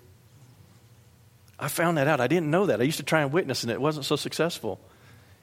I 1.59 1.67
found 1.67 1.97
that 1.97 2.07
out. 2.07 2.19
I 2.19 2.27
didn't 2.27 2.51
know 2.51 2.65
that. 2.65 2.81
I 2.81 2.83
used 2.83 2.97
to 2.97 3.03
try 3.03 3.21
and 3.21 3.31
witness 3.31 3.63
and 3.63 3.71
it 3.71 3.79
wasn't 3.79 4.05
so 4.05 4.15
successful. 4.15 4.79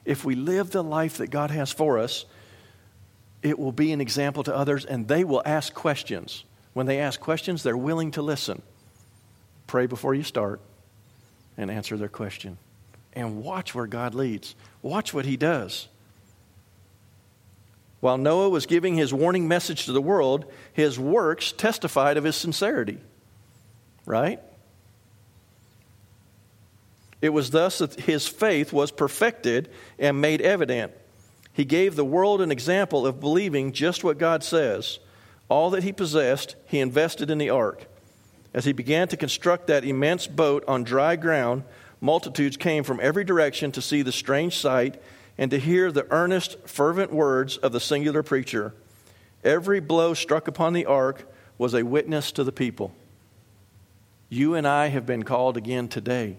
If 0.05 0.25
we 0.25 0.35
live 0.35 0.71
the 0.71 0.83
life 0.83 1.17
that 1.17 1.31
God 1.31 1.49
has 1.51 1.71
for 1.71 1.97
us, 1.97 2.25
it 3.43 3.59
will 3.59 3.71
be 3.71 3.91
an 3.91 4.01
example 4.01 4.43
to 4.43 4.55
others 4.55 4.85
and 4.85 5.07
they 5.07 5.23
will 5.23 5.43
ask 5.45 5.73
questions. 5.73 6.43
When 6.73 6.87
they 6.87 6.99
ask 6.99 7.19
questions, 7.19 7.61
they're 7.61 7.77
willing 7.77 8.11
to 8.11 8.21
listen. 8.21 8.61
Pray 9.67 9.85
before 9.85 10.15
you 10.15 10.23
start 10.23 10.59
and 11.57 11.69
answer 11.69 11.97
their 11.97 12.09
question. 12.09 12.57
And 13.13 13.43
watch 13.43 13.75
where 13.75 13.85
God 13.85 14.15
leads. 14.15 14.55
Watch 14.81 15.13
what 15.13 15.25
He 15.25 15.37
does. 15.37 15.87
While 17.99 18.17
Noah 18.17 18.49
was 18.49 18.65
giving 18.65 18.95
his 18.95 19.13
warning 19.13 19.47
message 19.47 19.85
to 19.85 19.93
the 19.93 20.01
world, 20.01 20.51
his 20.73 20.99
works 20.99 21.53
testified 21.53 22.17
of 22.17 22.25
his 22.25 22.35
sincerity. 22.35 22.97
Right? 24.05 24.41
It 27.21 27.29
was 27.29 27.51
thus 27.51 27.77
that 27.77 27.97
his 28.01 28.27
faith 28.27 28.73
was 28.73 28.91
perfected 28.91 29.69
and 29.97 30.19
made 30.19 30.41
evident. 30.41 30.91
He 31.53 31.65
gave 31.65 31.95
the 31.95 32.03
world 32.03 32.41
an 32.41 32.51
example 32.51 33.05
of 33.05 33.19
believing 33.19 33.71
just 33.71 34.03
what 34.03 34.17
God 34.17 34.43
says. 34.43 34.99
All 35.49 35.69
that 35.69 35.83
he 35.83 35.93
possessed, 35.93 36.55
he 36.65 36.79
invested 36.79 37.29
in 37.29 37.37
the 37.37 37.51
ark. 37.51 37.85
As 38.53 38.65
he 38.65 38.73
began 38.73 39.07
to 39.09 39.17
construct 39.17 39.67
that 39.67 39.85
immense 39.85 40.25
boat 40.25 40.63
on 40.67 40.83
dry 40.83 41.15
ground, 41.15 41.63
multitudes 42.01 42.57
came 42.57 42.83
from 42.83 42.99
every 43.01 43.23
direction 43.23 43.71
to 43.73 43.81
see 43.81 44.01
the 44.01 44.11
strange 44.11 44.57
sight 44.57 45.01
and 45.37 45.51
to 45.51 45.59
hear 45.59 45.91
the 45.91 46.07
earnest, 46.11 46.57
fervent 46.67 47.13
words 47.13 47.57
of 47.57 47.71
the 47.71 47.79
singular 47.79 48.23
preacher. 48.23 48.73
Every 49.43 49.79
blow 49.79 50.13
struck 50.13 50.47
upon 50.47 50.73
the 50.73 50.85
ark 50.85 51.27
was 51.57 51.73
a 51.73 51.83
witness 51.83 52.31
to 52.33 52.43
the 52.43 52.51
people. 52.51 52.93
You 54.29 54.55
and 54.55 54.67
I 54.67 54.87
have 54.87 55.05
been 55.05 55.23
called 55.23 55.57
again 55.57 55.87
today 55.87 56.37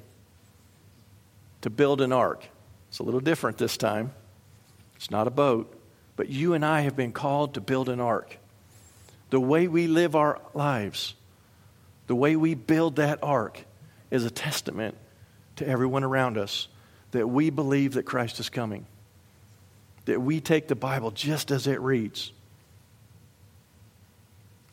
to 1.60 1.70
build 1.70 2.00
an 2.00 2.12
ark. 2.12 2.48
It's 2.88 2.98
a 2.98 3.04
little 3.04 3.20
different 3.20 3.58
this 3.58 3.76
time. 3.76 4.12
It's 5.04 5.10
not 5.10 5.26
a 5.26 5.30
boat, 5.30 5.78
but 6.16 6.30
you 6.30 6.54
and 6.54 6.64
I 6.64 6.80
have 6.80 6.96
been 6.96 7.12
called 7.12 7.54
to 7.54 7.60
build 7.60 7.90
an 7.90 8.00
ark. 8.00 8.38
The 9.28 9.38
way 9.38 9.68
we 9.68 9.86
live 9.86 10.16
our 10.16 10.40
lives 10.54 11.12
the 12.06 12.14
way 12.14 12.36
we 12.36 12.54
build 12.54 12.96
that 12.96 13.18
ark 13.22 13.62
is 14.10 14.24
a 14.24 14.30
testament 14.30 14.96
to 15.56 15.68
everyone 15.68 16.04
around 16.04 16.38
us 16.38 16.68
that 17.10 17.28
we 17.28 17.50
believe 17.50 17.94
that 17.94 18.04
Christ 18.04 18.40
is 18.40 18.48
coming, 18.48 18.86
that 20.06 20.22
we 20.22 20.40
take 20.40 20.68
the 20.68 20.74
Bible 20.74 21.10
just 21.10 21.50
as 21.50 21.66
it 21.66 21.82
reads. 21.82 22.32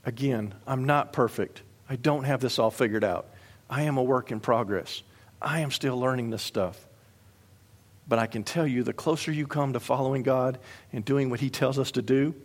Again, 0.06 0.54
I'm 0.65 0.86
not 0.86 1.12
perfect. 1.12 1.62
I 1.89 1.98
don't 1.98 2.24
have 2.24 2.39
this 2.39 2.58
all 2.58 2.72
figured 2.72 3.04
out. 3.04 3.28
I 3.70 3.84
am 3.84 3.98
a 3.98 4.04
work 4.04 4.32
in 4.32 4.39
progress. 4.39 5.04
I 5.41 5.60
am 5.60 5.72
still 5.72 6.00
learning 6.00 6.30
this 6.30 6.41
stuff. 6.41 6.80
But 8.12 8.19
I 8.19 8.28
can 8.28 8.43
tell 8.43 8.67
you 8.67 8.84
the 8.84 8.91
closer 8.91 9.32
you 9.32 9.47
come 9.47 9.71
to 9.71 9.80
following 9.80 10.21
God 10.21 10.60
and 10.91 11.06
doing 11.06 11.30
what 11.30 11.39
He 11.39 11.50
tells 11.50 11.80
us 11.80 11.91
to 11.91 12.02
do, 12.02 12.36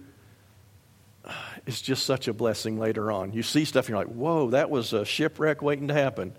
it's 1.67 1.83
just 1.83 2.07
such 2.07 2.29
a 2.29 2.33
blessing 2.33 2.79
later 2.79 3.11
on. 3.11 3.33
You 3.33 3.43
see 3.43 3.65
stuff 3.65 3.87
and 3.87 3.89
you're 3.89 3.99
like, 3.99 4.15
whoa, 4.15 4.51
that 4.51 4.71
was 4.71 4.93
a 4.93 5.05
shipwreck 5.05 5.63
waiting 5.63 5.89
to 5.89 5.93
happen. 5.93 6.35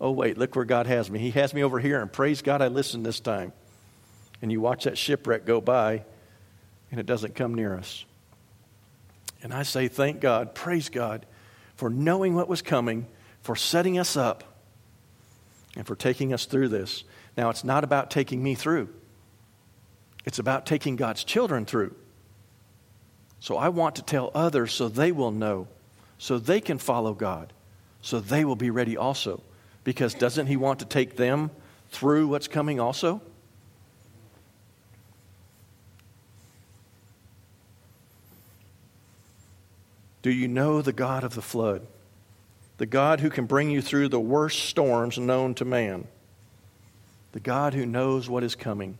Oh, 0.00 0.10
wait, 0.10 0.36
look 0.36 0.56
where 0.56 0.64
God 0.64 0.88
has 0.88 1.08
me. 1.08 1.20
He 1.20 1.30
has 1.30 1.54
me 1.54 1.62
over 1.62 1.78
here, 1.78 2.00
and 2.00 2.12
praise 2.12 2.42
God 2.42 2.60
I 2.60 2.66
listened 2.66 3.06
this 3.06 3.20
time. 3.20 3.52
And 4.42 4.50
you 4.50 4.60
watch 4.60 4.82
that 4.82 4.98
shipwreck 4.98 5.46
go 5.46 5.60
by, 5.60 6.02
and 6.90 6.98
it 6.98 7.06
doesn't 7.06 7.36
come 7.36 7.54
near 7.54 7.76
us. 7.76 8.04
And 9.44 9.54
I 9.54 9.62
say, 9.62 9.86
thank 9.86 10.18
God, 10.18 10.56
praise 10.56 10.88
God 10.88 11.24
for 11.76 11.88
knowing 11.88 12.34
what 12.34 12.48
was 12.48 12.62
coming, 12.62 13.06
for 13.42 13.54
setting 13.54 13.96
us 13.96 14.16
up, 14.16 14.42
and 15.76 15.86
for 15.86 15.94
taking 15.94 16.32
us 16.32 16.46
through 16.46 16.66
this. 16.66 17.04
Now, 17.36 17.50
it's 17.50 17.64
not 17.64 17.84
about 17.84 18.10
taking 18.10 18.42
me 18.42 18.54
through, 18.54 18.88
it's 20.24 20.38
about 20.38 20.66
taking 20.66 20.96
God's 20.96 21.24
children 21.24 21.64
through. 21.64 21.94
So 23.40 23.56
I 23.56 23.70
want 23.70 23.96
to 23.96 24.02
tell 24.02 24.30
others 24.34 24.72
so 24.72 24.88
they 24.88 25.10
will 25.10 25.32
know, 25.32 25.66
so 26.16 26.38
they 26.38 26.60
can 26.60 26.78
follow 26.78 27.12
God, 27.12 27.52
so 28.00 28.20
they 28.20 28.44
will 28.44 28.56
be 28.56 28.70
ready 28.70 28.96
also. 28.96 29.42
Because 29.82 30.14
doesn't 30.14 30.46
He 30.46 30.56
want 30.56 30.78
to 30.78 30.84
take 30.84 31.16
them 31.16 31.50
through 31.90 32.28
what's 32.28 32.46
coming 32.46 32.78
also? 32.78 33.20
Do 40.22 40.30
you 40.30 40.46
know 40.46 40.80
the 40.80 40.92
God 40.92 41.24
of 41.24 41.34
the 41.34 41.42
flood? 41.42 41.84
The 42.78 42.86
God 42.86 43.18
who 43.18 43.28
can 43.28 43.46
bring 43.46 43.70
you 43.70 43.82
through 43.82 44.08
the 44.08 44.20
worst 44.20 44.60
storms 44.60 45.18
known 45.18 45.54
to 45.56 45.64
man? 45.64 46.06
The 47.32 47.40
God 47.40 47.74
who 47.74 47.86
knows 47.86 48.28
what 48.28 48.44
is 48.44 48.54
coming? 48.54 48.98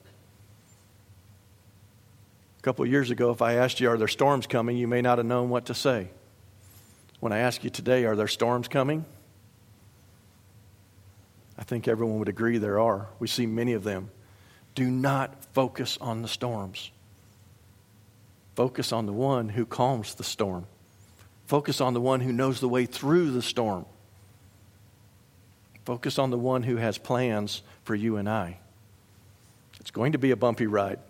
A 2.58 2.62
couple 2.62 2.84
of 2.84 2.90
years 2.90 3.10
ago, 3.10 3.30
if 3.30 3.42
I 3.42 3.54
asked 3.54 3.80
you, 3.80 3.90
Are 3.90 3.98
there 3.98 4.08
storms 4.08 4.46
coming? 4.46 4.76
you 4.76 4.88
may 4.88 5.02
not 5.02 5.18
have 5.18 5.26
known 5.26 5.50
what 5.50 5.66
to 5.66 5.74
say. 5.74 6.08
When 7.20 7.32
I 7.32 7.38
ask 7.38 7.62
you 7.62 7.70
today, 7.70 8.04
Are 8.04 8.16
there 8.16 8.28
storms 8.28 8.68
coming? 8.68 9.04
I 11.58 11.64
think 11.64 11.86
everyone 11.86 12.18
would 12.18 12.28
agree 12.28 12.58
there 12.58 12.80
are. 12.80 13.08
We 13.18 13.28
see 13.28 13.46
many 13.46 13.74
of 13.74 13.84
them. 13.84 14.10
Do 14.74 14.90
not 14.90 15.44
focus 15.52 15.98
on 16.00 16.22
the 16.22 16.28
storms. 16.28 16.90
Focus 18.54 18.92
on 18.92 19.06
the 19.06 19.12
one 19.12 19.50
who 19.50 19.66
calms 19.66 20.14
the 20.14 20.24
storm. 20.24 20.66
Focus 21.46 21.80
on 21.80 21.94
the 21.94 22.00
one 22.00 22.20
who 22.20 22.32
knows 22.32 22.60
the 22.60 22.68
way 22.68 22.86
through 22.86 23.30
the 23.30 23.42
storm. 23.42 23.84
Focus 25.84 26.18
on 26.18 26.30
the 26.30 26.38
one 26.38 26.62
who 26.62 26.76
has 26.76 26.98
plans 26.98 27.62
for 27.84 27.94
you 27.94 28.16
and 28.16 28.28
I. 28.28 28.58
It's 29.80 29.90
going 29.90 30.12
to 30.12 30.18
be 30.18 30.30
a 30.30 30.36
bumpy 30.36 30.66
ride. 30.66 31.00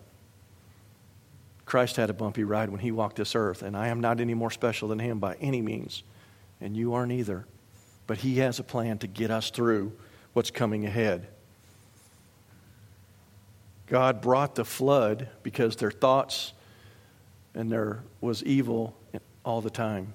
Christ 1.67 1.97
had 1.97 2.11
a 2.11 2.15
bumpy 2.15 2.45
ride 2.45 2.71
when 2.71 2.81
he 2.81 2.91
walked 2.91 3.17
this 3.17 3.35
earth, 3.35 3.63
and 3.63 3.77
I 3.77 3.89
am 3.89 4.01
not 4.01 4.21
any 4.21 4.35
more 4.35 4.51
special 4.51 4.89
than 4.89 4.99
him 4.99 5.19
by 5.19 5.37
any 5.41 5.63
means, 5.63 6.03
and 6.61 6.77
you 6.77 6.95
aren't 6.95 7.13
either. 7.13 7.47
But 8.07 8.19
he 8.19 8.39
has 8.39 8.59
a 8.59 8.65
plan 8.65 8.99
to 8.99 9.07
get 9.07 9.31
us 9.31 9.51
through 9.51 9.93
what's 10.33 10.51
coming 10.51 10.87
ahead. 10.87 11.27
God 13.87 14.23
brought 14.23 14.55
the 14.55 14.65
flood 14.65 15.29
because 15.43 15.77
their 15.77 15.91
thoughts 15.91 16.53
and 17.55 17.71
there 17.71 18.03
was 18.21 18.43
evil 18.45 18.97
all 19.45 19.61
the 19.61 19.71
time. 19.71 20.15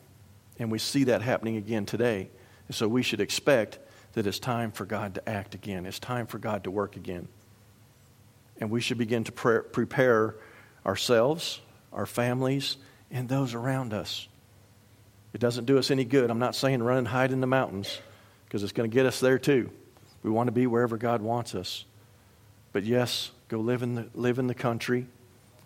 And 0.59 0.71
we 0.71 0.79
see 0.79 1.03
that 1.05 1.21
happening 1.21 1.57
again 1.57 1.85
today. 1.85 2.29
So 2.71 2.87
we 2.87 3.03
should 3.03 3.21
expect 3.21 3.77
that 4.17 4.25
it's 4.25 4.39
time 4.39 4.71
for 4.71 4.83
God 4.83 5.13
to 5.13 5.29
act 5.29 5.53
again. 5.53 5.85
It's 5.85 5.99
time 5.99 6.25
for 6.25 6.39
God 6.39 6.63
to 6.63 6.71
work 6.71 6.95
again. 6.95 7.27
And 8.59 8.71
we 8.71 8.81
should 8.81 8.97
begin 8.97 9.23
to 9.25 9.31
pre- 9.31 9.59
prepare 9.59 10.33
ourselves, 10.83 11.61
our 11.93 12.07
families, 12.07 12.77
and 13.11 13.29
those 13.29 13.53
around 13.53 13.93
us. 13.93 14.27
It 15.33 15.37
doesn't 15.39 15.65
do 15.65 15.77
us 15.77 15.91
any 15.91 16.03
good. 16.03 16.31
I'm 16.31 16.39
not 16.39 16.55
saying 16.55 16.81
run 16.81 16.97
and 16.97 17.07
hide 17.07 17.31
in 17.31 17.41
the 17.41 17.47
mountains 17.47 17.95
because 18.45 18.63
it's 18.63 18.71
going 18.71 18.89
to 18.89 18.93
get 18.93 19.05
us 19.05 19.19
there 19.19 19.37
too. 19.37 19.69
We 20.23 20.31
want 20.31 20.47
to 20.47 20.51
be 20.51 20.65
wherever 20.65 20.97
God 20.97 21.21
wants 21.21 21.53
us. 21.53 21.85
But 22.73 22.85
yes, 22.85 23.29
go 23.49 23.59
live 23.59 23.83
in 23.83 23.93
the, 23.93 24.07
live 24.15 24.39
in 24.39 24.47
the 24.47 24.55
country, 24.55 25.05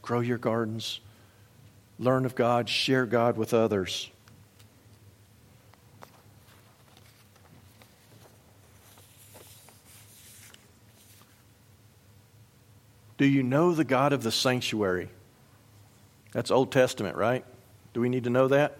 grow 0.01 0.19
your 0.19 0.37
gardens, 0.37 0.99
learn 1.97 2.25
of 2.25 2.35
God, 2.35 2.67
share 2.67 3.05
God 3.05 3.37
with 3.37 3.53
others. 3.53 4.11
Do 13.21 13.27
you 13.27 13.43
know 13.43 13.75
the 13.75 13.83
God 13.83 14.13
of 14.13 14.23
the 14.23 14.31
sanctuary? 14.31 15.07
That's 16.31 16.49
Old 16.49 16.71
Testament, 16.71 17.15
right? 17.15 17.45
Do 17.93 18.01
we 18.01 18.09
need 18.09 18.23
to 18.23 18.31
know 18.31 18.47
that? 18.47 18.75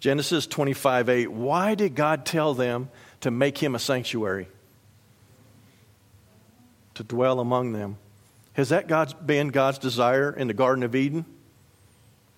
Genesis 0.00 0.46
25 0.46 1.10
8. 1.10 1.30
Why 1.30 1.74
did 1.74 1.94
God 1.94 2.24
tell 2.24 2.54
them 2.54 2.88
to 3.20 3.30
make 3.30 3.58
him 3.58 3.74
a 3.74 3.78
sanctuary? 3.78 4.48
To 6.94 7.02
dwell 7.02 7.38
among 7.38 7.74
them. 7.74 7.98
Has 8.54 8.70
that 8.70 8.88
God's, 8.88 9.12
been 9.12 9.48
God's 9.48 9.76
desire 9.76 10.32
in 10.32 10.48
the 10.48 10.54
Garden 10.54 10.84
of 10.84 10.94
Eden? 10.94 11.26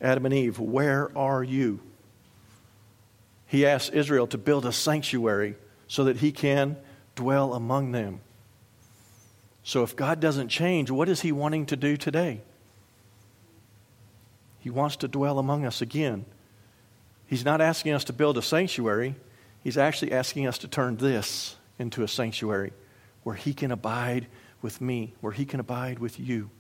Adam 0.01 0.25
and 0.27 0.35
Eve, 0.35 0.59
where 0.59 1.17
are 1.17 1.45
you? 1.45 1.79
He 3.47 3.65
asked 3.65 3.93
Israel 3.95 4.27
to 4.27 4.39
build 4.39 4.67
a 4.67 4.73
sanctuary 4.73 5.55
so 5.87 6.03
that 6.03 6.17
he 6.17 6.33
can 6.33 6.79
dwell 7.19 7.53
among 7.53 7.91
them. 7.91 8.21
So 9.65 9.83
if 9.83 9.97
God 9.97 10.21
doesn't 10.21 10.49
change, 10.49 10.89
what 10.89 11.09
is 11.09 11.21
He 11.21 11.33
wanting 11.33 11.67
to 11.67 11.77
do 11.77 11.97
today? 11.97 12.41
He 14.61 14.71
wants 14.71 14.97
to 14.97 15.09
dwell 15.09 15.41
among 15.41 15.67
us 15.67 15.83
again. 15.83 16.25
He's 17.27 17.45
not 17.45 17.61
asking 17.61 17.93
us 17.93 18.05
to 18.05 18.13
build 18.13 18.39
a 18.39 18.43
sanctuary, 18.43 19.17
He's 19.65 19.77
actually 19.77 20.13
asking 20.13 20.47
us 20.47 20.59
to 20.59 20.69
turn 20.69 20.97
this 20.97 21.57
into 21.79 22.05
a 22.05 22.09
sanctuary 22.09 22.73
where 23.25 23.35
He 23.35 23.53
can 23.53 23.73
abide 23.73 24.29
with 24.63 24.81
me, 24.81 25.13
where 25.21 25.33
He 25.33 25.45
can 25.45 25.59
abide 25.59 25.99
with 25.99 26.21
you. 26.21 26.51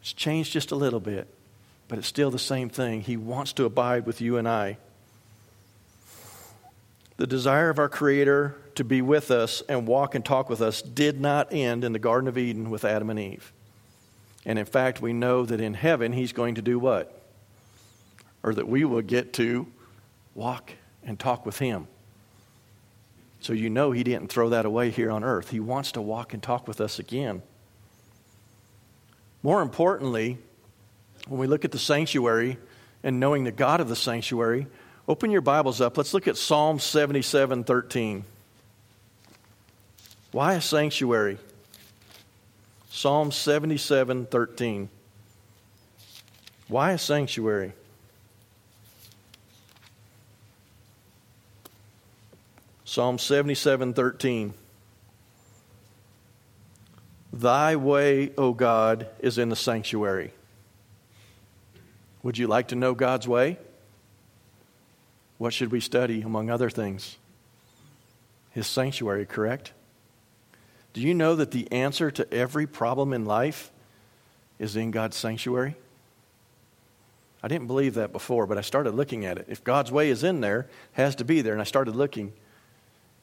It's 0.00 0.12
changed 0.12 0.52
just 0.52 0.70
a 0.70 0.76
little 0.76 1.00
bit, 1.00 1.26
but 1.88 1.98
it's 1.98 2.06
still 2.06 2.30
the 2.30 2.38
same 2.38 2.70
thing. 2.70 3.00
He 3.00 3.16
wants 3.16 3.52
to 3.54 3.64
abide 3.64 4.06
with 4.06 4.20
you 4.20 4.38
and 4.38 4.48
I. 4.48 4.78
The 7.18 7.26
desire 7.26 7.68
of 7.68 7.80
our 7.80 7.88
Creator 7.88 8.54
to 8.76 8.84
be 8.84 9.02
with 9.02 9.32
us 9.32 9.60
and 9.68 9.88
walk 9.88 10.14
and 10.14 10.24
talk 10.24 10.48
with 10.48 10.62
us 10.62 10.80
did 10.80 11.20
not 11.20 11.52
end 11.52 11.82
in 11.82 11.92
the 11.92 11.98
Garden 11.98 12.28
of 12.28 12.38
Eden 12.38 12.70
with 12.70 12.84
Adam 12.84 13.10
and 13.10 13.18
Eve. 13.18 13.52
And 14.46 14.56
in 14.56 14.64
fact, 14.64 15.02
we 15.02 15.12
know 15.12 15.44
that 15.44 15.60
in 15.60 15.74
heaven, 15.74 16.12
He's 16.12 16.32
going 16.32 16.54
to 16.54 16.62
do 16.62 16.78
what? 16.78 17.20
Or 18.44 18.54
that 18.54 18.68
we 18.68 18.84
will 18.84 19.02
get 19.02 19.32
to 19.34 19.66
walk 20.36 20.72
and 21.02 21.18
talk 21.18 21.44
with 21.44 21.58
Him. 21.58 21.88
So 23.40 23.52
you 23.52 23.68
know 23.68 23.90
He 23.90 24.04
didn't 24.04 24.28
throw 24.28 24.50
that 24.50 24.64
away 24.64 24.90
here 24.90 25.10
on 25.10 25.24
earth. 25.24 25.50
He 25.50 25.58
wants 25.58 25.90
to 25.92 26.00
walk 26.00 26.34
and 26.34 26.42
talk 26.42 26.68
with 26.68 26.80
us 26.80 27.00
again. 27.00 27.42
More 29.42 29.60
importantly, 29.60 30.38
when 31.26 31.40
we 31.40 31.48
look 31.48 31.64
at 31.64 31.72
the 31.72 31.78
sanctuary 31.80 32.58
and 33.02 33.18
knowing 33.18 33.42
the 33.42 33.50
God 33.50 33.80
of 33.80 33.88
the 33.88 33.96
sanctuary, 33.96 34.68
open 35.08 35.30
your 35.30 35.40
Bibles 35.40 35.80
up. 35.80 35.96
Let's 35.96 36.12
look 36.12 36.28
at 36.28 36.36
Psalm 36.36 36.78
77 36.78 37.64
13. 37.64 38.24
Why 40.30 40.54
a 40.54 40.60
sanctuary? 40.60 41.38
Psalm 42.90 43.32
77 43.32 44.26
13. 44.26 44.90
Why 46.68 46.92
a 46.92 46.98
sanctuary? 46.98 47.72
Psalm 52.84 53.18
77 53.18 53.94
13. 53.94 54.54
Thy 57.32 57.76
way, 57.76 58.32
O 58.36 58.52
God, 58.52 59.06
is 59.20 59.38
in 59.38 59.48
the 59.48 59.56
sanctuary. 59.56 60.32
Would 62.22 62.36
you 62.36 62.46
like 62.46 62.68
to 62.68 62.76
know 62.76 62.94
God's 62.94 63.28
way? 63.28 63.58
What 65.38 65.54
should 65.54 65.70
we 65.70 65.80
study, 65.80 66.22
among 66.22 66.50
other 66.50 66.68
things? 66.68 67.16
His 68.50 68.66
sanctuary, 68.66 69.24
correct? 69.24 69.72
Do 70.92 71.00
you 71.00 71.14
know 71.14 71.36
that 71.36 71.52
the 71.52 71.70
answer 71.72 72.10
to 72.10 72.32
every 72.34 72.66
problem 72.66 73.12
in 73.12 73.24
life 73.24 73.70
is 74.58 74.74
in 74.74 74.90
God's 74.90 75.16
sanctuary? 75.16 75.76
I 77.40 77.46
didn't 77.46 77.68
believe 77.68 77.94
that 77.94 78.12
before, 78.12 78.46
but 78.46 78.58
I 78.58 78.62
started 78.62 78.94
looking 78.94 79.24
at 79.24 79.38
it. 79.38 79.46
If 79.48 79.62
God's 79.62 79.92
way 79.92 80.10
is 80.10 80.24
in 80.24 80.40
there, 80.40 80.68
has 80.92 81.14
to 81.16 81.24
be 81.24 81.40
there, 81.40 81.52
and 81.52 81.62
I 81.62 81.64
started 81.64 81.94
looking. 81.94 82.32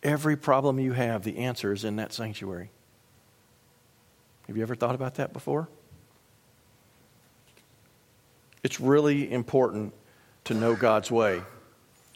Every 0.02 0.38
problem 0.38 0.80
you 0.80 0.94
have, 0.94 1.24
the 1.24 1.40
answer 1.40 1.74
is 1.74 1.84
in 1.84 1.98
that 1.98 2.14
sanctuary. 2.14 2.70
Have 4.48 4.56
you 4.56 4.64
ever 4.64 4.76
thought 4.76 4.96
about 4.96 5.16
that 5.16 5.34
before? 5.34 5.68
It's 8.64 8.80
really 8.80 9.30
important 9.32 9.94
to 10.46 10.54
know 10.54 10.76
God's 10.76 11.12
way. 11.12 11.42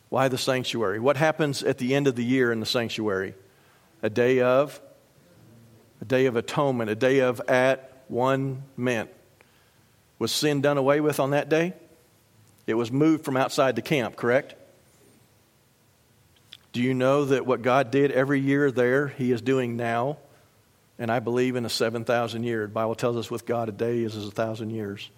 Why 0.09 0.27
the 0.27 0.37
sanctuary? 0.37 0.99
What 0.99 1.17
happens 1.17 1.63
at 1.63 1.77
the 1.77 1.95
end 1.95 2.07
of 2.07 2.15
the 2.15 2.23
year 2.23 2.51
in 2.51 2.59
the 2.59 2.65
sanctuary? 2.65 3.35
A 4.01 4.09
day 4.09 4.41
of 4.41 4.81
a 6.01 6.05
day 6.05 6.27
of 6.27 6.35
atonement, 6.35 6.89
a 6.89 6.95
day 6.95 7.19
of 7.19 7.41
at 7.47 8.03
one 8.07 8.63
meant. 8.77 9.09
Was 10.17 10.31
sin 10.31 10.61
done 10.61 10.77
away 10.77 11.01
with 11.01 11.19
on 11.19 11.31
that 11.31 11.49
day? 11.49 11.73
It 12.67 12.75
was 12.75 12.91
moved 12.91 13.25
from 13.25 13.35
outside 13.35 13.75
the 13.75 13.81
camp, 13.81 14.15
correct? 14.15 14.55
Do 16.71 16.81
you 16.81 16.93
know 16.93 17.25
that 17.25 17.45
what 17.45 17.61
God 17.61 17.91
did 17.91 18.11
every 18.11 18.39
year 18.39 18.71
there, 18.71 19.07
He 19.07 19.31
is 19.31 19.41
doing 19.41 19.75
now 19.75 20.17
and 20.99 21.09
I 21.09 21.19
believe 21.19 21.55
in 21.55 21.65
a 21.65 21.69
7,000 21.69 22.43
year. 22.43 22.63
The 22.63 22.73
Bible 22.73 22.93
tells 22.93 23.15
us 23.15 23.31
with 23.31 23.45
God 23.45 23.69
a 23.69 23.71
day 23.71 24.03
is 24.03 24.17
as 24.17 24.27
a 24.27 24.31
thousand 24.31 24.71
years. 24.71 25.09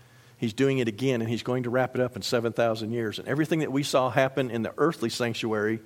He's 0.41 0.53
doing 0.53 0.79
it 0.79 0.87
again, 0.87 1.21
and 1.21 1.29
He's 1.29 1.43
going 1.43 1.63
to 1.63 1.69
wrap 1.69 1.93
it 1.93 2.01
up 2.01 2.15
in 2.15 2.23
7,000 2.23 2.91
years. 2.91 3.19
And 3.19 3.27
everything 3.27 3.59
that 3.59 3.71
we 3.71 3.83
saw 3.83 4.09
happen 4.09 4.49
in 4.49 4.63
the 4.63 4.73
earthly 4.75 5.11
sanctuary, 5.11 5.81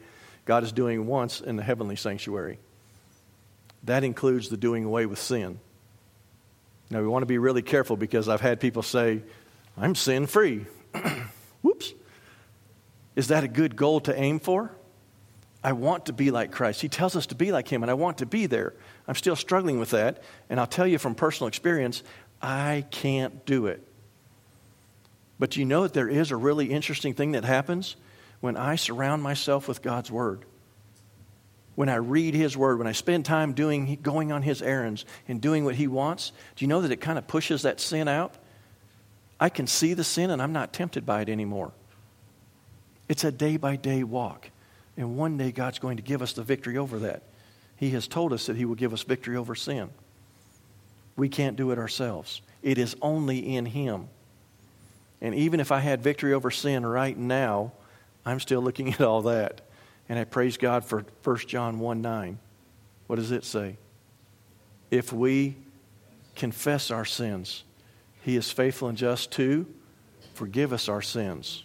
God 0.45 0.63
is 0.63 0.71
doing 0.71 1.07
once 1.07 1.41
in 1.41 1.57
the 1.57 1.61
heavenly 1.61 1.97
sanctuary. 1.97 2.57
That 3.83 4.05
includes 4.05 4.47
the 4.47 4.55
doing 4.55 4.85
away 4.85 5.07
with 5.07 5.19
sin. 5.19 5.59
Now, 6.89 7.01
we 7.01 7.07
want 7.07 7.23
to 7.23 7.27
be 7.27 7.37
really 7.37 7.63
careful 7.63 7.97
because 7.97 8.29
I've 8.29 8.39
had 8.39 8.61
people 8.61 8.81
say, 8.81 9.23
I'm 9.77 9.93
sin 9.93 10.25
free. 10.25 10.65
Whoops. 11.61 11.93
Is 13.17 13.27
that 13.27 13.43
a 13.43 13.49
good 13.49 13.75
goal 13.75 13.99
to 14.01 14.17
aim 14.17 14.39
for? 14.39 14.71
I 15.65 15.73
want 15.73 16.05
to 16.05 16.13
be 16.13 16.31
like 16.31 16.53
Christ. 16.53 16.79
He 16.79 16.87
tells 16.87 17.17
us 17.17 17.25
to 17.25 17.35
be 17.35 17.51
like 17.51 17.67
Him, 17.67 17.83
and 17.83 17.91
I 17.91 17.95
want 17.95 18.19
to 18.19 18.25
be 18.25 18.45
there. 18.45 18.73
I'm 19.05 19.15
still 19.15 19.35
struggling 19.35 19.79
with 19.79 19.89
that. 19.89 20.23
And 20.49 20.61
I'll 20.61 20.65
tell 20.65 20.87
you 20.87 20.97
from 20.97 21.13
personal 21.13 21.49
experience, 21.49 22.03
I 22.41 22.85
can't 22.89 23.45
do 23.45 23.65
it. 23.65 23.85
But 25.37 25.51
do 25.51 25.59
you 25.59 25.65
know 25.65 25.83
that 25.83 25.93
there 25.93 26.09
is 26.09 26.31
a 26.31 26.37
really 26.37 26.71
interesting 26.71 27.13
thing 27.13 27.33
that 27.33 27.43
happens 27.43 27.95
when 28.45 28.57
I 28.57 28.75
surround 28.75 29.23
myself 29.23 29.67
with 29.67 29.81
God's 29.81 30.11
Word. 30.11 30.45
When 31.75 31.89
I 31.89 31.95
read 31.95 32.33
His 32.33 32.55
Word, 32.55 32.77
when 32.77 32.87
I 32.87 32.93
spend 32.93 33.25
time 33.25 33.53
doing, 33.53 33.97
going 34.01 34.31
on 34.31 34.41
His 34.43 34.61
errands 34.61 35.05
and 35.27 35.41
doing 35.41 35.65
what 35.65 35.75
He 35.75 35.87
wants, 35.87 36.31
do 36.55 36.63
you 36.63 36.69
know 36.69 36.81
that 36.81 36.91
it 36.91 37.01
kind 37.01 37.17
of 37.17 37.27
pushes 37.27 37.63
that 37.63 37.79
sin 37.79 38.07
out? 38.07 38.35
I 39.39 39.49
can 39.49 39.67
see 39.67 39.93
the 39.93 40.03
sin 40.03 40.29
and 40.29 40.41
I'm 40.41 40.53
not 40.53 40.73
tempted 40.73 41.05
by 41.05 41.21
it 41.21 41.29
anymore. 41.29 41.71
It's 43.09 43.23
a 43.23 43.31
day 43.31 43.57
by 43.57 43.75
day 43.75 44.03
walk. 44.03 44.51
And 44.95 45.17
one 45.17 45.37
day 45.37 45.51
God's 45.51 45.79
going 45.79 45.97
to 45.97 46.03
give 46.03 46.21
us 46.21 46.33
the 46.33 46.43
victory 46.43 46.77
over 46.77 46.99
that. 46.99 47.23
He 47.75 47.89
has 47.89 48.07
told 48.07 48.31
us 48.31 48.45
that 48.45 48.55
He 48.55 48.63
will 48.63 48.75
give 48.75 48.93
us 48.93 49.03
victory 49.03 49.35
over 49.35 49.55
sin. 49.55 49.89
We 51.17 51.29
can't 51.29 51.57
do 51.57 51.71
it 51.71 51.79
ourselves, 51.79 52.41
it 52.61 52.77
is 52.77 52.95
only 53.01 53.55
in 53.55 53.65
Him. 53.65 54.07
And 55.21 55.33
even 55.35 55.59
if 55.59 55.71
I 55.71 55.79
had 55.79 56.01
victory 56.01 56.33
over 56.33 56.51
sin 56.51 56.85
right 56.85 57.17
now, 57.17 57.73
I'm 58.25 58.39
still 58.39 58.61
looking 58.61 58.93
at 58.93 59.01
all 59.01 59.23
that. 59.23 59.61
And 60.07 60.19
I 60.19 60.23
praise 60.23 60.57
God 60.57 60.85
for 60.85 61.05
1 61.23 61.37
John 61.47 61.79
1 61.79 62.01
9. 62.01 62.39
What 63.07 63.17
does 63.17 63.31
it 63.31 63.43
say? 63.43 63.77
If 64.91 65.11
we 65.11 65.57
confess 66.35 66.91
our 66.91 67.05
sins, 67.05 67.63
He 68.21 68.35
is 68.35 68.51
faithful 68.51 68.87
and 68.87 68.97
just 68.97 69.31
to 69.31 69.65
forgive 70.33 70.73
us 70.73 70.89
our 70.89 71.01
sins. 71.01 71.63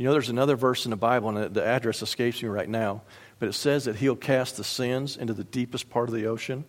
You 0.00 0.06
know, 0.06 0.12
there's 0.12 0.30
another 0.30 0.56
verse 0.56 0.86
in 0.86 0.90
the 0.90 0.96
Bible, 0.96 1.36
and 1.36 1.54
the 1.54 1.62
address 1.62 2.00
escapes 2.00 2.42
me 2.42 2.48
right 2.48 2.68
now, 2.68 3.02
but 3.38 3.50
it 3.50 3.52
says 3.52 3.84
that 3.84 3.96
he'll 3.96 4.16
cast 4.16 4.56
the 4.56 4.64
sins 4.64 5.16
into 5.18 5.34
the 5.34 5.44
deepest 5.44 5.90
part 5.90 6.08
of 6.08 6.14
the 6.14 6.26
ocean. 6.26 6.64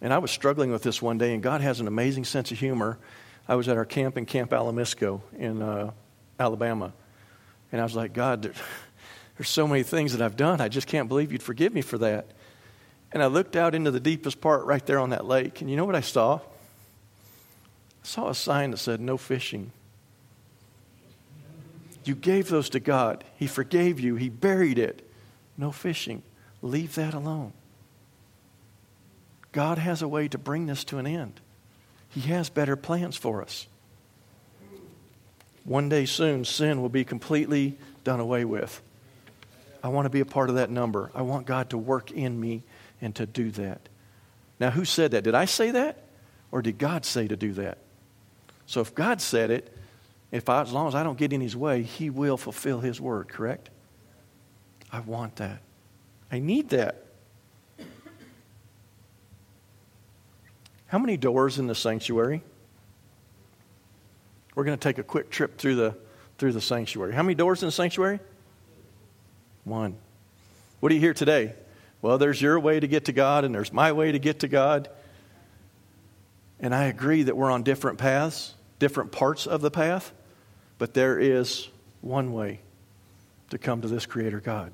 And 0.00 0.12
I 0.12 0.18
was 0.18 0.30
struggling 0.30 0.70
with 0.70 0.84
this 0.84 1.02
one 1.02 1.18
day, 1.18 1.34
and 1.34 1.42
God 1.42 1.62
has 1.62 1.80
an 1.80 1.88
amazing 1.88 2.24
sense 2.24 2.52
of 2.52 2.60
humor. 2.60 2.98
I 3.48 3.54
was 3.54 3.68
at 3.68 3.76
our 3.76 3.84
camp 3.84 4.16
in 4.16 4.26
Camp 4.26 4.50
Alamisco 4.50 5.20
in 5.38 5.62
uh, 5.62 5.92
Alabama, 6.38 6.92
and 7.72 7.80
I 7.80 7.84
was 7.84 7.94
like, 7.94 8.12
God, 8.12 8.42
there, 8.42 8.52
there's 9.36 9.48
so 9.48 9.66
many 9.66 9.82
things 9.82 10.12
that 10.12 10.22
I've 10.22 10.36
done. 10.36 10.60
I 10.60 10.68
just 10.68 10.86
can't 10.86 11.08
believe 11.08 11.32
you'd 11.32 11.42
forgive 11.42 11.72
me 11.72 11.82
for 11.82 11.98
that. 11.98 12.26
And 13.12 13.22
I 13.22 13.26
looked 13.26 13.56
out 13.56 13.74
into 13.74 13.90
the 13.90 14.00
deepest 14.00 14.40
part 14.40 14.64
right 14.64 14.84
there 14.84 14.98
on 14.98 15.10
that 15.10 15.24
lake, 15.24 15.60
and 15.60 15.70
you 15.70 15.76
know 15.76 15.84
what 15.84 15.94
I 15.94 16.00
saw? 16.00 16.36
I 16.36 16.40
saw 18.02 18.28
a 18.28 18.34
sign 18.34 18.72
that 18.72 18.78
said, 18.78 19.00
No 19.00 19.16
fishing. 19.16 19.72
You 22.04 22.14
gave 22.14 22.48
those 22.48 22.70
to 22.70 22.80
God. 22.80 23.24
He 23.36 23.46
forgave 23.46 24.00
you, 24.00 24.16
He 24.16 24.28
buried 24.28 24.78
it 24.78 25.06
no 25.56 25.72
fishing. 25.72 26.22
Leave 26.62 26.94
that 26.96 27.14
alone. 27.14 27.52
God 29.52 29.78
has 29.78 30.02
a 30.02 30.08
way 30.08 30.28
to 30.28 30.38
bring 30.38 30.66
this 30.66 30.84
to 30.84 30.98
an 30.98 31.06
end. 31.06 31.40
He 32.16 32.30
has 32.32 32.48
better 32.48 32.76
plans 32.76 33.14
for 33.14 33.42
us. 33.42 33.66
One 35.64 35.90
day 35.90 36.06
soon, 36.06 36.46
sin 36.46 36.80
will 36.80 36.88
be 36.88 37.04
completely 37.04 37.76
done 38.04 38.20
away 38.20 38.46
with. 38.46 38.80
I 39.82 39.88
want 39.88 40.06
to 40.06 40.10
be 40.10 40.20
a 40.20 40.24
part 40.24 40.48
of 40.48 40.56
that 40.56 40.70
number. 40.70 41.10
I 41.14 41.20
want 41.20 41.46
God 41.46 41.68
to 41.70 41.78
work 41.78 42.10
in 42.10 42.40
me 42.40 42.62
and 43.02 43.14
to 43.16 43.26
do 43.26 43.50
that. 43.50 43.82
Now, 44.58 44.70
who 44.70 44.86
said 44.86 45.10
that? 45.10 45.24
Did 45.24 45.34
I 45.34 45.44
say 45.44 45.72
that? 45.72 46.04
Or 46.50 46.62
did 46.62 46.78
God 46.78 47.04
say 47.04 47.28
to 47.28 47.36
do 47.36 47.52
that? 47.52 47.76
So, 48.64 48.80
if 48.80 48.94
God 48.94 49.20
said 49.20 49.50
it, 49.50 49.76
if 50.32 50.48
I, 50.48 50.62
as 50.62 50.72
long 50.72 50.88
as 50.88 50.94
I 50.94 51.02
don't 51.02 51.18
get 51.18 51.34
in 51.34 51.42
His 51.42 51.54
way, 51.54 51.82
He 51.82 52.08
will 52.08 52.38
fulfill 52.38 52.80
His 52.80 52.98
word, 52.98 53.28
correct? 53.28 53.68
I 54.90 55.00
want 55.00 55.36
that. 55.36 55.58
I 56.32 56.38
need 56.38 56.70
that. 56.70 57.04
How 60.96 61.00
many 61.00 61.18
doors 61.18 61.58
in 61.58 61.66
the 61.66 61.74
sanctuary? 61.74 62.42
We're 64.54 64.64
going 64.64 64.78
to 64.78 64.82
take 64.82 64.96
a 64.96 65.02
quick 65.02 65.28
trip 65.28 65.58
through 65.58 65.76
the, 65.76 65.94
through 66.38 66.52
the 66.52 66.60
sanctuary. 66.62 67.12
How 67.12 67.22
many 67.22 67.34
doors 67.34 67.62
in 67.62 67.66
the 67.66 67.72
sanctuary? 67.72 68.18
One. 69.64 69.94
What 70.80 70.88
do 70.88 70.94
you 70.94 71.00
hear 71.02 71.12
today? 71.12 71.52
Well, 72.00 72.16
there's 72.16 72.40
your 72.40 72.58
way 72.58 72.80
to 72.80 72.88
get 72.88 73.04
to 73.04 73.12
God, 73.12 73.44
and 73.44 73.54
there's 73.54 73.74
my 73.74 73.92
way 73.92 74.10
to 74.10 74.18
get 74.18 74.40
to 74.40 74.48
God. 74.48 74.88
And 76.60 76.74
I 76.74 76.84
agree 76.84 77.24
that 77.24 77.36
we're 77.36 77.50
on 77.50 77.62
different 77.62 77.98
paths, 77.98 78.54
different 78.78 79.12
parts 79.12 79.46
of 79.46 79.60
the 79.60 79.70
path, 79.70 80.14
but 80.78 80.94
there 80.94 81.18
is 81.18 81.68
one 82.00 82.32
way 82.32 82.60
to 83.50 83.58
come 83.58 83.82
to 83.82 83.88
this 83.88 84.06
Creator 84.06 84.40
God. 84.40 84.72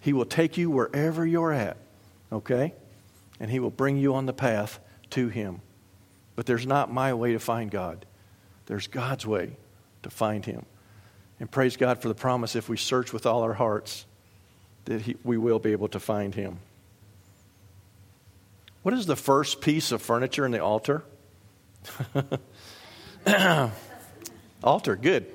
He 0.00 0.14
will 0.14 0.24
take 0.24 0.56
you 0.56 0.70
wherever 0.70 1.26
you're 1.26 1.52
at, 1.52 1.76
okay? 2.32 2.72
And 3.38 3.50
He 3.50 3.60
will 3.60 3.68
bring 3.68 3.98
you 3.98 4.14
on 4.14 4.24
the 4.24 4.32
path 4.32 4.80
to 5.12 5.28
Him. 5.28 5.60
But 6.36 6.46
there's 6.46 6.66
not 6.66 6.92
my 6.92 7.14
way 7.14 7.32
to 7.32 7.38
find 7.38 7.70
God, 7.70 8.06
there's 8.66 8.86
God's 8.86 9.26
way 9.26 9.56
to 10.02 10.10
find 10.10 10.44
Him. 10.44 10.64
And 11.38 11.50
praise 11.50 11.76
God 11.76 12.02
for 12.02 12.08
the 12.08 12.14
promise 12.14 12.54
if 12.54 12.68
we 12.68 12.76
search 12.76 13.12
with 13.12 13.24
all 13.24 13.42
our 13.42 13.54
hearts, 13.54 14.04
that 14.84 15.00
he, 15.00 15.16
we 15.24 15.38
will 15.38 15.58
be 15.58 15.72
able 15.72 15.88
to 15.88 16.00
find 16.00 16.34
Him. 16.34 16.58
What 18.82 18.94
is 18.94 19.06
the 19.06 19.16
first 19.16 19.60
piece 19.60 19.92
of 19.92 20.00
furniture 20.00 20.44
in 20.46 20.52
the 20.52 20.62
altar? 20.62 21.02
altar, 24.64 24.96
good. 24.96 25.26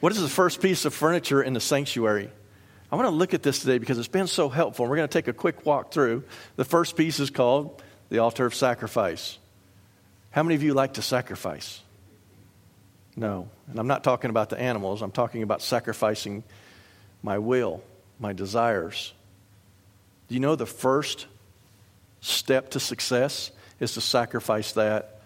What 0.00 0.12
is 0.12 0.20
the 0.20 0.28
first 0.28 0.62
piece 0.62 0.84
of 0.84 0.94
furniture 0.94 1.42
in 1.42 1.54
the 1.54 1.60
sanctuary? 1.60 2.30
I 2.90 2.96
want 2.96 3.06
to 3.06 3.14
look 3.14 3.34
at 3.34 3.42
this 3.42 3.58
today 3.60 3.78
because 3.78 3.98
it's 3.98 4.08
been 4.08 4.28
so 4.28 4.48
helpful. 4.48 4.86
We're 4.86 4.96
going 4.96 5.08
to 5.08 5.12
take 5.12 5.28
a 5.28 5.32
quick 5.32 5.66
walk 5.66 5.92
through. 5.92 6.24
The 6.56 6.64
first 6.64 6.96
piece 6.96 7.20
is 7.20 7.30
called 7.30 7.82
the 8.08 8.18
altar 8.18 8.46
of 8.46 8.54
sacrifice. 8.54 9.38
How 10.30 10.42
many 10.42 10.54
of 10.54 10.62
you 10.62 10.74
like 10.74 10.94
to 10.94 11.02
sacrifice? 11.02 11.80
No. 13.16 13.48
And 13.66 13.78
I'm 13.78 13.86
not 13.86 14.04
talking 14.04 14.30
about 14.30 14.50
the 14.50 14.58
animals, 14.58 15.02
I'm 15.02 15.12
talking 15.12 15.42
about 15.42 15.62
sacrificing 15.62 16.44
my 17.22 17.38
will, 17.38 17.82
my 18.18 18.32
desires. 18.32 19.12
Do 20.28 20.34
you 20.34 20.40
know 20.40 20.56
the 20.56 20.66
first 20.66 21.26
step 22.20 22.70
to 22.70 22.80
success 22.80 23.50
is 23.80 23.94
to 23.94 24.00
sacrifice 24.00 24.72
that 24.72 25.20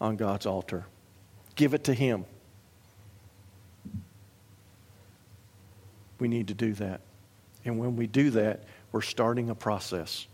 on 0.00 0.16
God's 0.16 0.46
altar? 0.46 0.84
Give 1.56 1.74
it 1.74 1.84
to 1.84 1.94
Him. 1.94 2.24
We 6.18 6.28
need 6.28 6.48
to 6.48 6.54
do 6.54 6.72
that. 6.74 7.00
And 7.64 7.78
when 7.78 7.96
we 7.96 8.06
do 8.06 8.30
that, 8.30 8.62
we're 8.92 9.02
starting 9.02 9.50
a 9.50 9.54
process. 9.54 10.26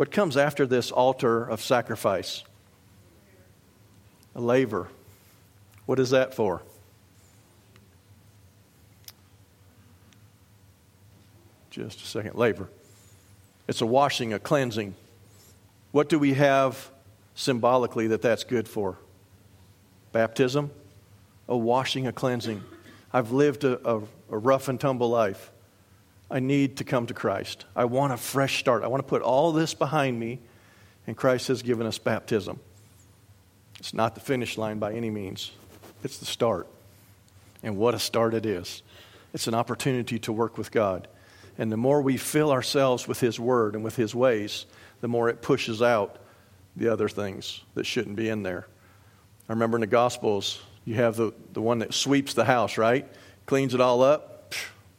What 0.00 0.10
comes 0.10 0.38
after 0.38 0.66
this 0.66 0.90
altar 0.90 1.44
of 1.44 1.60
sacrifice? 1.60 2.42
A 4.34 4.40
laver. 4.40 4.88
What 5.84 5.98
is 5.98 6.08
that 6.08 6.32
for? 6.32 6.62
Just 11.68 12.00
a 12.00 12.06
second. 12.06 12.36
Laver. 12.36 12.70
It's 13.68 13.82
a 13.82 13.86
washing, 13.86 14.32
a 14.32 14.38
cleansing. 14.38 14.94
What 15.92 16.08
do 16.08 16.18
we 16.18 16.32
have 16.32 16.90
symbolically 17.34 18.06
that 18.06 18.22
that's 18.22 18.44
good 18.44 18.66
for? 18.66 18.96
Baptism, 20.12 20.70
a 21.46 21.58
washing, 21.58 22.06
a 22.06 22.12
cleansing. 22.14 22.62
I've 23.12 23.32
lived 23.32 23.64
a, 23.64 23.86
a, 23.86 24.02
a 24.30 24.38
rough 24.38 24.68
and 24.68 24.80
tumble 24.80 25.10
life. 25.10 25.52
I 26.30 26.38
need 26.38 26.76
to 26.76 26.84
come 26.84 27.06
to 27.06 27.14
Christ. 27.14 27.64
I 27.74 27.86
want 27.86 28.12
a 28.12 28.16
fresh 28.16 28.60
start. 28.60 28.84
I 28.84 28.86
want 28.86 29.02
to 29.02 29.08
put 29.08 29.22
all 29.22 29.52
this 29.52 29.74
behind 29.74 30.18
me, 30.18 30.38
and 31.06 31.16
Christ 31.16 31.48
has 31.48 31.62
given 31.62 31.86
us 31.86 31.98
baptism. 31.98 32.60
It's 33.78 33.94
not 33.94 34.14
the 34.14 34.20
finish 34.20 34.56
line 34.56 34.78
by 34.78 34.92
any 34.92 35.10
means, 35.10 35.52
it's 36.04 36.18
the 36.18 36.26
start. 36.26 36.66
And 37.62 37.76
what 37.76 37.94
a 37.94 37.98
start 37.98 38.34
it 38.34 38.46
is! 38.46 38.82
It's 39.34 39.46
an 39.46 39.54
opportunity 39.54 40.18
to 40.20 40.32
work 40.32 40.56
with 40.56 40.70
God. 40.70 41.08
And 41.58 41.70
the 41.70 41.76
more 41.76 42.00
we 42.00 42.16
fill 42.16 42.50
ourselves 42.50 43.06
with 43.06 43.20
His 43.20 43.38
Word 43.38 43.74
and 43.74 43.84
with 43.84 43.96
His 43.96 44.14
ways, 44.14 44.66
the 45.00 45.08
more 45.08 45.28
it 45.28 45.42
pushes 45.42 45.82
out 45.82 46.16
the 46.76 46.88
other 46.88 47.08
things 47.08 47.62
that 47.74 47.84
shouldn't 47.84 48.16
be 48.16 48.28
in 48.28 48.42
there. 48.42 48.66
I 49.48 49.52
remember 49.52 49.76
in 49.76 49.82
the 49.82 49.86
Gospels, 49.86 50.62
you 50.84 50.94
have 50.94 51.16
the, 51.16 51.32
the 51.52 51.60
one 51.60 51.80
that 51.80 51.92
sweeps 51.92 52.34
the 52.34 52.44
house, 52.44 52.78
right? 52.78 53.06
Cleans 53.46 53.74
it 53.74 53.80
all 53.80 54.02
up. 54.02 54.54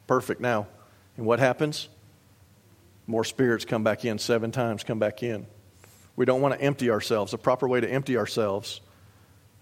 Perfect 0.06 0.40
now. 0.40 0.66
And 1.16 1.26
what 1.26 1.38
happens? 1.38 1.88
More 3.06 3.24
spirits 3.24 3.64
come 3.64 3.84
back 3.84 4.04
in, 4.04 4.18
seven 4.18 4.52
times 4.52 4.84
come 4.84 4.98
back 4.98 5.22
in. 5.22 5.46
We 6.16 6.24
don't 6.24 6.40
want 6.40 6.54
to 6.54 6.60
empty 6.60 6.90
ourselves. 6.90 7.32
The 7.32 7.38
proper 7.38 7.66
way 7.68 7.80
to 7.80 7.90
empty 7.90 8.16
ourselves 8.16 8.80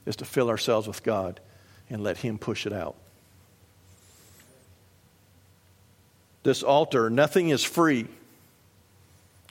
is 0.06 0.16
to 0.16 0.24
fill 0.24 0.48
ourselves 0.48 0.86
with 0.86 1.02
God 1.02 1.40
and 1.88 2.02
let 2.02 2.18
Him 2.18 2.38
push 2.38 2.66
it 2.66 2.72
out. 2.72 2.96
This 6.42 6.62
altar, 6.62 7.10
nothing 7.10 7.50
is 7.50 7.62
free. 7.62 8.06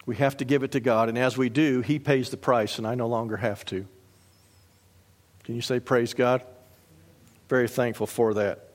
We 0.06 0.16
have 0.16 0.38
to 0.38 0.46
give 0.46 0.64
it 0.64 0.72
to 0.72 0.80
God, 0.80 1.08
and 1.08 1.18
as 1.18 1.38
we 1.38 1.50
do, 1.50 1.82
He 1.82 2.00
pays 2.00 2.30
the 2.30 2.38
price, 2.38 2.78
and 2.78 2.88
I 2.88 2.96
no 2.96 3.08
longer 3.08 3.38
have 3.38 3.64
to. 3.66 3.86
Can 5.44 5.56
you 5.56 5.62
say, 5.62 5.80
Praise 5.80 6.14
God? 6.14 6.42
Very 7.48 7.68
thankful 7.68 8.08
for 8.08 8.36
that. 8.36 8.70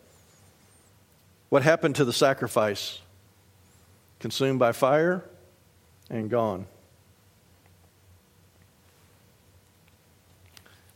What 1.48 1.62
happened 1.62 1.96
to 1.96 2.04
the 2.04 2.12
sacrifice? 2.12 3.00
Consumed 4.20 4.58
by 4.58 4.72
fire 4.72 5.24
and 6.10 6.30
gone. 6.30 6.66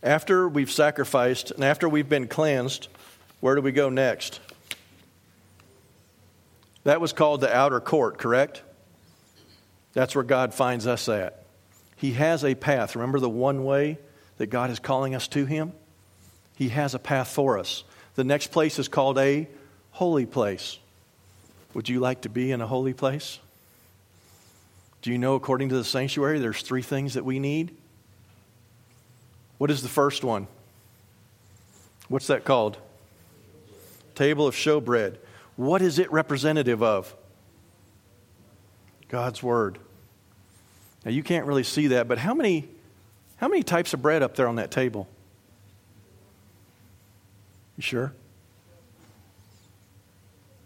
After 0.03 0.49
we've 0.49 0.71
sacrificed 0.71 1.51
and 1.51 1.65
after 1.65 1.89
we've 1.89 2.09
been 2.09 2.29
cleansed, 2.29 2.89
where 3.41 3.55
do 3.55 3.61
we 3.61 3.73
go 3.73 3.89
next? 3.89 4.41
That 6.85 7.01
was 7.01 7.13
called 7.13 7.41
the 7.41 7.55
outer 7.55 7.81
court, 7.81 8.19
correct? 8.19 8.63
That's 9.93 10.15
where 10.15 10.25
God 10.25 10.55
finds 10.55 10.87
us 10.87 11.09
at. 11.09 11.45
He 11.97 12.13
has 12.13 12.45
a 12.45 12.55
path. 12.55 12.95
Remember 12.95 13.19
the 13.19 13.29
one 13.29 13.65
way 13.65 13.99
that 14.37 14.47
God 14.47 14.71
is 14.71 14.79
calling 14.79 15.15
us 15.15 15.27
to 15.29 15.45
Him? 15.45 15.73
He 16.57 16.69
has 16.69 16.95
a 16.95 16.99
path 16.99 17.29
for 17.29 17.59
us. 17.59 17.83
The 18.15 18.25
next 18.25 18.53
place 18.53 18.79
is 18.79 18.89
called 18.89 19.19
a 19.19 19.49
holy 19.91 20.27
place. 20.27 20.79
Would 21.79 21.89
you 21.89 22.01
like 22.01 22.23
to 22.23 22.29
be 22.29 22.51
in 22.51 22.61
a 22.61 22.67
holy 22.67 22.93
place? 22.93 23.39
Do 25.01 25.13
you 25.13 25.17
know, 25.17 25.37
according 25.37 25.69
to 25.69 25.77
the 25.77 25.85
sanctuary, 25.85 26.41
there's 26.41 26.63
three 26.63 26.83
things 26.83 27.15
that 27.15 27.25
we 27.25 27.39
need? 27.39 27.73
What 29.59 29.71
is 29.71 29.81
the 29.81 29.89
first 29.89 30.25
one? 30.25 30.49
What's 32.09 32.27
that 32.27 32.45
called? 32.45 32.79
Table 34.17 34.49
of 34.49 34.57
showbread. 34.57 35.19
What 35.55 35.81
is 35.81 36.01
it 36.01 36.11
representative 36.11 36.83
of? 36.83 37.15
God's 39.09 39.41
Word. 39.41 39.79
Now 41.05 41.13
you 41.13 41.23
can't 41.23 41.47
really 41.47 41.63
see 41.63 41.87
that, 41.87 42.09
but 42.09 42.19
how 42.19 42.35
many, 42.35 42.69
how 43.37 43.47
many 43.47 43.63
types 43.63 43.95
of 43.95 44.03
bread 44.03 44.25
up 44.25 44.35
there 44.35 44.49
on 44.49 44.57
that 44.57 44.73
table? 44.73 45.07
You 47.77 47.83
sure? 47.83 48.15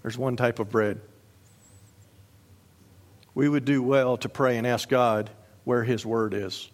There's 0.03 0.19
one 0.19 0.37
type 0.37 0.59
of 0.59 0.71
bread. 0.71 1.01
We 3.35 3.49
would 3.49 3.65
do 3.65 3.83
well 3.83 4.17
to 4.19 4.29
pray 4.29 4.59
and 4.59 4.67
ask 4.67 4.89
God 4.89 5.31
where 5.65 5.85
His 5.85 6.05
Word 6.05 6.35
is. 6.35 6.69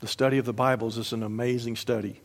The 0.00 0.06
study 0.06 0.38
of 0.38 0.44
the 0.44 0.52
Bibles 0.52 0.98
is 0.98 1.12
an 1.12 1.22
amazing 1.22 1.76
study. 1.76 2.20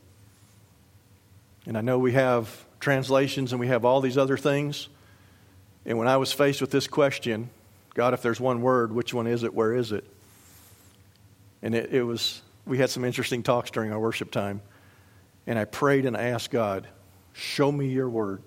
And 1.66 1.76
I 1.76 1.80
know 1.80 1.98
we 1.98 2.12
have 2.12 2.64
translations 2.80 3.52
and 3.52 3.60
we 3.60 3.68
have 3.68 3.84
all 3.84 4.00
these 4.00 4.18
other 4.18 4.36
things. 4.36 4.88
And 5.86 5.98
when 5.98 6.06
I 6.06 6.16
was 6.18 6.32
faced 6.32 6.60
with 6.60 6.70
this 6.70 6.86
question, 6.86 7.50
God, 7.94 8.14
if 8.14 8.22
there's 8.22 8.40
one 8.40 8.62
word, 8.62 8.92
which 8.92 9.14
one 9.14 9.26
is 9.26 9.42
it? 9.42 9.54
Where 9.54 9.74
is 9.74 9.92
it? 9.92 10.04
And 11.62 11.74
it, 11.74 11.92
it 11.92 12.02
was, 12.02 12.42
we 12.66 12.78
had 12.78 12.90
some 12.90 13.04
interesting 13.04 13.42
talks 13.42 13.70
during 13.70 13.92
our 13.92 13.98
worship 13.98 14.30
time. 14.30 14.60
And 15.46 15.58
I 15.58 15.64
prayed 15.64 16.04
and 16.04 16.16
I 16.16 16.24
asked 16.24 16.50
God, 16.50 16.86
show 17.32 17.70
me 17.70 17.88
your 17.88 18.08
word. 18.08 18.42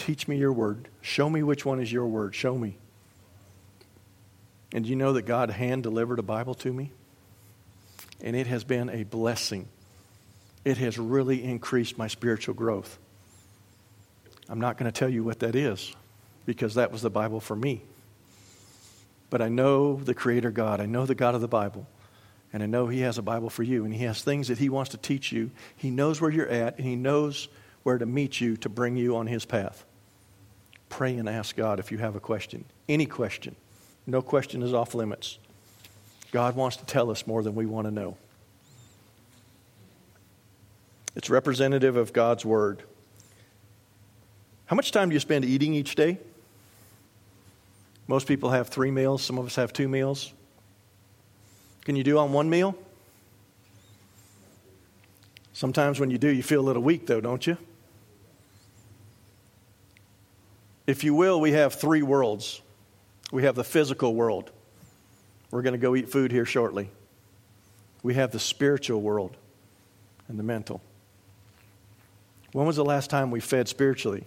Teach 0.00 0.26
me 0.26 0.36
your 0.36 0.52
word. 0.52 0.88
Show 1.00 1.30
me 1.30 1.42
which 1.42 1.64
one 1.64 1.80
is 1.80 1.92
your 1.92 2.06
word. 2.06 2.34
Show 2.34 2.58
me. 2.58 2.76
And 4.72 4.86
you 4.86 4.96
know 4.96 5.12
that 5.12 5.22
God 5.22 5.50
hand 5.50 5.82
delivered 5.82 6.18
a 6.18 6.22
Bible 6.22 6.54
to 6.56 6.72
me? 6.72 6.92
and 8.22 8.36
it 8.36 8.46
has 8.46 8.64
been 8.64 8.90
a 8.90 9.04
blessing. 9.04 9.68
It 10.64 10.78
has 10.78 10.98
really 10.98 11.42
increased 11.42 11.96
my 11.96 12.08
spiritual 12.08 12.54
growth. 12.54 12.98
I'm 14.48 14.60
not 14.60 14.76
going 14.76 14.90
to 14.90 14.98
tell 14.98 15.08
you 15.08 15.24
what 15.24 15.40
that 15.40 15.54
is 15.54 15.94
because 16.44 16.74
that 16.74 16.92
was 16.92 17.02
the 17.02 17.10
Bible 17.10 17.40
for 17.40 17.56
me. 17.56 17.82
But 19.30 19.40
I 19.40 19.48
know 19.48 19.96
the 19.96 20.14
Creator 20.14 20.50
God, 20.50 20.80
I 20.80 20.86
know 20.86 21.06
the 21.06 21.14
God 21.14 21.34
of 21.34 21.40
the 21.40 21.48
Bible, 21.48 21.86
and 22.52 22.62
I 22.62 22.66
know 22.66 22.88
He 22.88 23.00
has 23.00 23.16
a 23.16 23.22
Bible 23.22 23.48
for 23.48 23.62
you, 23.62 23.84
and 23.84 23.94
He 23.94 24.04
has 24.04 24.22
things 24.22 24.48
that 24.48 24.58
He 24.58 24.68
wants 24.68 24.90
to 24.90 24.96
teach 24.96 25.30
you. 25.30 25.52
He 25.76 25.90
knows 25.90 26.20
where 26.20 26.30
you're 26.30 26.48
at, 26.48 26.78
and 26.78 26.86
He 26.86 26.96
knows 26.96 27.48
where 27.84 27.96
to 27.96 28.06
meet 28.06 28.40
you 28.40 28.56
to 28.58 28.68
bring 28.68 28.96
you 28.96 29.16
on 29.16 29.28
His 29.28 29.44
path. 29.44 29.84
Pray 30.90 31.16
and 31.16 31.28
ask 31.28 31.56
God 31.56 31.78
if 31.78 31.90
you 31.90 31.96
have 31.98 32.16
a 32.16 32.20
question, 32.20 32.66
any 32.88 33.06
question. 33.06 33.56
No 34.06 34.20
question 34.20 34.62
is 34.62 34.74
off 34.74 34.94
limits. 34.94 35.38
God 36.32 36.54
wants 36.56 36.76
to 36.76 36.84
tell 36.84 37.10
us 37.10 37.26
more 37.26 37.42
than 37.42 37.54
we 37.54 37.64
want 37.64 37.86
to 37.86 37.90
know. 37.90 38.16
It's 41.16 41.30
representative 41.30 41.96
of 41.96 42.12
God's 42.12 42.44
Word. 42.44 42.82
How 44.66 44.76
much 44.76 44.92
time 44.92 45.08
do 45.08 45.14
you 45.14 45.20
spend 45.20 45.44
eating 45.44 45.74
each 45.74 45.94
day? 45.94 46.18
Most 48.06 48.26
people 48.28 48.50
have 48.50 48.68
three 48.68 48.90
meals, 48.90 49.22
some 49.22 49.38
of 49.38 49.46
us 49.46 49.56
have 49.56 49.72
two 49.72 49.88
meals. 49.88 50.32
Can 51.84 51.96
you 51.96 52.04
do 52.04 52.18
on 52.18 52.32
one 52.32 52.50
meal? 52.50 52.76
Sometimes 55.52 56.00
when 56.00 56.10
you 56.10 56.18
do, 56.18 56.28
you 56.28 56.42
feel 56.42 56.60
a 56.60 56.62
little 56.62 56.82
weak, 56.82 57.06
though, 57.06 57.20
don't 57.20 57.46
you? 57.46 57.56
If 60.90 61.04
you 61.04 61.14
will, 61.14 61.40
we 61.40 61.52
have 61.52 61.74
three 61.74 62.02
worlds. 62.02 62.60
We 63.30 63.44
have 63.44 63.54
the 63.54 63.62
physical 63.62 64.12
world. 64.12 64.50
We're 65.52 65.62
going 65.62 65.74
to 65.74 65.78
go 65.78 65.94
eat 65.94 66.08
food 66.08 66.32
here 66.32 66.44
shortly. 66.44 66.90
We 68.02 68.14
have 68.14 68.32
the 68.32 68.40
spiritual 68.40 69.00
world 69.00 69.36
and 70.26 70.36
the 70.36 70.42
mental. 70.42 70.82
When 72.50 72.66
was 72.66 72.74
the 72.74 72.84
last 72.84 73.08
time 73.08 73.30
we 73.30 73.38
fed 73.38 73.68
spiritually? 73.68 74.24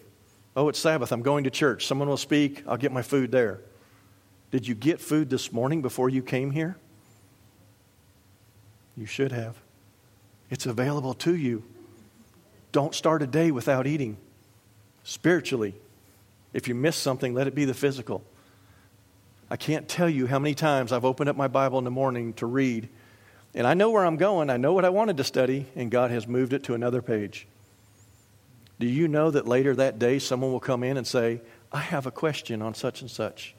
Oh, 0.55 0.69
it's 0.69 0.79
Sabbath. 0.79 1.11
I'm 1.11 1.21
going 1.21 1.43
to 1.43 1.49
church. 1.49 1.85
Someone 1.85 2.07
will 2.07 2.15
speak. 2.15 2.63
I'll 2.65 2.77
get 2.77 2.93
my 2.93 3.01
food 3.01 3.29
there. 3.29 3.59
Did 4.49 4.65
you 4.65 4.73
get 4.73 5.01
food 5.01 5.29
this 5.29 5.51
morning 5.51 5.81
before 5.81 6.09
you 6.09 6.23
came 6.23 6.51
here? 6.51 6.77
You 8.95 9.05
should 9.05 9.33
have. 9.33 9.57
It's 10.49 10.65
available 10.65 11.13
to 11.15 11.35
you. 11.35 11.61
Don't 12.71 12.95
start 12.95 13.21
a 13.21 13.27
day 13.27 13.51
without 13.51 13.85
eating 13.85 14.15
spiritually. 15.03 15.75
If 16.53 16.67
you 16.67 16.75
miss 16.75 16.95
something, 16.95 17.33
let 17.33 17.47
it 17.47 17.55
be 17.55 17.65
the 17.65 17.73
physical. 17.73 18.23
I 19.49 19.55
can't 19.57 19.87
tell 19.87 20.09
you 20.09 20.27
how 20.27 20.39
many 20.39 20.55
times 20.55 20.91
I've 20.91 21.05
opened 21.05 21.29
up 21.29 21.35
my 21.35 21.47
Bible 21.47 21.77
in 21.77 21.83
the 21.83 21.91
morning 21.91 22.33
to 22.35 22.45
read, 22.45 22.89
and 23.53 23.67
I 23.67 23.73
know 23.73 23.91
where 23.91 24.05
I'm 24.05 24.17
going. 24.17 24.49
I 24.49 24.57
know 24.57 24.73
what 24.73 24.85
I 24.85 24.89
wanted 24.89 25.17
to 25.17 25.23
study, 25.23 25.67
and 25.75 25.91
God 25.91 26.11
has 26.11 26.27
moved 26.27 26.53
it 26.53 26.63
to 26.63 26.73
another 26.73 27.01
page. 27.01 27.47
Do 28.79 28.87
you 28.87 29.07
know 29.07 29.31
that 29.31 29.47
later 29.47 29.75
that 29.75 29.99
day 29.99 30.19
someone 30.19 30.51
will 30.51 30.59
come 30.59 30.83
in 30.83 30.97
and 30.97 31.05
say, 31.05 31.41
I 31.71 31.79
have 31.79 32.05
a 32.05 32.11
question 32.11 32.61
on 32.61 32.73
such 32.73 33.01
and 33.01 33.09
such? 33.09 33.55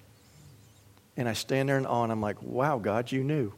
And 1.16 1.28
I 1.28 1.32
stand 1.32 1.68
there 1.68 1.76
and 1.76 1.86
on, 1.86 2.10
I'm 2.10 2.20
like, 2.20 2.42
wow, 2.42 2.78
God, 2.78 3.12
you 3.12 3.22
knew. 3.22 3.52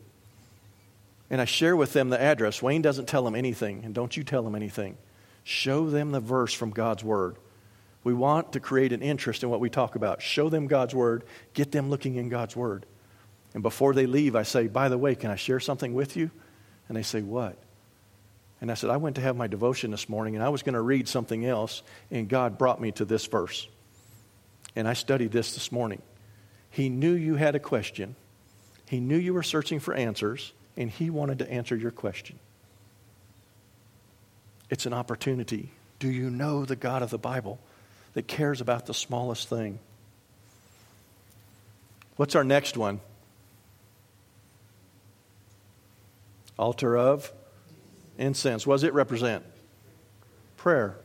And 1.31 1.41
I 1.41 1.47
share 1.47 1.75
with 1.75 1.93
them 1.93 2.11
the 2.11 2.21
address. 2.21 2.63
Wayne 2.63 2.83
doesn't 2.83 3.07
tell 3.07 3.25
them 3.25 3.35
anything, 3.35 3.83
and 3.85 3.95
don't 3.95 4.17
you 4.17 4.23
tell 4.25 4.43
them 4.43 4.55
anything. 4.55 4.97
Show 5.43 5.89
them 5.89 6.13
the 6.13 6.21
verse 6.21 6.53
from 6.53 6.71
God's 6.71 7.03
Word. 7.03 7.37
We 8.07 8.15
want 8.15 8.53
to 8.53 8.61
create 8.61 8.93
an 8.93 9.03
interest 9.03 9.43
in 9.43 9.51
what 9.51 9.59
we 9.59 9.69
talk 9.69 9.97
about. 9.97 10.23
Show 10.23 10.49
them 10.49 10.69
God's 10.69 10.95
Word, 10.95 11.25
get 11.55 11.73
them 11.73 11.91
looking 11.91 12.15
in 12.15 12.29
God's 12.29 12.55
Word. 12.55 12.87
And 13.53 13.65
before 13.65 13.95
they 13.95 14.07
leave, 14.07 14.37
I 14.37 14.45
say, 14.45 14.69
By 14.69 14.89
the 14.89 14.97
way, 14.97 15.17
can 15.17 15.33
I 15.33 15.35
share 15.35 15.59
something 15.59 15.93
with 15.93 16.17
you? 16.17 16.31
And 16.87 16.97
they 16.97 17.03
say, 17.03 17.21
What? 17.21 17.59
And 18.61 18.71
I 18.71 18.75
said, 18.75 18.91
I 18.91 18.97
went 18.97 19.17
to 19.17 19.23
have 19.23 19.35
my 19.35 19.49
devotion 19.49 19.91
this 19.91 20.09
morning 20.09 20.37
and 20.37 20.45
I 20.45 20.51
was 20.51 20.63
going 20.63 20.75
to 20.75 20.81
read 20.83 21.09
something 21.09 21.45
else, 21.45 21.83
and 22.09 22.29
God 22.29 22.59
brought 22.59 22.81
me 22.81 22.93
to 22.93 23.05
this 23.05 23.27
verse. 23.27 23.67
And 24.77 24.87
I 24.87 24.93
studied 24.93 25.33
this 25.33 25.55
this 25.55 25.73
morning. 25.73 26.01
He 26.71 26.89
knew 26.89 27.13
you 27.13 27.35
had 27.35 27.57
a 27.57 27.59
question, 27.59 28.15
He 28.89 29.01
knew 29.01 29.17
you 29.17 29.35
were 29.35 29.43
searching 29.43 29.81
for 29.81 29.95
answers, 29.95 30.53
and 30.77 30.89
He 30.89 31.11
wanted 31.11 31.41
to 31.41 31.51
answer 31.51 31.75
your 31.75 31.91
question. 31.91 32.39
It's 34.71 34.87
an 34.87 34.93
opportunity. 34.93 35.73
Do 35.99 36.09
you 36.09 36.31
know 36.31 36.65
the 36.65 36.77
God 36.77 37.03
of 37.03 37.11
the 37.11 37.19
Bible? 37.19 37.59
That 38.17 38.27
cares 38.27 38.63
about 38.63 38.87
the 38.87 38.95
smallest 38.95 39.47
thing. 39.47 39.79
What's 42.17 42.35
our 42.35 42.45
next 42.45 42.75
one? 42.75 43.01
Altar 46.59 46.97
of 46.97 47.31
incense. 48.17 48.67
What 48.67 48.77
does 48.77 48.85
it 48.85 48.95
represent? 48.95 49.45
Prayer. 50.57 50.97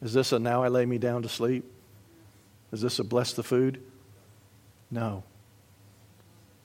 Is 0.00 0.14
this 0.14 0.32
a 0.32 0.38
now 0.38 0.62
I 0.62 0.68
lay 0.68 0.86
me 0.86 0.96
down 0.96 1.20
to 1.24 1.28
sleep? 1.28 1.70
Is 2.72 2.80
this 2.80 2.98
a 2.98 3.04
bless 3.04 3.34
the 3.34 3.42
food? 3.42 3.82
No. 4.90 5.24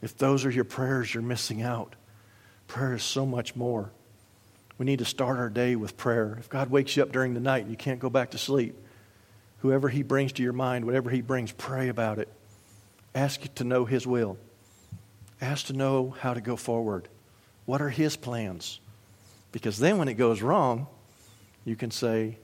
If 0.01 0.17
those 0.17 0.45
are 0.45 0.51
your 0.51 0.63
prayers, 0.63 1.13
you're 1.13 1.21
missing 1.21 1.61
out. 1.61 1.97
Prayer 2.69 2.93
is 2.93 3.03
so 3.03 3.25
much 3.25 3.57
more. 3.57 3.91
We 4.77 4.85
need 4.85 4.99
to 4.99 5.05
start 5.05 5.37
our 5.37 5.49
day 5.49 5.75
with 5.75 5.97
prayer. 5.97 6.37
If 6.39 6.47
God 6.47 6.69
wakes 6.69 6.95
you 6.95 7.03
up 7.03 7.11
during 7.11 7.33
the 7.33 7.41
night 7.41 7.63
and 7.63 7.71
you 7.71 7.77
can't 7.77 7.99
go 7.99 8.09
back 8.09 8.31
to 8.31 8.37
sleep, 8.37 8.77
whoever 9.61 9.89
He 9.89 10.03
brings 10.03 10.33
to 10.33 10.43
your 10.43 10.53
mind, 10.53 10.85
whatever 10.85 11.09
He 11.09 11.21
brings, 11.21 11.51
pray 11.51 11.87
about 11.87 12.19
it. 12.19 12.29
Ask 13.15 13.41
to 13.55 13.63
know 13.63 13.85
His 13.85 14.05
will. 14.05 14.37
Ask 15.39 15.67
to 15.67 15.73
know 15.73 16.15
how 16.19 16.33
to 16.33 16.41
go 16.41 16.55
forward. 16.55 17.07
What 17.65 17.81
are 17.81 17.89
His 17.89 18.15
plans? 18.15 18.79
Because 19.51 19.77
then 19.77 19.97
when 19.97 20.07
it 20.07 20.15
goes 20.15 20.41
wrong, 20.41 20.87
you 21.65 21.75
can 21.75 21.91
say, 21.91 22.37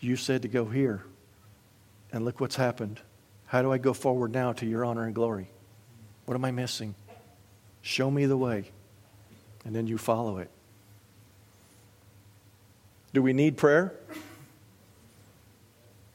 You 0.00 0.16
said 0.16 0.42
to 0.42 0.48
go 0.48 0.64
here, 0.64 1.04
and 2.12 2.24
look 2.24 2.40
what's 2.40 2.56
happened. 2.56 3.00
How 3.46 3.62
do 3.62 3.72
I 3.72 3.78
go 3.78 3.92
forward 3.92 4.32
now 4.32 4.52
to 4.54 4.66
your 4.66 4.84
honor 4.84 5.04
and 5.04 5.14
glory? 5.14 5.48
What 6.26 6.34
am 6.34 6.44
I 6.44 6.50
missing? 6.50 6.94
Show 7.82 8.10
me 8.10 8.26
the 8.26 8.36
way. 8.36 8.70
And 9.64 9.74
then 9.74 9.86
you 9.86 9.98
follow 9.98 10.38
it. 10.38 10.50
Do 13.12 13.22
we 13.22 13.32
need 13.32 13.56
prayer? 13.56 13.94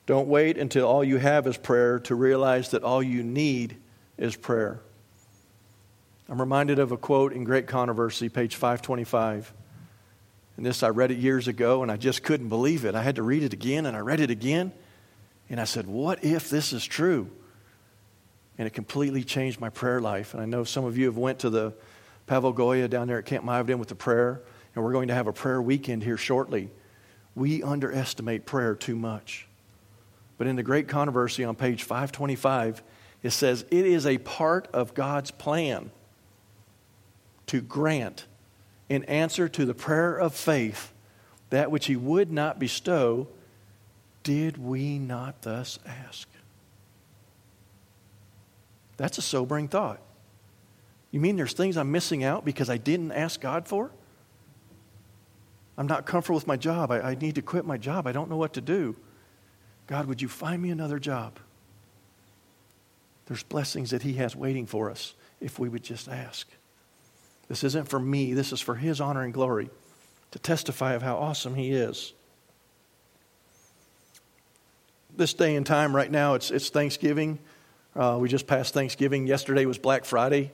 Don't 0.10 0.28
wait 0.28 0.58
until 0.58 0.88
all 0.88 1.04
you 1.04 1.18
have 1.18 1.46
is 1.46 1.56
prayer 1.56 2.00
to 2.00 2.16
realize 2.16 2.72
that 2.72 2.82
all 2.82 3.04
you 3.04 3.22
need 3.22 3.78
is 4.18 4.36
prayer. 4.36 4.82
I'm 6.28 6.42
reminded 6.42 6.80
of 6.80 6.92
a 6.92 6.98
quote 6.98 7.32
in 7.32 7.44
Great 7.44 7.68
Controversy, 7.68 8.28
page 8.28 8.56
525. 8.56 9.54
And 10.58 10.66
this, 10.66 10.82
I 10.82 10.90
read 10.90 11.12
it 11.12 11.20
years 11.20 11.48
ago 11.48 11.84
and 11.84 11.92
I 11.92 11.98
just 11.98 12.24
couldn't 12.24 12.50
believe 12.50 12.86
it. 12.86 12.96
I 12.96 13.04
had 13.04 13.18
to 13.18 13.22
read 13.22 13.44
it 13.44 13.54
again 13.54 13.86
and 13.86 13.96
I 13.96 14.00
read 14.00 14.20
it 14.20 14.32
again. 14.32 14.72
And 15.48 15.62
I 15.62 15.66
said, 15.66 15.86
What 15.86 16.24
if 16.24 16.50
this 16.50 16.74
is 16.74 16.84
true? 16.84 17.30
And 18.58 18.66
it 18.66 18.72
completely 18.72 19.24
changed 19.24 19.62
my 19.62 19.70
prayer 19.70 20.02
life. 20.02 20.34
And 20.34 20.42
I 20.42 20.48
know 20.48 20.64
some 20.64 20.86
of 20.86 20.98
you 20.98 21.06
have 21.06 21.18
went 21.18 21.38
to 21.42 21.52
the 21.52 21.72
Pavel 22.26 22.52
Goia 22.52 22.90
down 22.90 23.08
there 23.08 23.20
at 23.20 23.28
Camp 23.28 23.46
MiVoden 23.46 23.78
with 23.78 23.90
the 23.90 23.96
prayer. 23.96 24.42
And 24.74 24.84
we're 24.84 24.94
going 24.94 25.10
to 25.10 25.14
have 25.14 25.28
a 25.28 25.34
prayer 25.34 25.62
weekend 25.62 26.02
here 26.02 26.18
shortly. 26.18 26.72
We 27.36 27.62
underestimate 27.62 28.48
prayer 28.48 28.74
too 28.74 28.96
much. 28.96 29.46
But 30.40 30.48
in 30.48 30.56
the 30.56 30.64
Great 30.64 30.88
Controversy 30.88 31.44
on 31.44 31.56
page 31.56 31.84
525, 31.84 32.82
it 33.24 33.32
says, 33.32 33.66
It 33.70 33.86
is 33.86 34.08
a 34.08 34.18
part 34.20 34.70
of 34.74 34.94
God's 34.94 35.32
plan 35.32 35.92
to 37.48 37.60
grant, 37.60 38.26
in 38.88 39.04
answer 39.04 39.50
to 39.50 39.66
the 39.66 39.74
prayer 39.74 40.16
of 40.16 40.34
faith, 40.34 40.94
that 41.50 41.70
which 41.70 41.88
He 41.88 41.98
would 41.98 42.32
not 42.32 42.58
bestow, 42.58 43.28
did 44.24 44.58
we 44.58 44.98
not 44.98 45.42
thus 45.42 45.78
ask? 45.86 46.30
That's 48.96 49.18
a 49.18 49.22
sobering 49.22 49.68
thought. 49.68 50.00
You 51.12 51.20
mean 51.20 51.36
there's 51.36 51.54
things 51.54 51.76
I'm 51.76 51.92
missing 51.92 52.24
out 52.24 52.46
because 52.46 52.70
I 52.70 52.78
didn't 52.78 53.12
ask 53.12 53.42
God 53.42 53.68
for? 53.68 53.92
I'm 55.78 55.88
not 55.88 56.06
comfortable 56.06 56.36
with 56.36 56.48
my 56.48 56.58
job. 56.58 56.92
I, 56.92 57.02
I 57.02 57.16
need 57.16 57.36
to 57.36 57.42
quit 57.42 57.66
my 57.66 57.78
job. 57.78 58.08
I 58.08 58.14
don't 58.14 58.30
know 58.30 58.38
what 58.38 58.54
to 58.54 58.62
do. 58.62 58.96
God, 59.90 60.06
would 60.06 60.22
you 60.22 60.28
find 60.28 60.62
me 60.62 60.70
another 60.70 61.00
job? 61.00 61.40
There's 63.26 63.42
blessings 63.42 63.90
that 63.90 64.04
He 64.04 64.14
has 64.14 64.36
waiting 64.36 64.68
for 64.68 64.92
us 64.92 65.16
if 65.42 65.58
we 65.58 65.68
would 65.68 65.82
just 65.82 66.08
ask. 66.08 66.48
This 67.48 67.64
isn't 67.64 67.90
for 67.90 68.00
me, 68.00 68.36
this 68.36 68.54
is 68.54 68.62
for 68.62 68.76
His 68.76 69.02
honor 69.02 69.24
and 69.24 69.34
glory 69.34 69.72
to 70.30 70.38
testify 70.38 70.94
of 70.94 71.02
how 71.02 71.18
awesome 71.18 71.56
He 71.56 71.72
is. 71.72 72.14
This 75.18 75.34
day 75.34 75.56
and 75.56 75.66
time 75.66 75.96
right 75.96 76.12
now, 76.12 76.36
it's, 76.36 76.52
it's 76.52 76.70
Thanksgiving. 76.70 77.40
Uh, 77.96 78.20
we 78.22 78.30
just 78.30 78.46
passed 78.46 78.76
Thanksgiving. 78.76 79.26
Yesterday 79.26 79.66
was 79.66 79.80
Black 79.80 80.06
Friday. 80.06 80.52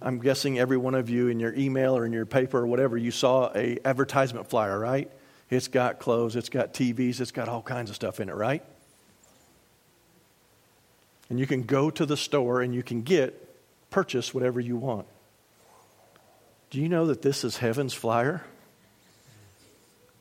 I'm 0.00 0.18
guessing 0.18 0.58
every 0.58 0.76
one 0.76 0.96
of 0.96 1.08
you 1.08 1.28
in 1.28 1.38
your 1.38 1.54
email 1.54 1.96
or 1.96 2.04
in 2.04 2.12
your 2.12 2.26
paper 2.26 2.58
or 2.58 2.66
whatever, 2.66 2.96
you 2.96 3.12
saw 3.12 3.52
a 3.54 3.78
advertisement 3.84 4.48
flyer, 4.48 4.76
right? 4.76 5.08
It's 5.52 5.68
got 5.68 5.98
clothes, 5.98 6.34
it's 6.34 6.48
got 6.48 6.72
TVs, 6.72 7.20
it's 7.20 7.30
got 7.30 7.46
all 7.46 7.60
kinds 7.60 7.90
of 7.90 7.96
stuff 7.96 8.20
in 8.20 8.30
it, 8.30 8.34
right? 8.34 8.64
And 11.28 11.38
you 11.38 11.46
can 11.46 11.64
go 11.64 11.90
to 11.90 12.06
the 12.06 12.16
store 12.16 12.62
and 12.62 12.74
you 12.74 12.82
can 12.82 13.02
get, 13.02 13.38
purchase 13.90 14.32
whatever 14.32 14.60
you 14.60 14.78
want. 14.78 15.06
Do 16.70 16.80
you 16.80 16.88
know 16.88 17.04
that 17.04 17.20
this 17.20 17.44
is 17.44 17.58
heaven's 17.58 17.92
flyer? 17.92 18.42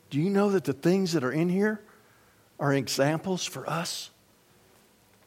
Do 0.09 0.19
you 0.19 0.29
know 0.29 0.49
that 0.49 0.65
the 0.65 0.73
things 0.73 1.13
that 1.13 1.23
are 1.23 1.31
in 1.31 1.47
here 1.47 1.79
are 2.59 2.73
examples 2.73 3.45
for 3.45 3.69
us? 3.69 4.09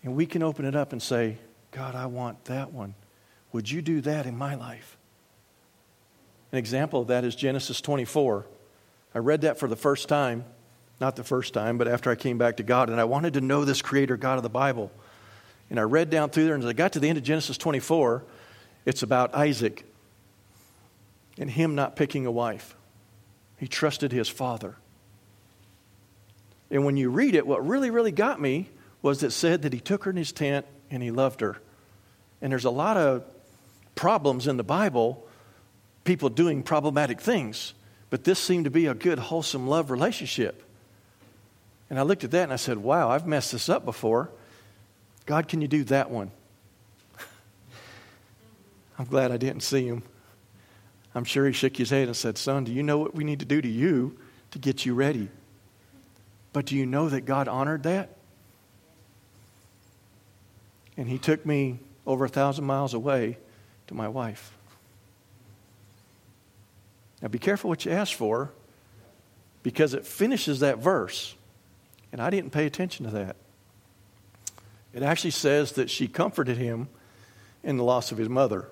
And 0.03 0.15
we 0.15 0.27
can 0.27 0.43
open 0.43 0.67
it 0.67 0.77
up 0.77 0.93
and 0.93 1.03
say, 1.03 1.39
God, 1.71 1.95
I 1.95 2.05
want 2.05 2.45
that 2.45 2.75
one. 2.75 2.95
Would 3.53 3.71
you 3.71 3.81
do 3.81 4.03
that 4.03 4.27
in 4.27 4.37
my 4.37 4.55
life? 4.55 4.99
An 6.53 6.59
example 6.59 7.01
of 7.01 7.09
that 7.09 7.25
is 7.25 7.35
Genesis 7.35 7.81
24. 7.81 8.45
I 9.15 9.19
read 9.19 9.43
that 9.43 9.59
for 9.59 9.69
the 9.69 9.77
first 9.77 10.09
time, 10.09 10.45
not 11.01 11.17
the 11.17 11.25
first 11.25 11.55
time, 11.55 11.79
but 11.79 11.87
after 11.87 12.11
I 12.11 12.15
came 12.15 12.39
back 12.39 12.57
to 12.57 12.63
God, 12.63 12.91
and 12.91 13.01
I 13.01 13.05
wanted 13.05 13.35
to 13.35 13.41
know 13.41 13.65
this 13.65 13.83
creator 13.83 14.17
God 14.17 14.37
of 14.37 14.43
the 14.43 14.49
Bible. 14.49 14.91
And 15.71 15.79
I 15.79 15.83
read 15.83 16.11
down 16.11 16.31
through 16.31 16.47
there, 16.47 16.55
and 16.55 16.63
as 16.63 16.69
I 16.69 16.73
got 16.73 16.93
to 16.93 17.01
the 17.01 17.09
end 17.09 17.19
of 17.19 17.25
Genesis 17.25 17.57
24, 17.57 18.25
it's 18.85 19.03
about 19.03 19.35
Isaac 19.35 19.85
and 21.39 21.51
him 21.51 21.75
not 21.75 21.97
picking 21.97 22.27
a 22.27 22.31
wife. 22.31 22.77
He 23.59 23.67
trusted 23.67 24.13
his 24.13 24.29
father. 24.29 24.77
And 26.71 26.85
when 26.85 26.97
you 26.97 27.11
read 27.11 27.35
it, 27.35 27.47
what 27.47 27.67
really, 27.67 27.91
really 27.91 28.13
got 28.13 28.41
me 28.41 28.69
was 29.03 29.23
it 29.23 29.31
said 29.31 29.63
that 29.63 29.73
he 29.73 29.81
took 29.81 30.05
her 30.05 30.11
in 30.11 30.17
his 30.17 30.33
tent 30.33 30.67
and 30.91 31.03
he 31.03 31.11
loved 31.11 31.41
her. 31.41 31.61
And 32.41 32.53
there's 32.53 32.65
a 32.65 32.71
lot 32.71 32.97
of 32.97 33.25
problems 33.95 34.47
in 34.47 34.57
the 34.57 34.65
Bible, 34.65 35.27
people 36.05 36.29
doing 36.29 36.63
problematic 36.63 37.21
things. 37.21 37.75
But 38.15 38.23
this 38.23 38.39
seemed 38.39 38.67
to 38.67 38.71
be 38.71 38.87
a 38.87 38.95
good, 38.95 39.19
wholesome 39.19 39.67
love 39.67 39.91
relationship. 39.91 40.63
And 41.91 41.99
I 41.99 42.03
looked 42.03 42.23
at 42.23 42.31
that 42.31 42.45
and 42.45 42.53
I 42.53 42.57
said, 42.63 42.79
Wow, 42.79 43.11
I've 43.11 43.27
messed 43.27 43.51
this 43.51 43.69
up 43.69 43.85
before. 43.85 44.31
God, 45.27 45.49
can 45.49 45.61
you 45.61 45.67
do 45.67 45.83
that 45.83 46.13
one? 46.13 46.31
I'm 49.01 49.07
glad 49.07 49.33
I 49.33 49.37
didn't 49.37 49.63
see 49.63 49.89
him. 49.89 50.05
I'm 51.13 51.25
sure 51.25 51.45
he 51.45 51.53
shook 51.53 51.77
his 51.77 51.91
head 51.91 52.07
and 52.07 52.17
said, 52.17 52.39
Son, 52.39 52.63
do 52.63 52.73
you 52.73 52.85
know 52.85 52.99
what 52.99 53.17
we 53.17 53.25
need 53.25 53.41
to 53.41 53.45
do 53.45 53.61
to 53.61 53.69
you 53.69 54.17
to 54.53 54.61
get 54.61 54.87
you 54.87 54.95
ready? 54.95 55.29
But 56.53 56.67
do 56.67 56.77
you 56.77 56.87
know 56.87 57.09
that 57.09 57.23
God 57.23 57.49
honored 57.49 57.83
that? 57.83 58.11
And 60.97 61.09
he 61.09 61.19
took 61.19 61.45
me 61.45 61.81
over 62.07 62.27
a 62.27 62.29
thousand 62.29 62.65
miles 62.65 62.95
away 62.95 63.39
to 63.89 63.95
my 63.95 64.07
wife. 64.07 64.57
Now 67.25 67.29
be 67.31 67.39
careful 67.39 67.71
what 67.71 67.87
you 67.87 67.91
ask 67.91 68.15
for 68.15 68.53
because 69.63 69.95
it 69.95 70.07
finishes 70.07 70.61
that 70.61 70.79
verse. 70.79 71.35
And 72.13 72.21
I 72.21 72.29
didn't 72.29 72.51
pay 72.51 72.67
attention 72.67 73.07
to 73.07 73.13
that. 73.13 73.37
It 74.93 75.03
actually 75.03 75.31
says 75.31 75.73
that 75.73 75.89
she 75.89 76.07
comforted 76.07 76.59
him 76.59 76.87
in 77.63 77.79
the 77.79 77.83
loss 77.83 78.13
of 78.13 78.19
his 78.19 78.29
mother. 78.29 78.69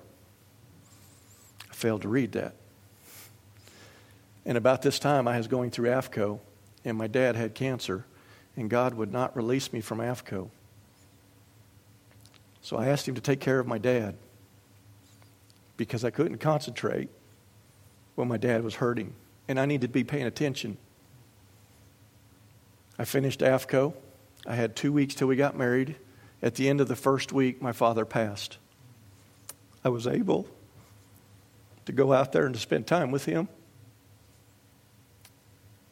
I 1.71 1.73
failed 1.73 2.03
to 2.03 2.07
read 2.07 2.33
that. 2.33 2.53
And 4.45 4.55
about 4.55 4.83
this 4.83 4.99
time, 4.99 5.27
I 5.27 5.37
was 5.37 5.47
going 5.47 5.71
through 5.71 5.89
AFCOE, 5.89 6.39
and 6.85 6.95
my 6.95 7.07
dad 7.07 7.35
had 7.35 7.55
cancer, 7.55 8.05
and 8.55 8.69
God 8.69 8.93
would 8.93 9.11
not 9.11 9.35
release 9.35 9.73
me 9.73 9.81
from 9.81 9.97
AFCOE. 9.97 10.51
So 12.61 12.77
I 12.77 12.85
asked 12.89 13.07
him 13.07 13.15
to 13.15 13.21
take 13.21 13.39
care 13.39 13.57
of 13.57 13.65
my 13.65 13.79
dad 13.79 14.15
because 15.75 16.05
I 16.05 16.11
couldn't 16.11 16.37
concentrate 16.37 17.09
when 18.15 18.27
my 18.27 18.37
dad 18.37 18.63
was 18.63 18.75
hurting, 18.75 19.13
and 19.47 19.59
I 19.59 19.65
needed 19.65 19.87
to 19.87 19.93
be 19.93 20.03
paying 20.03 20.25
attention. 20.25 20.77
I 22.97 23.05
finished 23.05 23.39
AFCOE. 23.39 23.93
I 24.45 24.55
had 24.55 24.75
two 24.75 24.91
weeks 24.91 25.15
till 25.15 25.27
we 25.27 25.35
got 25.35 25.57
married. 25.57 25.95
At 26.41 26.55
the 26.55 26.69
end 26.69 26.81
of 26.81 26.87
the 26.87 26.95
first 26.95 27.31
week, 27.31 27.61
my 27.61 27.71
father 27.71 28.05
passed. 28.05 28.57
I 29.83 29.89
was 29.89 30.07
able 30.07 30.47
to 31.85 31.91
go 31.91 32.13
out 32.13 32.31
there 32.31 32.45
and 32.45 32.53
to 32.53 32.59
spend 32.59 32.87
time 32.87 33.11
with 33.11 33.25
him. 33.25 33.47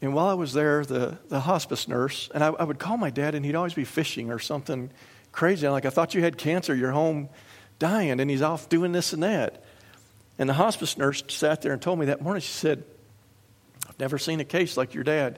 And 0.01 0.13
while 0.13 0.27
I 0.27 0.33
was 0.33 0.53
there, 0.53 0.83
the, 0.83 1.17
the 1.29 1.41
hospice 1.41 1.87
nurse, 1.87 2.29
and 2.33 2.43
I, 2.43 2.47
I 2.47 2.63
would 2.63 2.79
call 2.79 2.97
my 2.97 3.09
dad, 3.09 3.35
and 3.35 3.45
he'd 3.45 3.55
always 3.55 3.73
be 3.73 3.85
fishing 3.85 4.31
or 4.31 4.39
something 4.39 4.89
crazy. 5.31 5.67
I'm 5.67 5.73
like, 5.73 5.85
I 5.85 5.89
thought 5.89 6.13
you 6.13 6.21
had 6.21 6.37
cancer. 6.37 6.75
You're 6.75 6.91
home 6.91 7.29
dying, 7.79 8.19
and 8.19 8.29
he's 8.29 8.41
off 8.41 8.67
doing 8.67 8.91
this 8.91 9.13
and 9.13 9.23
that. 9.23 9.63
And 10.41 10.49
the 10.49 10.55
hospice 10.55 10.97
nurse 10.97 11.23
sat 11.27 11.61
there 11.61 11.71
and 11.71 11.79
told 11.79 11.99
me 11.99 12.07
that 12.07 12.19
morning, 12.19 12.41
she 12.41 12.51
said, 12.51 12.83
I've 13.87 13.99
never 13.99 14.17
seen 14.17 14.39
a 14.39 14.43
case 14.43 14.75
like 14.75 14.95
your 14.95 15.03
dad. 15.03 15.37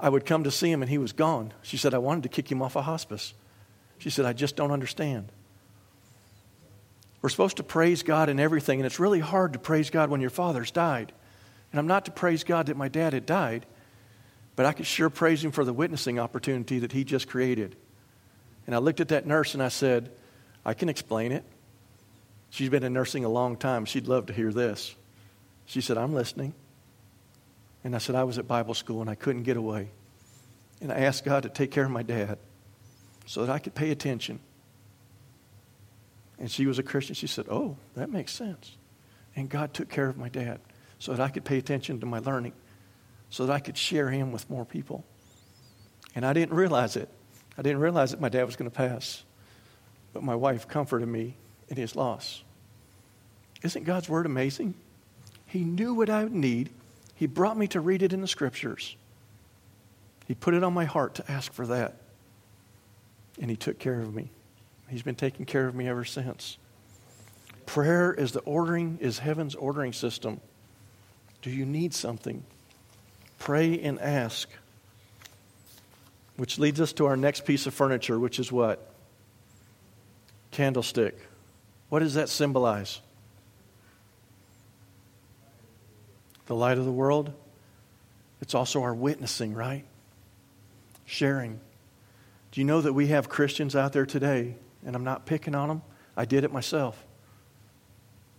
I 0.00 0.08
would 0.08 0.26
come 0.26 0.42
to 0.42 0.50
see 0.50 0.68
him 0.68 0.82
and 0.82 0.90
he 0.90 0.98
was 0.98 1.12
gone. 1.12 1.54
She 1.62 1.76
said, 1.76 1.94
I 1.94 1.98
wanted 1.98 2.24
to 2.24 2.28
kick 2.28 2.50
him 2.50 2.60
off 2.60 2.74
a 2.74 2.80
of 2.80 2.86
hospice. 2.86 3.34
She 3.98 4.10
said, 4.10 4.24
I 4.24 4.32
just 4.32 4.56
don't 4.56 4.72
understand. 4.72 5.30
We're 7.22 7.28
supposed 7.28 7.58
to 7.58 7.62
praise 7.62 8.02
God 8.02 8.28
in 8.28 8.40
everything, 8.40 8.80
and 8.80 8.86
it's 8.86 8.98
really 8.98 9.20
hard 9.20 9.52
to 9.52 9.60
praise 9.60 9.90
God 9.90 10.10
when 10.10 10.20
your 10.20 10.28
father's 10.28 10.72
died. 10.72 11.12
And 11.70 11.78
I'm 11.78 11.86
not 11.86 12.06
to 12.06 12.10
praise 12.10 12.42
God 12.42 12.66
that 12.66 12.76
my 12.76 12.88
dad 12.88 13.12
had 13.12 13.26
died, 13.26 13.64
but 14.56 14.66
I 14.66 14.72
could 14.72 14.86
sure 14.86 15.08
praise 15.08 15.44
him 15.44 15.52
for 15.52 15.64
the 15.64 15.72
witnessing 15.72 16.18
opportunity 16.18 16.80
that 16.80 16.90
he 16.90 17.04
just 17.04 17.28
created. 17.28 17.76
And 18.66 18.74
I 18.74 18.78
looked 18.78 18.98
at 18.98 19.08
that 19.10 19.24
nurse 19.24 19.54
and 19.54 19.62
I 19.62 19.68
said, 19.68 20.10
I 20.64 20.74
can 20.74 20.88
explain 20.88 21.30
it. 21.30 21.44
She's 22.54 22.68
been 22.68 22.84
in 22.84 22.92
nursing 22.92 23.24
a 23.24 23.28
long 23.28 23.56
time. 23.56 23.84
She'd 23.84 24.06
love 24.06 24.26
to 24.26 24.32
hear 24.32 24.52
this. 24.52 24.94
She 25.66 25.80
said, 25.80 25.98
I'm 25.98 26.14
listening. 26.14 26.54
And 27.82 27.96
I 27.96 27.98
said, 27.98 28.14
I 28.14 28.22
was 28.22 28.38
at 28.38 28.46
Bible 28.46 28.74
school 28.74 29.00
and 29.00 29.10
I 29.10 29.16
couldn't 29.16 29.42
get 29.42 29.56
away. 29.56 29.88
And 30.80 30.92
I 30.92 30.98
asked 30.98 31.24
God 31.24 31.42
to 31.42 31.48
take 31.48 31.72
care 31.72 31.84
of 31.84 31.90
my 31.90 32.04
dad 32.04 32.38
so 33.26 33.44
that 33.44 33.52
I 33.52 33.58
could 33.58 33.74
pay 33.74 33.90
attention. 33.90 34.38
And 36.38 36.48
she 36.48 36.66
was 36.66 36.78
a 36.78 36.84
Christian. 36.84 37.16
She 37.16 37.26
said, 37.26 37.46
Oh, 37.50 37.76
that 37.96 38.08
makes 38.08 38.30
sense. 38.30 38.76
And 39.34 39.48
God 39.48 39.74
took 39.74 39.88
care 39.88 40.08
of 40.08 40.16
my 40.16 40.28
dad 40.28 40.60
so 41.00 41.12
that 41.12 41.20
I 41.20 41.30
could 41.30 41.44
pay 41.44 41.58
attention 41.58 41.98
to 41.98 42.06
my 42.06 42.20
learning, 42.20 42.52
so 43.30 43.46
that 43.46 43.52
I 43.52 43.58
could 43.58 43.76
share 43.76 44.10
him 44.10 44.30
with 44.30 44.48
more 44.48 44.64
people. 44.64 45.04
And 46.14 46.24
I 46.24 46.32
didn't 46.32 46.54
realize 46.54 46.94
it. 46.94 47.08
I 47.58 47.62
didn't 47.62 47.80
realize 47.80 48.12
that 48.12 48.20
my 48.20 48.28
dad 48.28 48.44
was 48.44 48.54
going 48.54 48.70
to 48.70 48.76
pass. 48.76 49.24
But 50.12 50.22
my 50.22 50.36
wife 50.36 50.68
comforted 50.68 51.08
me 51.08 51.34
in 51.68 51.76
his 51.76 51.96
loss. 51.96 52.43
Isn't 53.64 53.84
God's 53.84 54.08
word 54.08 54.26
amazing? 54.26 54.74
He 55.46 55.60
knew 55.64 55.94
what 55.94 56.10
I 56.10 56.22
would 56.22 56.34
need. 56.34 56.70
He 57.16 57.26
brought 57.26 57.56
me 57.56 57.66
to 57.68 57.80
read 57.80 58.02
it 58.02 58.12
in 58.12 58.20
the 58.20 58.28
scriptures. 58.28 58.94
He 60.28 60.34
put 60.34 60.54
it 60.54 60.62
on 60.62 60.74
my 60.74 60.84
heart 60.84 61.16
to 61.16 61.30
ask 61.30 61.52
for 61.52 61.66
that. 61.66 61.96
And 63.40 63.50
he 63.50 63.56
took 63.56 63.78
care 63.78 64.00
of 64.00 64.14
me. 64.14 64.30
He's 64.88 65.02
been 65.02 65.14
taking 65.14 65.46
care 65.46 65.66
of 65.66 65.74
me 65.74 65.88
ever 65.88 66.04
since. 66.04 66.58
Prayer 67.64 68.12
is 68.12 68.32
the 68.32 68.40
ordering, 68.40 68.98
is 69.00 69.18
heaven's 69.18 69.54
ordering 69.54 69.94
system. 69.94 70.40
Do 71.40 71.50
you 71.50 71.64
need 71.64 71.94
something? 71.94 72.44
Pray 73.38 73.80
and 73.80 73.98
ask. 73.98 74.48
Which 76.36 76.58
leads 76.58 76.80
us 76.80 76.92
to 76.94 77.06
our 77.06 77.16
next 77.16 77.46
piece 77.46 77.66
of 77.66 77.72
furniture, 77.72 78.18
which 78.18 78.38
is 78.38 78.52
what? 78.52 78.90
Candlestick. 80.50 81.18
What 81.88 82.00
does 82.00 82.14
that 82.14 82.28
symbolize? 82.28 83.00
The 86.46 86.54
light 86.54 86.78
of 86.78 86.84
the 86.84 86.92
world. 86.92 87.32
It's 88.40 88.54
also 88.54 88.82
our 88.82 88.94
witnessing, 88.94 89.54
right? 89.54 89.84
Sharing. 91.06 91.60
Do 92.52 92.60
you 92.60 92.64
know 92.64 92.80
that 92.80 92.92
we 92.92 93.08
have 93.08 93.28
Christians 93.28 93.74
out 93.74 93.92
there 93.92 94.06
today, 94.06 94.56
and 94.84 94.94
I'm 94.94 95.04
not 95.04 95.26
picking 95.26 95.54
on 95.54 95.68
them, 95.68 95.82
I 96.16 96.24
did 96.24 96.44
it 96.44 96.52
myself, 96.52 97.02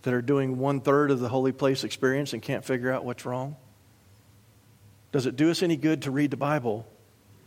that 0.02 0.14
are 0.14 0.22
doing 0.22 0.58
one 0.58 0.80
third 0.80 1.10
of 1.10 1.20
the 1.20 1.28
holy 1.28 1.52
place 1.52 1.84
experience 1.84 2.32
and 2.32 2.40
can't 2.40 2.64
figure 2.64 2.92
out 2.92 3.04
what's 3.04 3.26
wrong? 3.26 3.56
Does 5.12 5.26
it 5.26 5.36
do 5.36 5.50
us 5.50 5.62
any 5.62 5.76
good 5.76 6.02
to 6.02 6.10
read 6.10 6.30
the 6.30 6.36
Bible 6.36 6.86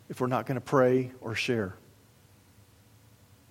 if 0.09 0.19
we're 0.19 0.27
not 0.27 0.45
going 0.45 0.55
to 0.55 0.61
pray 0.61 1.11
or 1.21 1.35
share? 1.35 1.75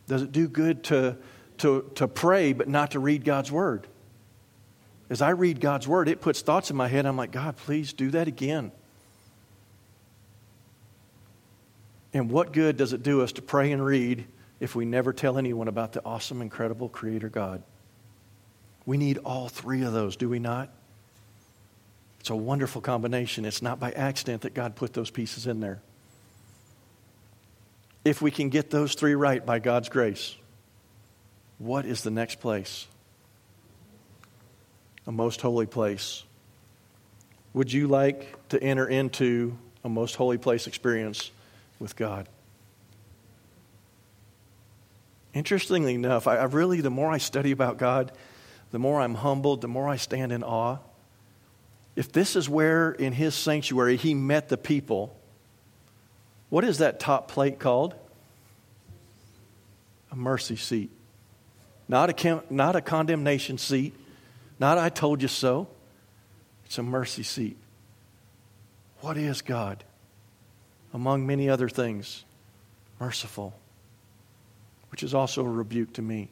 Does 0.07 0.23
it 0.23 0.33
do 0.33 0.49
good 0.49 0.85
to, 0.85 1.17
to, 1.59 1.91
to 1.97 2.09
pray 2.09 2.53
but 2.53 2.69
not 2.69 2.93
to 2.93 2.99
read 2.99 3.25
God's 3.25 3.53
Word? 3.53 3.87
As 5.11 5.23
I 5.23 5.31
read 5.31 5.61
God's 5.61 5.89
Word, 5.89 6.09
it 6.09 6.21
puts 6.21 6.43
thoughts 6.43 6.71
in 6.71 6.77
my 6.77 6.89
head. 6.89 7.07
I'm 7.07 7.17
like, 7.17 7.33
God, 7.33 7.57
please 7.57 7.93
do 7.93 8.11
that 8.11 8.29
again. 8.29 8.73
And 12.13 12.31
what 12.31 12.53
good 12.53 12.77
does 12.77 12.93
it 12.93 13.03
do 13.03 13.23
us 13.23 13.33
to 13.33 13.43
pray 13.43 13.73
and 13.73 13.85
read 13.85 14.27
if 14.61 14.75
we 14.75 14.85
never 14.85 15.13
tell 15.13 15.39
anyone 15.39 15.69
about 15.69 15.93
the 15.93 16.05
awesome, 16.05 16.43
incredible 16.43 16.89
Creator 16.89 17.29
God? 17.29 17.63
We 18.87 18.97
need 18.97 19.19
all 19.19 19.49
three 19.49 19.83
of 19.83 19.93
those, 19.93 20.17
do 20.17 20.29
we 20.29 20.39
not? 20.39 20.71
It's 22.21 22.31
a 22.31 22.37
wonderful 22.37 22.81
combination. 22.81 23.45
It's 23.45 23.63
not 23.63 23.79
by 23.79 23.93
accident 23.93 24.43
that 24.43 24.55
God 24.55 24.77
put 24.77 24.93
those 24.93 25.11
pieces 25.11 25.47
in 25.47 25.61
there 25.61 25.81
if 28.09 28.23
we 28.23 28.31
can 28.31 28.49
get 28.49 28.71
those 28.71 28.95
three 28.95 29.15
right 29.15 29.45
by 29.45 29.59
God's 29.59 29.89
grace, 29.89 30.35
what 31.59 31.85
is 31.85 32.03
the 32.03 32.11
next 32.11 32.41
place? 32.41 32.87
A 35.09 35.13
most 35.13 35.41
holy 35.41 35.67
place. 35.67 36.23
Would 37.55 37.73
you 37.73 37.89
like 37.89 38.49
to 38.51 38.63
enter 38.63 38.87
into 38.87 39.57
a 39.83 39.89
most 39.89 40.15
holy 40.15 40.39
place 40.39 40.67
experience 40.67 41.33
with 41.81 41.97
God? 41.97 42.29
Interestingly 45.33 45.95
enough, 45.95 46.27
I, 46.27 46.37
I 46.37 46.45
really, 46.45 46.81
the 46.81 46.91
more 46.91 47.11
I 47.11 47.19
study 47.19 47.53
about 47.53 47.79
God, 47.79 48.13
the 48.71 48.79
more 48.79 49.01
I'm 49.01 49.15
humbled, 49.15 49.61
the 49.63 49.69
more 49.69 49.89
I 49.89 49.97
stand 49.97 50.31
in 50.31 50.43
awe. 50.43 50.79
If 51.97 52.13
this 52.13 52.37
is 52.37 52.49
where 52.49 52.93
in 52.93 53.13
His 53.13 53.35
sanctuary 53.35 53.97
He 53.97 54.15
met 54.15 54.49
the 54.49 54.57
people, 54.57 55.17
what 56.51 56.65
is 56.65 56.79
that 56.79 57.01
top 57.01 57.29
plate 57.29 57.59
called? 57.59 57.95
A 60.13 60.17
mercy 60.17 60.57
seat. 60.57 60.91
Not 61.89 62.25
a, 62.25 62.43
not 62.51 62.77
a 62.77 62.81
condemnation 62.81 63.57
seat, 63.57 63.95
not 64.59 64.79
I 64.79 64.89
told 64.89 65.23
you 65.23 65.29
so. 65.29 65.69
It's 66.67 66.79
a 66.79 66.83
mercy 66.83 67.23
seat. 67.23 67.57
What 69.01 69.17
is 69.17 69.43
God? 69.43 69.85
Among 70.93 71.27
many 71.27 71.49
other 71.49 71.69
things, 71.69 72.25
merciful, 72.99 73.55
which 74.91 75.03
is 75.03 75.15
also 75.15 75.45
a 75.45 75.49
rebuke 75.49 75.93
to 75.95 76.03
me. 76.03 76.29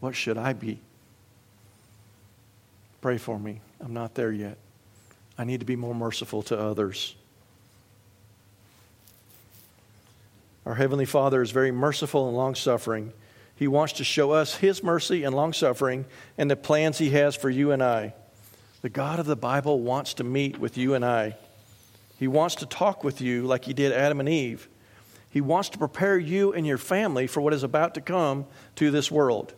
What 0.00 0.14
should 0.14 0.36
I 0.36 0.52
be? 0.52 0.80
Pray 3.00 3.18
for 3.18 3.38
me. 3.38 3.60
I'm 3.80 3.92
not 3.92 4.14
there 4.14 4.32
yet. 4.32 4.56
I 5.36 5.44
need 5.44 5.60
to 5.60 5.66
be 5.66 5.76
more 5.76 5.94
merciful 5.94 6.42
to 6.44 6.58
others. 6.58 7.14
Our 10.66 10.74
Heavenly 10.74 11.04
Father 11.04 11.42
is 11.42 11.50
very 11.50 11.70
merciful 11.70 12.28
and 12.28 12.36
long 12.36 12.54
suffering. 12.54 13.12
He 13.56 13.68
wants 13.68 13.94
to 13.94 14.04
show 14.04 14.32
us 14.32 14.56
His 14.56 14.82
mercy 14.82 15.24
and 15.24 15.34
long 15.34 15.52
suffering 15.52 16.06
and 16.36 16.50
the 16.50 16.56
plans 16.56 16.98
He 16.98 17.10
has 17.10 17.36
for 17.36 17.50
you 17.50 17.70
and 17.70 17.82
I. 17.82 18.14
The 18.82 18.90
God 18.90 19.18
of 19.18 19.26
the 19.26 19.36
Bible 19.36 19.80
wants 19.80 20.14
to 20.14 20.24
meet 20.24 20.58
with 20.58 20.76
you 20.76 20.94
and 20.94 21.04
I. 21.04 21.36
He 22.18 22.28
wants 22.28 22.56
to 22.56 22.66
talk 22.66 23.02
with 23.02 23.20
you 23.20 23.42
like 23.42 23.64
he 23.64 23.72
did 23.72 23.92
Adam 23.92 24.20
and 24.20 24.28
Eve. 24.28 24.68
He 25.30 25.40
wants 25.40 25.68
to 25.70 25.78
prepare 25.78 26.18
you 26.18 26.52
and 26.52 26.66
your 26.66 26.78
family 26.78 27.26
for 27.26 27.40
what 27.40 27.52
is 27.52 27.62
about 27.62 27.94
to 27.94 28.00
come 28.00 28.46
to 28.76 28.90
this 28.90 29.10
world 29.10 29.54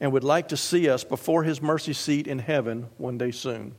and 0.00 0.12
would 0.12 0.24
like 0.24 0.48
to 0.48 0.56
see 0.56 0.88
us 0.88 1.04
before 1.04 1.42
his 1.42 1.60
mercy 1.60 1.92
seat 1.92 2.26
in 2.26 2.38
heaven 2.38 2.86
one 2.96 3.18
day 3.18 3.30
soon. 3.30 3.74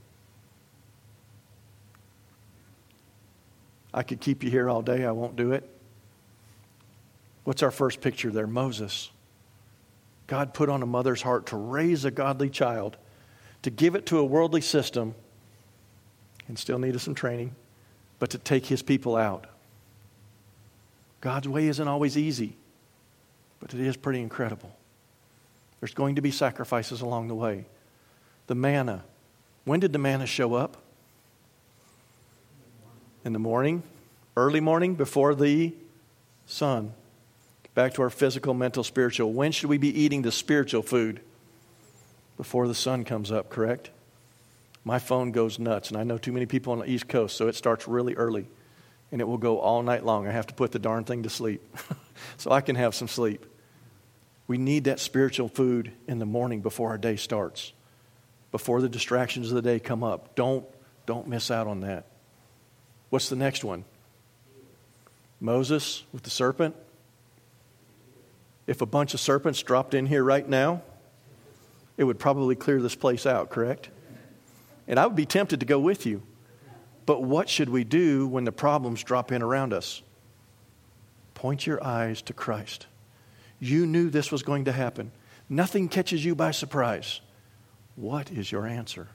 I 3.93 4.03
could 4.03 4.19
keep 4.19 4.43
you 4.43 4.51
here 4.51 4.69
all 4.69 4.81
day, 4.81 5.05
I 5.05 5.11
won't 5.11 5.35
do 5.35 5.53
it. 5.53 5.67
What's 7.43 7.63
our 7.63 7.71
first 7.71 8.01
picture 8.01 8.29
there? 8.29 8.45
Moses. 8.45 9.09
God 10.29 10.53
put 10.53 10.69
on 10.69 10.83
a 10.83 10.85
mother's 10.85 11.23
heart 11.23 11.47
to 11.47 11.57
raise 11.57 12.05
a 12.05 12.11
godly 12.11 12.51
child, 12.51 12.97
to 13.63 13.71
give 13.71 13.95
it 13.95 14.05
to 14.05 14.19
a 14.19 14.23
worldly 14.23 14.61
system, 14.61 15.15
and 16.47 16.57
still 16.57 16.77
needed 16.77 16.99
some 16.99 17.15
training, 17.15 17.55
but 18.19 18.29
to 18.29 18.37
take 18.37 18.67
his 18.67 18.83
people 18.83 19.15
out. 19.17 19.47
God's 21.19 21.47
way 21.47 21.67
isn't 21.67 21.87
always 21.87 22.15
easy, 22.15 22.55
but 23.59 23.73
it 23.73 23.79
is 23.79 23.97
pretty 23.97 24.21
incredible. 24.21 24.71
There's 25.79 25.95
going 25.95 26.13
to 26.13 26.21
be 26.21 26.29
sacrifices 26.29 27.01
along 27.01 27.27
the 27.27 27.35
way. 27.35 27.65
The 28.45 28.55
manna. 28.55 29.03
When 29.65 29.79
did 29.79 29.93
the 29.93 29.99
manna 29.99 30.27
show 30.27 30.53
up? 30.53 30.77
In 33.25 33.33
the 33.33 33.39
morning, 33.39 33.81
early 34.37 34.59
morning, 34.59 34.93
before 34.93 35.33
the 35.33 35.73
sun. 36.45 36.93
Back 37.79 37.93
to 37.93 38.01
our 38.01 38.09
physical, 38.09 38.53
mental, 38.53 38.83
spiritual. 38.83 39.31
When 39.31 39.53
should 39.53 39.69
we 39.69 39.77
be 39.77 40.01
eating 40.01 40.21
the 40.21 40.33
spiritual 40.33 40.81
food? 40.81 41.21
Before 42.35 42.67
the 42.67 42.75
sun 42.75 43.05
comes 43.05 43.31
up, 43.31 43.49
correct? 43.49 43.89
My 44.83 44.99
phone 44.99 45.31
goes 45.31 45.59
nuts, 45.59 45.87
and 45.87 45.97
I 45.97 46.03
know 46.03 46.17
too 46.17 46.33
many 46.33 46.45
people 46.45 46.73
on 46.73 46.79
the 46.79 46.89
East 46.89 47.07
Coast, 47.07 47.37
so 47.37 47.47
it 47.47 47.55
starts 47.55 47.87
really 47.87 48.15
early, 48.15 48.49
and 49.13 49.21
it 49.21 49.23
will 49.23 49.37
go 49.37 49.59
all 49.59 49.81
night 49.81 50.03
long. 50.03 50.27
I 50.27 50.31
have 50.31 50.47
to 50.47 50.53
put 50.53 50.73
the 50.73 50.77
darn 50.77 51.05
thing 51.05 51.23
to 51.23 51.29
sleep 51.29 51.61
so 52.37 52.51
I 52.51 52.59
can 52.59 52.75
have 52.75 52.95
some 52.95 53.07
sleep. 53.07 53.45
We 54.45 54.57
need 54.57 54.83
that 54.83 54.99
spiritual 54.99 55.47
food 55.47 55.93
in 56.05 56.19
the 56.19 56.25
morning 56.25 56.59
before 56.59 56.89
our 56.89 56.97
day 56.97 57.15
starts, 57.15 57.71
before 58.51 58.81
the 58.81 58.89
distractions 58.89 59.51
of 59.51 59.55
the 59.55 59.61
day 59.61 59.79
come 59.79 60.03
up. 60.03 60.35
Don't, 60.35 60.65
don't 61.05 61.29
miss 61.29 61.49
out 61.49 61.65
on 61.65 61.79
that. 61.79 62.07
What's 63.09 63.29
the 63.29 63.37
next 63.37 63.63
one? 63.63 63.85
Moses 65.39 66.03
with 66.11 66.23
the 66.23 66.29
serpent. 66.29 66.75
If 68.69 68.81
a 68.81 68.85
bunch 68.85 69.15
of 69.15 69.19
serpents 69.19 69.63
dropped 69.63 69.95
in 69.95 70.05
here 70.05 70.23
right 70.23 70.47
now, 70.47 70.83
it 71.97 72.03
would 72.03 72.19
probably 72.19 72.55
clear 72.55 72.79
this 72.79 72.93
place 72.93 73.25
out, 73.25 73.49
correct? 73.49 73.89
And 74.87 74.99
I 74.99 75.07
would 75.07 75.15
be 75.15 75.25
tempted 75.25 75.61
to 75.61 75.65
go 75.65 75.79
with 75.79 76.05
you. 76.05 76.21
But 77.07 77.23
what 77.23 77.49
should 77.49 77.69
we 77.69 77.83
do 77.83 78.27
when 78.27 78.43
the 78.43 78.51
problems 78.51 79.01
drop 79.01 79.31
in 79.31 79.41
around 79.41 79.73
us? 79.73 80.03
Point 81.33 81.65
your 81.65 81.83
eyes 81.83 82.21
to 82.21 82.33
Christ. 82.33 82.85
You 83.59 83.87
knew 83.87 84.11
this 84.11 84.31
was 84.31 84.43
going 84.43 84.65
to 84.65 84.71
happen. 84.71 85.13
Nothing 85.49 85.89
catches 85.89 86.23
you 86.23 86.35
by 86.35 86.51
surprise. 86.51 87.21
What 87.95 88.29
is 88.29 88.51
your 88.51 88.67
answer? 88.67 89.07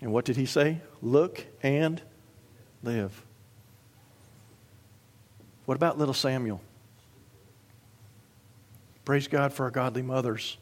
And 0.00 0.12
what 0.12 0.24
did 0.24 0.36
he 0.36 0.46
say? 0.46 0.80
Look 1.02 1.44
and 1.60 2.00
live. 2.84 3.20
What 5.64 5.74
about 5.74 5.98
little 5.98 6.14
Samuel? 6.14 6.60
Praise 9.04 9.28
God 9.28 9.52
for 9.52 9.64
our 9.64 9.70
godly 9.70 10.02
mothers. 10.02 10.56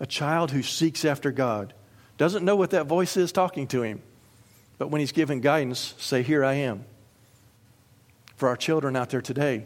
A 0.00 0.06
child 0.06 0.50
who 0.50 0.62
seeks 0.62 1.04
after 1.04 1.30
God 1.30 1.74
doesn't 2.16 2.44
know 2.44 2.56
what 2.56 2.70
that 2.70 2.86
voice 2.86 3.16
is 3.16 3.32
talking 3.32 3.66
to 3.68 3.82
him, 3.82 4.02
but 4.78 4.88
when 4.88 5.00
he's 5.00 5.12
given 5.12 5.40
guidance, 5.40 5.94
say, 5.98 6.22
Here 6.22 6.44
I 6.44 6.54
am. 6.54 6.84
For 8.36 8.48
our 8.48 8.56
children 8.56 8.96
out 8.96 9.10
there 9.10 9.22
today, 9.22 9.64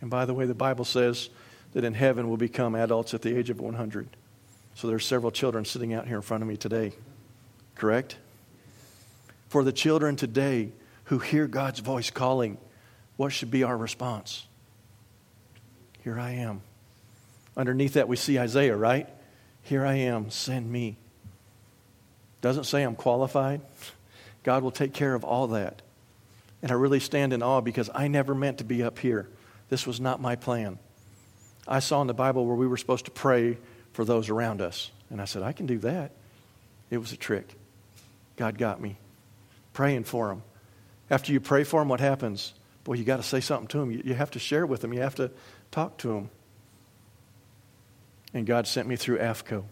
and 0.00 0.10
by 0.10 0.26
the 0.26 0.34
way, 0.34 0.44
the 0.46 0.54
Bible 0.54 0.84
says 0.84 1.30
that 1.72 1.84
in 1.84 1.94
heaven 1.94 2.28
we'll 2.28 2.36
become 2.36 2.74
adults 2.74 3.14
at 3.14 3.22
the 3.22 3.36
age 3.36 3.50
of 3.50 3.60
100. 3.60 4.08
So 4.74 4.88
there's 4.88 5.06
several 5.06 5.32
children 5.32 5.64
sitting 5.64 5.94
out 5.94 6.06
here 6.06 6.16
in 6.16 6.22
front 6.22 6.42
of 6.42 6.48
me 6.48 6.56
today. 6.56 6.92
Correct? 7.74 8.16
For 9.48 9.64
the 9.64 9.72
children 9.72 10.16
today 10.16 10.72
who 11.04 11.18
hear 11.18 11.46
God's 11.46 11.80
voice 11.80 12.10
calling, 12.10 12.58
what 13.16 13.32
should 13.32 13.50
be 13.50 13.62
our 13.62 13.76
response? 13.76 14.46
Here 16.02 16.18
I 16.18 16.32
am. 16.32 16.60
Underneath 17.56 17.94
that, 17.94 18.08
we 18.08 18.16
see 18.16 18.38
Isaiah, 18.38 18.76
right? 18.76 19.08
Here 19.62 19.84
I 19.84 19.94
am, 19.94 20.30
send 20.30 20.70
me. 20.70 20.96
Doesn't 22.40 22.64
say 22.64 22.82
I'm 22.82 22.96
qualified. 22.96 23.60
God 24.42 24.62
will 24.62 24.70
take 24.70 24.92
care 24.92 25.14
of 25.14 25.24
all 25.24 25.48
that. 25.48 25.80
And 26.62 26.70
I 26.70 26.74
really 26.74 27.00
stand 27.00 27.32
in 27.32 27.42
awe 27.42 27.60
because 27.60 27.90
I 27.94 28.08
never 28.08 28.34
meant 28.34 28.58
to 28.58 28.64
be 28.64 28.82
up 28.82 28.98
here. 28.98 29.28
This 29.68 29.86
was 29.86 30.00
not 30.00 30.20
my 30.20 30.36
plan. 30.36 30.78
I 31.66 31.78
saw 31.78 32.00
in 32.02 32.06
the 32.06 32.14
Bible 32.14 32.46
where 32.46 32.56
we 32.56 32.66
were 32.66 32.76
supposed 32.76 33.06
to 33.06 33.10
pray 33.10 33.58
for 33.92 34.04
those 34.04 34.28
around 34.28 34.60
us. 34.60 34.90
And 35.10 35.20
I 35.20 35.24
said, 35.24 35.42
I 35.42 35.52
can 35.52 35.66
do 35.66 35.78
that. 35.78 36.12
It 36.90 36.98
was 36.98 37.12
a 37.12 37.16
trick. 37.16 37.54
God 38.36 38.58
got 38.58 38.80
me. 38.80 38.96
Praying 39.72 40.04
for 40.04 40.28
them. 40.28 40.42
After 41.10 41.32
you 41.32 41.40
pray 41.40 41.64
for 41.64 41.80
them, 41.80 41.88
what 41.88 42.00
happens? 42.00 42.52
Boy, 42.84 42.94
you 42.94 43.04
got 43.04 43.16
to 43.16 43.22
say 43.22 43.40
something 43.40 43.68
to 43.68 43.78
them. 43.78 43.90
You, 43.90 44.14
have 44.14 44.32
to 44.32 44.38
share 44.38 44.66
with 44.66 44.80
them. 44.80 44.92
You 44.92 45.00
have 45.00 45.14
to 45.16 45.30
talk 45.70 45.96
to 45.98 46.08
them. 46.08 46.30
And 48.34 48.46
God 48.46 48.66
sent 48.66 48.88
me 48.88 48.96
through 48.96 49.18
AFCOE 49.18 49.64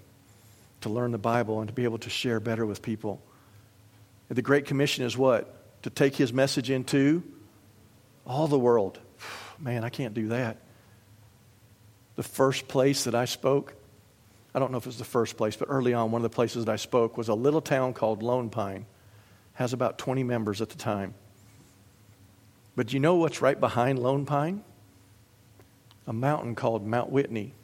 to 0.83 0.89
learn 0.89 1.11
the 1.13 1.19
Bible 1.19 1.61
and 1.61 1.69
to 1.69 1.75
be 1.75 1.85
able 1.85 1.99
to 1.99 2.11
share 2.11 2.41
better 2.41 2.65
with 2.65 2.81
people. 2.81 3.21
And 4.29 4.39
the 4.39 4.43
Great 4.43 4.67
Commission 4.67 5.05
is 5.05 5.17
what? 5.17 5.83
To 5.83 5.91
take 5.91 6.17
His 6.17 6.33
message 6.33 6.71
into 6.71 7.23
all 8.25 8.47
the 8.47 8.59
world 8.59 9.01
man, 9.59 9.85
I 9.85 9.89
can't 9.89 10.15
do 10.15 10.29
that. 10.29 10.59
The 12.17 12.23
first 12.23 12.69
place 12.69 13.05
that 13.05 13.15
I 13.15 13.25
spoke, 13.25 13.75
I 14.55 14.59
don't 14.59 14.71
know 14.71 14.79
if 14.79 14.85
it 14.85 14.89
was 14.89 14.99
the 14.99 15.05
first 15.05 15.37
place, 15.37 15.57
but 15.57 15.67
early 15.71 15.95
on, 15.95 16.11
one 16.11 16.21
of 16.21 16.31
the 16.31 16.35
places 16.35 16.65
that 16.65 16.73
I 16.73 16.77
spoke 16.77 17.17
was 17.17 17.29
a 17.29 17.35
little 17.35 17.61
town 17.61 17.95
called 17.95 18.23
Lone 18.23 18.51
Pine. 18.51 18.87
Has 19.55 19.73
about 19.73 19.99
20 19.99 20.25
members 20.25 20.63
at 20.63 20.71
the 20.71 20.79
time. 20.79 21.15
But 22.75 22.89
do 22.89 22.95
you 22.95 23.01
know 23.01 23.17
what's 23.17 23.43
right 23.43 23.59
behind 23.59 23.99
Lone 23.99 24.25
Pine? 24.25 24.65
A 26.07 26.13
mountain 26.13 26.55
called 26.55 26.87
Mount 26.87 27.11
Whitney. 27.11 27.55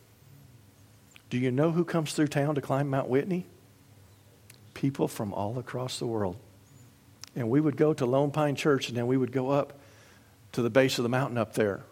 Do 1.30 1.38
you 1.38 1.50
know 1.50 1.70
who 1.70 1.84
comes 1.84 2.12
through 2.12 2.28
town 2.28 2.54
to 2.54 2.60
climb 2.60 2.88
Mount 2.88 3.08
Whitney? 3.08 3.46
People 4.74 5.08
from 5.08 5.32
all 5.34 5.58
across 5.58 5.98
the 5.98 6.06
world. 6.06 6.36
And 7.36 7.50
we 7.50 7.60
would 7.60 7.76
go 7.76 7.92
to 7.92 8.06
Lone 8.06 8.30
Pine 8.30 8.56
Church 8.56 8.88
and 8.88 8.96
then 8.96 9.06
we 9.06 9.16
would 9.16 9.32
go 9.32 9.50
up 9.50 9.78
to 10.52 10.62
the 10.62 10.70
base 10.70 10.98
of 10.98 11.02
the 11.02 11.08
mountain 11.08 11.38
up 11.38 11.54
there, 11.54 11.82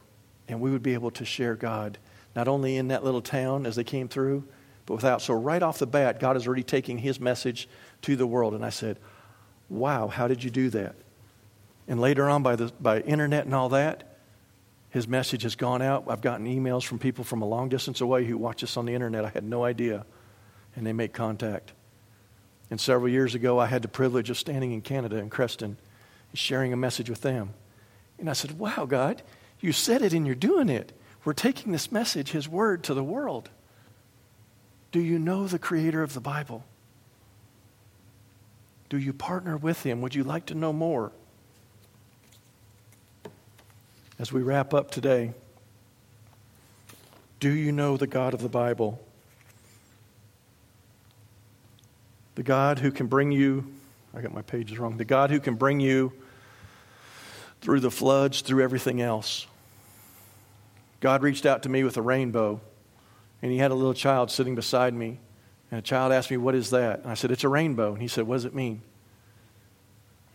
and 0.49 0.61
we 0.61 0.71
would 0.71 0.83
be 0.83 0.95
able 0.95 1.11
to 1.13 1.25
share 1.25 1.55
God, 1.55 1.99
not 2.35 2.49
only 2.49 2.77
in 2.77 2.89
that 2.89 3.05
little 3.05 3.21
town 3.21 3.67
as 3.67 3.77
they 3.77 3.85
came 3.85 4.09
through, 4.09 4.45
but 4.87 4.95
without. 4.95 5.21
So, 5.21 5.35
right 5.35 5.63
off 5.63 5.79
the 5.79 5.87
bat, 5.87 6.21
God 6.21 6.37
is 6.37 6.47
already 6.47 6.63
taking 6.63 6.99
his 6.99 7.21
message 7.21 7.69
to 8.03 8.17
the 8.17 8.27
world. 8.27 8.55
And 8.55 8.65
I 8.65 8.71
said, 8.71 8.99
Wow, 9.69 10.09
how 10.09 10.29
did 10.29 10.43
you 10.45 10.51
do 10.51 10.71
that? 10.71 10.95
And 11.89 12.01
later 12.01 12.29
on, 12.29 12.43
by, 12.43 12.57
the, 12.57 12.73
by 12.81 13.01
internet 13.01 13.45
and 13.45 13.55
all 13.55 13.69
that, 13.71 14.16
his 14.91 15.09
message 15.09 15.43
has 15.43 15.57
gone 15.57 15.83
out. 15.83 16.05
I've 16.09 16.21
gotten 16.21 16.47
emails 16.47 16.85
from 16.85 16.99
people 16.99 17.25
from 17.25 17.43
a 17.43 17.47
long 17.47 17.69
distance 17.69 18.01
away 18.01 18.25
who 18.25 18.39
watch 18.39 18.63
us 18.63 18.77
on 18.77 18.87
the 18.87 18.95
internet. 18.95 19.25
I 19.25 19.29
had 19.29 19.45
no 19.45 19.65
idea. 19.65 20.07
And 20.75 20.87
they 20.87 20.93
make 20.93 21.13
contact. 21.13 21.73
And 22.71 22.81
several 22.81 23.09
years 23.09 23.35
ago, 23.35 23.59
I 23.59 23.67
had 23.67 23.83
the 23.83 23.89
privilege 23.89 24.31
of 24.31 24.39
standing 24.39 24.73
in 24.73 24.83
Canada, 24.83 25.17
in 25.17 25.31
Creston, 25.31 25.77
and 26.31 26.39
sharing 26.39 26.73
a 26.73 26.77
message 26.77 27.09
with 27.09 27.23
them. 27.23 27.55
And 28.19 28.29
I 28.29 28.33
said, 28.33 28.59
Wow, 28.59 28.87
God, 28.87 29.23
you 29.61 29.73
said 29.73 30.03
it 30.03 30.13
and 30.13 30.27
you're 30.27 30.35
doing 30.35 30.69
it. 30.69 30.93
We're 31.25 31.33
taking 31.33 31.73
this 31.73 31.91
message, 31.91 32.31
His 32.31 32.49
Word, 32.49 32.85
to 32.85 32.95
the 32.95 33.05
world. 33.05 33.51
Do 34.93 35.01
you 35.01 35.19
know 35.19 35.47
the 35.47 35.59
creator 35.59 36.03
of 36.03 36.15
the 36.15 36.21
Bible? 36.21 36.65
Do 38.89 38.97
you 38.97 39.13
partner 39.13 39.57
with 39.57 39.83
Him? 39.83 40.01
Would 40.01 40.15
you 40.15 40.25
like 40.25 40.47
to 40.47 40.55
know 40.55 40.73
more? 40.73 41.13
As 44.19 44.33
we 44.33 44.43
wrap 44.43 44.73
up 44.73 44.91
today, 44.91 45.33
do 47.39 47.51
you 47.51 47.71
know 47.71 47.99
the 47.99 48.07
God 48.07 48.33
of 48.33 48.41
the 48.41 48.49
Bible? 48.49 48.99
The 52.35 52.43
God 52.43 52.79
who 52.79 52.91
can 52.91 53.09
bring 53.09 53.31
you, 53.31 53.71
I 54.15 54.23
got 54.23 54.33
my 54.33 54.41
pages 54.41 54.79
wrong, 54.79 54.97
the 54.97 55.05
God 55.05 55.31
who 55.31 55.39
can 55.39 55.55
bring 55.55 55.81
you 55.81 56.15
through 57.61 57.81
the 57.81 57.91
floods, 57.91 58.41
through 58.41 58.63
everything 58.63 59.03
else. 59.03 59.47
God 61.01 61.23
reached 61.23 61.45
out 61.45 61.65
to 61.65 61.69
me 61.69 61.85
with 61.85 61.99
a 61.99 62.03
rainbow, 62.03 62.61
and 63.43 63.53
He 63.53 63.59
had 63.59 63.71
a 63.71 63.75
little 63.75 63.95
child 63.95 64.31
sitting 64.31 64.55
beside 64.55 64.95
me. 64.95 65.19
And 65.71 65.79
a 65.79 65.83
child 65.83 66.13
asked 66.13 66.31
me, 66.31 66.39
What 66.39 66.55
is 66.55 66.71
that? 66.71 67.01
And 67.01 67.11
I 67.11 67.15
said, 67.15 67.31
It's 67.31 67.45
a 67.45 67.49
rainbow. 67.49 67.93
And 67.93 68.01
he 68.01 68.09
said, 68.09 68.27
What 68.27 68.37
does 68.37 68.45
it 68.47 68.55
mean? 68.55 68.81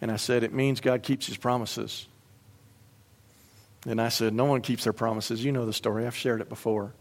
And 0.02 0.12
I 0.12 0.18
said, 0.18 0.44
It 0.44 0.54
means 0.54 0.82
God 0.82 1.02
keeps 1.02 1.26
His 1.26 1.38
promises. 1.38 2.08
And 3.86 4.00
I 4.00 4.10
said, 4.10 4.34
No 4.34 4.46
one 4.46 4.62
keeps 4.62 4.84
their 4.84 4.94
promises. 4.94 5.44
You 5.44 5.52
know 5.52 5.66
the 5.66 5.74
story, 5.74 6.06
I've 6.06 6.16
shared 6.16 6.42
it 6.42 6.50
before. 6.50 6.94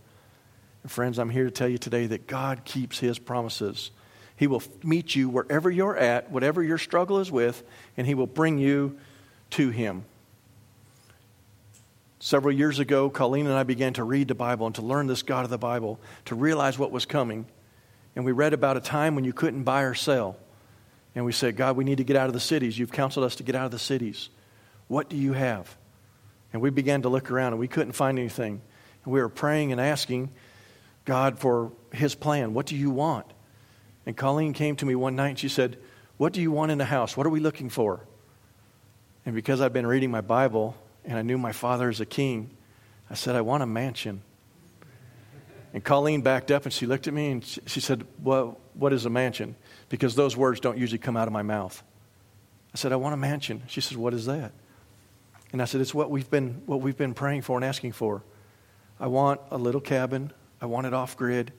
And 0.83 0.91
friends, 0.91 1.18
I'm 1.18 1.31
here 1.31 1.45
to 1.45 1.51
tell 1.51 1.68
you 1.68 1.78
today 1.78 2.07
that 2.07 2.26
God 2.26 2.64
keeps 2.64 2.99
His 2.99 3.18
promises. 3.18 3.91
He 4.37 4.47
will 4.47 4.62
meet 4.83 5.14
you 5.14 5.28
wherever 5.28 5.70
you're 5.70 5.97
at, 5.97 6.31
whatever 6.31 6.62
your 6.62 6.78
struggle 6.78 7.18
is 7.18 7.31
with, 7.31 7.62
and 7.97 8.07
He 8.07 8.14
will 8.14 8.26
bring 8.26 8.59
you 8.59 8.99
to 9.51 9.68
Him. 9.68 10.05
Several 12.20 12.55
years 12.55 12.78
ago, 12.78 13.11
Colleen 13.11 13.47
and 13.47 13.55
I 13.55 13.62
began 13.62 13.95
to 13.95 14.05
read 14.05 14.28
the 14.28 14.35
Bible 14.35 14.66
and 14.66 14.74
to 14.76 14.83
learn 14.83 15.07
this 15.07 15.22
God 15.22 15.45
of 15.45 15.51
the 15.51 15.59
Bible, 15.59 15.99
to 16.26 16.35
realize 16.35 16.78
what 16.78 16.91
was 16.91 17.07
coming. 17.07 17.47
And 18.14 18.24
we 18.24 18.33
read 18.33 18.53
about 18.53 18.76
a 18.76 18.81
time 18.81 19.14
when 19.14 19.24
you 19.24 19.33
couldn't 19.33 19.62
buy 19.62 19.83
or 19.83 19.95
sell. 19.95 20.37
And 21.14 21.24
we 21.24 21.33
said, 21.33 21.57
God, 21.57 21.76
we 21.76 21.85
need 21.85 21.99
to 21.99 22.05
get 22.05 22.16
out 22.16 22.26
of 22.26 22.35
the 22.35 22.41
cities. 22.41 22.78
You've 22.78 22.93
counseled 22.93 23.24
us 23.24 23.37
to 23.37 23.43
get 23.43 23.55
out 23.55 23.64
of 23.64 23.70
the 23.70 23.78
cities. 23.78 24.28
What 24.89 25.09
do 25.09 25.16
you 25.16 25.33
have? 25.33 25.74
And 26.53 26.61
we 26.61 26.70
began 26.70 27.03
to 27.03 27.09
look 27.09 27.30
around 27.30 27.53
and 27.53 27.61
we 27.61 27.68
couldn't 27.68 27.92
find 27.92 28.18
anything. 28.18 28.61
And 29.05 29.12
we 29.12 29.20
were 29.20 29.28
praying 29.28 29.72
and 29.72 29.80
asking 29.80 30.30
God 31.05 31.38
for 31.38 31.72
His 31.92 32.14
plan. 32.14 32.55
What 32.55 32.66
do 32.66 32.76
you 32.76 32.90
want? 32.90 33.26
And 34.07 34.16
Colleen 34.16 34.53
came 34.53 34.76
to 34.76 34.86
me 34.86 34.94
one 34.94 35.16
night 35.16 35.28
and 35.30 35.38
she 35.38 35.48
said, 35.48 35.78
What 36.16 36.32
do 36.32 36.40
you 36.40 36.51
want 36.51 36.72
in 36.72 36.78
the 36.78 36.84
house? 36.84 37.16
What 37.16 37.26
are 37.26 37.30
we 37.30 37.40
looking 37.40 37.68
for? 37.68 38.07
And 39.24 39.34
because 39.34 39.61
I've 39.61 39.72
been 39.72 39.86
reading 39.86 40.11
my 40.11 40.20
Bible 40.22 40.74
and 41.05 41.18
I 41.18 41.22
knew 41.22 41.38
my 41.38 41.53
father 41.53 41.88
is 41.88 42.01
a 42.01 42.07
king, 42.07 42.51
I 43.09 43.14
said, 43.14 43.36
I 43.36 43.40
want 43.42 43.62
a 43.62 43.66
mansion. 43.66 44.22
And 45.72 45.84
Colleen 45.84 46.22
backed 46.22 46.51
up 46.51 46.64
and 46.64 46.72
she 46.72 46.86
looked 46.86 47.07
at 47.07 47.14
me 47.14 47.30
and 47.30 47.44
she 47.44 47.80
said, 47.80 48.07
Well, 48.22 48.59
what 48.74 48.92
is 48.92 49.05
a 49.05 49.11
mansion? 49.11 49.57
Because 49.88 50.14
those 50.14 50.36
words 50.36 50.61
don't 50.61 50.78
usually 50.78 50.98
come 50.98 51.16
out 51.16 51.28
of 51.28 51.32
my 51.32 51.42
mouth. 51.42 51.82
I 52.74 52.76
said, 52.76 52.92
I 52.92 52.96
want 52.96 53.14
a 53.14 53.16
mansion. 53.16 53.62
She 53.68 53.80
said, 53.80 53.96
What 53.96 54.14
is 54.14 54.26
that? 54.26 54.53
And 55.53 55.61
I 55.61 55.64
said, 55.64 55.80
It's 55.80 55.94
what 55.94 56.11
we've 56.11 56.30
been, 56.30 56.62
what 56.66 56.80
we've 56.80 56.96
been 56.96 57.14
praying 57.14 57.42
for 57.42 57.57
and 57.57 57.64
asking 57.64 57.92
for. 57.92 58.22
I 58.98 59.07
want 59.07 59.40
a 59.51 59.59
little 59.59 59.80
cabin. 59.80 60.32
I 60.61 60.66
want 60.66 60.86
it 60.86 60.94
off 60.94 61.16
grid. 61.16 61.53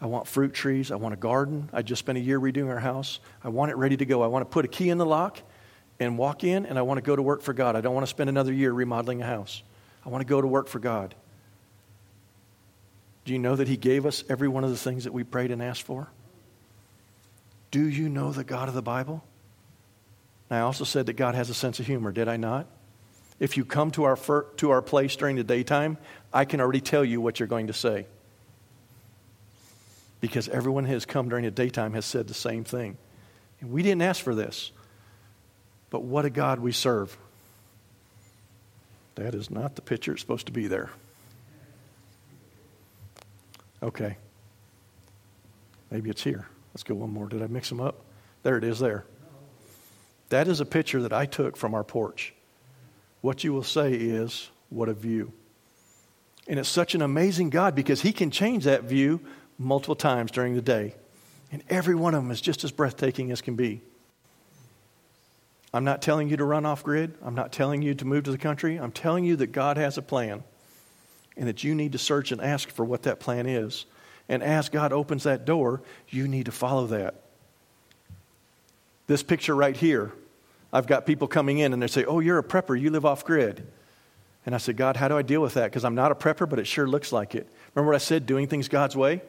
I 0.00 0.06
want 0.06 0.26
fruit 0.26 0.54
trees. 0.54 0.90
I 0.90 0.96
want 0.96 1.14
a 1.14 1.16
garden. 1.16 1.70
I 1.72 1.82
just 1.82 2.00
spent 2.00 2.18
a 2.18 2.20
year 2.20 2.38
redoing 2.38 2.68
our 2.68 2.78
house. 2.78 3.20
I 3.42 3.48
want 3.48 3.70
it 3.70 3.76
ready 3.76 3.96
to 3.96 4.06
go. 4.06 4.22
I 4.22 4.26
want 4.26 4.42
to 4.42 4.52
put 4.52 4.64
a 4.64 4.68
key 4.68 4.90
in 4.90 4.98
the 4.98 5.06
lock 5.06 5.40
and 5.98 6.18
walk 6.18 6.44
in, 6.44 6.66
and 6.66 6.78
I 6.78 6.82
want 6.82 6.98
to 6.98 7.02
go 7.02 7.16
to 7.16 7.22
work 7.22 7.42
for 7.42 7.54
God. 7.54 7.74
I 7.74 7.80
don't 7.80 7.94
want 7.94 8.06
to 8.06 8.10
spend 8.10 8.28
another 8.28 8.52
year 8.52 8.72
remodeling 8.72 9.22
a 9.22 9.26
house. 9.26 9.62
I 10.04 10.10
want 10.10 10.20
to 10.20 10.26
go 10.26 10.40
to 10.40 10.46
work 10.46 10.68
for 10.68 10.78
God. 10.78 11.14
Do 13.24 13.32
you 13.32 13.38
know 13.38 13.56
that 13.56 13.66
He 13.66 13.76
gave 13.76 14.06
us 14.06 14.22
every 14.28 14.48
one 14.48 14.62
of 14.62 14.70
the 14.70 14.76
things 14.76 15.04
that 15.04 15.12
we 15.12 15.24
prayed 15.24 15.50
and 15.50 15.62
asked 15.62 15.82
for? 15.82 16.08
Do 17.70 17.84
you 17.84 18.08
know 18.08 18.30
the 18.30 18.44
God 18.44 18.68
of 18.68 18.74
the 18.74 18.82
Bible? 18.82 19.24
And 20.48 20.58
I 20.58 20.62
also 20.62 20.84
said 20.84 21.06
that 21.06 21.14
God 21.14 21.34
has 21.34 21.50
a 21.50 21.54
sense 21.54 21.80
of 21.80 21.86
humor, 21.86 22.12
did 22.12 22.28
I 22.28 22.36
not? 22.36 22.66
If 23.38 23.56
you 23.56 23.64
come 23.64 23.90
to 23.92 24.04
our, 24.04 24.16
fir- 24.16 24.46
to 24.56 24.70
our 24.70 24.82
place 24.82 25.16
during 25.16 25.36
the 25.36 25.44
daytime, 25.44 25.98
I 26.32 26.44
can 26.44 26.60
already 26.60 26.80
tell 26.80 27.04
you 27.04 27.20
what 27.20 27.38
you're 27.38 27.46
going 27.46 27.66
to 27.66 27.72
say. 27.72 28.06
Because 30.20 30.48
everyone 30.48 30.86
who 30.86 30.94
has 30.94 31.04
come 31.04 31.28
during 31.28 31.44
the 31.44 31.50
daytime 31.50 31.92
has 31.92 32.06
said 32.06 32.26
the 32.26 32.34
same 32.34 32.64
thing. 32.64 32.96
And 33.60 33.70
we 33.70 33.82
didn't 33.82 34.02
ask 34.02 34.22
for 34.22 34.34
this. 34.34 34.72
But 35.90 36.02
what 36.02 36.24
a 36.24 36.30
God 36.30 36.60
we 36.60 36.72
serve. 36.72 37.16
That 39.16 39.34
is 39.34 39.50
not 39.50 39.76
the 39.76 39.82
picture 39.82 40.12
it's 40.12 40.20
supposed 40.20 40.46
to 40.46 40.52
be 40.52 40.66
there. 40.66 40.90
Okay. 43.82 44.16
Maybe 45.90 46.10
it's 46.10 46.22
here. 46.22 46.46
Let's 46.74 46.82
go 46.82 46.94
one 46.94 47.10
more. 47.10 47.28
Did 47.28 47.42
I 47.42 47.46
mix 47.46 47.68
them 47.68 47.80
up? 47.80 47.96
There 48.42 48.56
it 48.56 48.64
is 48.64 48.78
there. 48.78 49.04
That 50.30 50.48
is 50.48 50.60
a 50.60 50.66
picture 50.66 51.02
that 51.02 51.12
I 51.12 51.26
took 51.26 51.56
from 51.56 51.74
our 51.74 51.84
porch. 51.84 52.34
What 53.26 53.42
you 53.42 53.52
will 53.52 53.64
say 53.64 53.92
is, 53.92 54.50
What 54.70 54.88
a 54.88 54.94
view. 54.94 55.32
And 56.46 56.60
it's 56.60 56.68
such 56.68 56.94
an 56.94 57.02
amazing 57.02 57.50
God 57.50 57.74
because 57.74 58.02
He 58.02 58.12
can 58.12 58.30
change 58.30 58.62
that 58.62 58.84
view 58.84 59.20
multiple 59.58 59.96
times 59.96 60.30
during 60.30 60.54
the 60.54 60.62
day. 60.62 60.94
And 61.50 61.64
every 61.68 61.96
one 61.96 62.14
of 62.14 62.22
them 62.22 62.30
is 62.30 62.40
just 62.40 62.62
as 62.62 62.70
breathtaking 62.70 63.32
as 63.32 63.40
can 63.40 63.56
be. 63.56 63.80
I'm 65.74 65.82
not 65.82 66.02
telling 66.02 66.28
you 66.28 66.36
to 66.36 66.44
run 66.44 66.64
off 66.64 66.84
grid. 66.84 67.18
I'm 67.20 67.34
not 67.34 67.50
telling 67.50 67.82
you 67.82 67.96
to 67.96 68.04
move 68.04 68.22
to 68.24 68.30
the 68.30 68.38
country. 68.38 68.76
I'm 68.76 68.92
telling 68.92 69.24
you 69.24 69.34
that 69.34 69.48
God 69.48 69.76
has 69.76 69.98
a 69.98 70.02
plan 70.02 70.44
and 71.36 71.48
that 71.48 71.64
you 71.64 71.74
need 71.74 71.90
to 71.92 71.98
search 71.98 72.30
and 72.30 72.40
ask 72.40 72.70
for 72.70 72.84
what 72.84 73.02
that 73.02 73.18
plan 73.18 73.48
is. 73.48 73.86
And 74.28 74.40
as 74.40 74.68
God 74.68 74.92
opens 74.92 75.24
that 75.24 75.44
door, 75.44 75.82
you 76.10 76.28
need 76.28 76.46
to 76.46 76.52
follow 76.52 76.86
that. 76.86 77.22
This 79.08 79.24
picture 79.24 79.56
right 79.56 79.76
here, 79.76 80.12
I've 80.72 80.86
got 80.86 81.06
people 81.06 81.28
coming 81.28 81.58
in 81.58 81.72
and 81.72 81.82
they 81.82 81.86
say, 81.86 82.04
Oh, 82.04 82.20
you're 82.20 82.38
a 82.38 82.42
prepper. 82.42 82.78
You 82.78 82.90
live 82.90 83.04
off 83.04 83.24
grid. 83.24 83.66
And 84.44 84.54
I 84.54 84.58
said, 84.58 84.76
God, 84.76 84.96
how 84.96 85.08
do 85.08 85.16
I 85.16 85.22
deal 85.22 85.42
with 85.42 85.54
that? 85.54 85.64
Because 85.64 85.84
I'm 85.84 85.96
not 85.96 86.12
a 86.12 86.14
prepper, 86.14 86.48
but 86.48 86.58
it 86.58 86.66
sure 86.66 86.86
looks 86.86 87.10
like 87.10 87.34
it. 87.34 87.48
Remember 87.74 87.92
what 87.92 87.96
I 87.96 88.04
said, 88.04 88.26
doing 88.26 88.46
things 88.46 88.68
God's 88.68 88.96
way? 88.96 89.22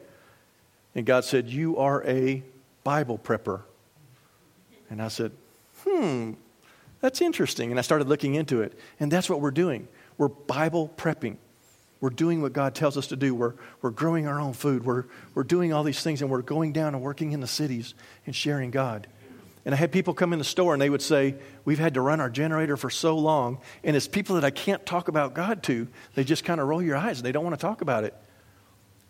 And 0.94 1.04
God 1.04 1.24
said, 1.24 1.48
You 1.48 1.76
are 1.76 2.04
a 2.04 2.42
Bible 2.84 3.18
prepper. 3.18 3.62
And 4.90 5.02
I 5.02 5.08
said, 5.08 5.32
Hmm, 5.84 6.32
that's 7.00 7.20
interesting. 7.20 7.70
And 7.70 7.78
I 7.78 7.82
started 7.82 8.08
looking 8.08 8.34
into 8.34 8.62
it. 8.62 8.78
And 9.00 9.10
that's 9.10 9.28
what 9.28 9.40
we're 9.40 9.50
doing. 9.50 9.88
We're 10.16 10.28
Bible 10.28 10.90
prepping. 10.96 11.36
We're 12.00 12.10
doing 12.10 12.42
what 12.42 12.52
God 12.52 12.74
tells 12.74 12.96
us 12.96 13.08
to 13.08 13.16
do. 13.16 13.34
We're, 13.34 13.54
we're 13.82 13.90
growing 13.90 14.26
our 14.28 14.40
own 14.40 14.52
food. 14.52 14.84
We're, 14.84 15.04
we're 15.34 15.42
doing 15.42 15.72
all 15.72 15.82
these 15.82 16.02
things, 16.02 16.22
and 16.22 16.30
we're 16.30 16.42
going 16.42 16.72
down 16.72 16.94
and 16.94 17.02
working 17.02 17.32
in 17.32 17.40
the 17.40 17.48
cities 17.48 17.94
and 18.24 18.34
sharing 18.34 18.70
God. 18.70 19.08
And 19.68 19.74
I 19.74 19.76
had 19.76 19.92
people 19.92 20.14
come 20.14 20.32
in 20.32 20.38
the 20.38 20.46
store 20.46 20.72
and 20.72 20.80
they 20.80 20.88
would 20.88 21.02
say, 21.02 21.34
We've 21.66 21.78
had 21.78 21.92
to 21.92 22.00
run 22.00 22.22
our 22.22 22.30
generator 22.30 22.74
for 22.78 22.88
so 22.88 23.18
long. 23.18 23.58
And 23.84 23.96
it's 23.96 24.08
people 24.08 24.36
that 24.36 24.44
I 24.44 24.48
can't 24.48 24.86
talk 24.86 25.08
about 25.08 25.34
God 25.34 25.62
to. 25.64 25.86
They 26.14 26.24
just 26.24 26.42
kind 26.42 26.58
of 26.58 26.68
roll 26.68 26.80
your 26.80 26.96
eyes 26.96 27.18
and 27.18 27.26
they 27.26 27.32
don't 27.32 27.44
want 27.44 27.52
to 27.52 27.60
talk 27.60 27.82
about 27.82 28.04
it. 28.04 28.14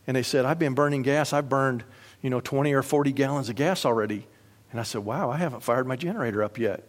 And 0.08 0.16
they 0.16 0.24
said, 0.24 0.44
I've 0.44 0.58
been 0.58 0.74
burning 0.74 1.02
gas. 1.02 1.32
I've 1.32 1.48
burned, 1.48 1.84
you 2.22 2.28
know, 2.28 2.40
20 2.40 2.72
or 2.72 2.82
40 2.82 3.12
gallons 3.12 3.48
of 3.48 3.54
gas 3.54 3.84
already. 3.84 4.26
And 4.72 4.80
I 4.80 4.82
said, 4.82 5.04
Wow, 5.04 5.30
I 5.30 5.36
haven't 5.36 5.62
fired 5.62 5.86
my 5.86 5.94
generator 5.94 6.42
up 6.42 6.58
yet. 6.58 6.82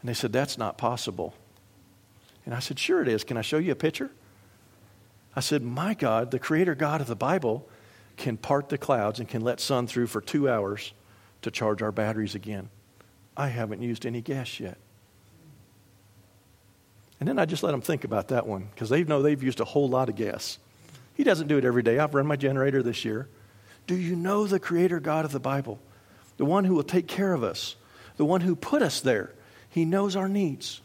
And 0.00 0.08
they 0.08 0.14
said, 0.14 0.32
That's 0.32 0.58
not 0.58 0.76
possible. 0.76 1.32
And 2.44 2.52
I 2.56 2.58
said, 2.58 2.80
Sure 2.80 3.00
it 3.00 3.06
is. 3.06 3.22
Can 3.22 3.36
I 3.36 3.42
show 3.42 3.58
you 3.58 3.70
a 3.70 3.76
picture? 3.76 4.10
I 5.36 5.40
said, 5.42 5.62
My 5.62 5.94
God, 5.94 6.32
the 6.32 6.40
creator 6.40 6.74
God 6.74 7.00
of 7.00 7.06
the 7.06 7.14
Bible, 7.14 7.68
can 8.16 8.36
part 8.36 8.68
the 8.68 8.78
clouds 8.78 9.20
and 9.20 9.28
can 9.28 9.42
let 9.42 9.60
sun 9.60 9.86
through 9.86 10.08
for 10.08 10.20
two 10.20 10.50
hours 10.50 10.92
to 11.44 11.50
charge 11.50 11.82
our 11.82 11.92
batteries 11.92 12.34
again. 12.34 12.68
I 13.36 13.48
haven't 13.48 13.82
used 13.82 14.04
any 14.04 14.20
gas 14.20 14.60
yet. 14.60 14.78
And 17.20 17.28
then 17.28 17.38
I 17.38 17.44
just 17.44 17.62
let 17.62 17.70
them 17.70 17.80
think 17.80 18.04
about 18.04 18.28
that 18.28 18.46
one 18.46 18.68
because 18.74 18.88
they 18.88 19.04
know 19.04 19.22
they've 19.22 19.42
used 19.42 19.60
a 19.60 19.64
whole 19.64 19.88
lot 19.88 20.08
of 20.08 20.16
gas. 20.16 20.58
He 21.14 21.24
doesn't 21.24 21.46
do 21.46 21.56
it 21.56 21.64
every 21.64 21.82
day. 21.82 21.98
I've 21.98 22.14
run 22.14 22.26
my 22.26 22.36
generator 22.36 22.82
this 22.82 23.04
year. 23.04 23.28
Do 23.86 23.94
you 23.94 24.16
know 24.16 24.46
the 24.46 24.58
creator 24.58 25.00
God 25.00 25.24
of 25.24 25.32
the 25.32 25.40
Bible? 25.40 25.78
The 26.36 26.44
one 26.44 26.64
who 26.64 26.74
will 26.74 26.82
take 26.82 27.06
care 27.06 27.32
of 27.32 27.44
us, 27.44 27.76
the 28.16 28.24
one 28.24 28.40
who 28.40 28.56
put 28.56 28.82
us 28.82 29.00
there. 29.00 29.32
He 29.70 29.84
knows 29.84 30.16
our 30.16 30.28
needs. 30.28 30.80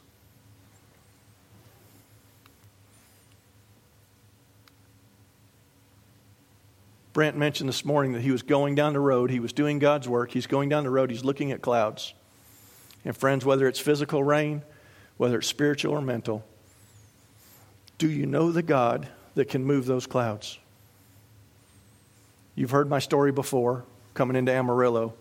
Brent 7.19 7.35
mentioned 7.35 7.67
this 7.67 7.83
morning 7.83 8.13
that 8.13 8.21
he 8.21 8.31
was 8.31 8.43
going 8.43 8.75
down 8.75 8.93
the 8.93 8.99
road. 9.01 9.29
He 9.29 9.41
was 9.41 9.51
doing 9.51 9.77
God's 9.77 10.07
work. 10.07 10.31
He's 10.31 10.47
going 10.47 10.69
down 10.69 10.85
the 10.85 10.89
road. 10.89 11.11
He's 11.11 11.25
looking 11.25 11.51
at 11.51 11.61
clouds. 11.61 12.13
And, 13.03 13.13
friends, 13.13 13.43
whether 13.43 13.67
it's 13.67 13.77
physical 13.77 14.23
rain, 14.23 14.63
whether 15.17 15.39
it's 15.39 15.47
spiritual 15.47 15.91
or 15.91 16.01
mental, 16.01 16.45
do 17.97 18.09
you 18.09 18.25
know 18.25 18.53
the 18.53 18.63
God 18.63 19.09
that 19.35 19.49
can 19.49 19.65
move 19.65 19.85
those 19.85 20.07
clouds? 20.07 20.59
You've 22.55 22.71
heard 22.71 22.89
my 22.89 22.99
story 22.99 23.33
before 23.33 23.83
coming 24.13 24.37
into 24.37 24.53
Amarillo, 24.53 25.13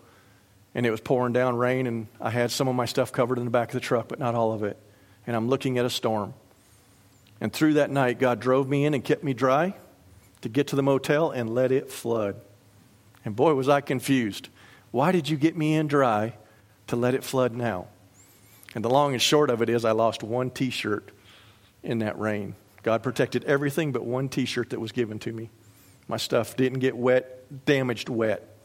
and 0.76 0.86
it 0.86 0.92
was 0.92 1.01
pouring 1.01 1.32
down 1.32 1.57
rain, 1.57 1.88
and 1.88 2.07
I 2.20 2.30
had 2.30 2.53
some 2.53 2.68
of 2.68 2.76
my 2.76 2.86
stuff 2.86 3.11
covered 3.11 3.38
in 3.38 3.44
the 3.44 3.51
back 3.51 3.70
of 3.70 3.74
the 3.74 3.80
truck, 3.80 4.07
but 4.07 4.20
not 4.20 4.36
all 4.36 4.53
of 4.53 4.62
it. 4.62 4.76
And 5.26 5.34
I'm 5.34 5.49
looking 5.49 5.78
at 5.78 5.84
a 5.84 5.90
storm. 5.90 6.34
And 7.40 7.53
through 7.53 7.74
that 7.74 7.90
night, 7.90 8.20
God 8.20 8.38
drove 8.38 8.68
me 8.68 8.84
in 8.84 8.94
and 8.94 9.05
kept 9.05 9.24
me 9.24 9.34
dry 9.34 9.74
to 10.43 10.49
get 10.49 10.68
to 10.68 10.76
the 10.76 10.82
motel 10.82 11.30
and 11.30 11.55
let 11.55 11.72
it 11.72 11.91
flood. 11.91 12.41
And 13.24 13.34
boy, 13.34 13.55
was 13.55 13.68
I 13.68 13.80
confused. 13.80 14.49
Why 14.91 15.12
did 15.12 15.28
you 15.28 15.36
get 15.36 15.57
me 15.57 15.74
in 15.74 15.86
dry 15.86 16.34
to 16.86 16.97
let 16.97 17.14
it 17.14 17.24
flood 17.24 17.53
now? 17.53 17.89
And 18.74 18.84
the 18.84 18.91
long 18.91 19.12
and 19.12 19.22
short 19.22 19.51
of 19.51 19.62
it 19.62 19.68
is, 19.68 19.84
I 19.84 19.93
lost 19.93 20.22
one 20.22 20.51
t 20.51 20.70
shirt 20.70 21.11
in 21.82 21.99
that 21.99 22.18
rain. 22.18 22.55
God 22.82 23.03
protected 23.03 23.45
everything 23.45 23.93
but 23.93 24.05
one 24.05 24.28
t 24.28 24.45
shirt 24.45 24.70
that 24.70 24.80
was 24.80 24.93
given 24.93 25.18
to 25.20 25.32
me. 25.32 25.51
My 26.07 26.16
stuff 26.16 26.57
didn't 26.57 26.78
get 26.78 26.97
wet, 26.97 27.64
damaged 27.66 28.09
wet. 28.09 28.57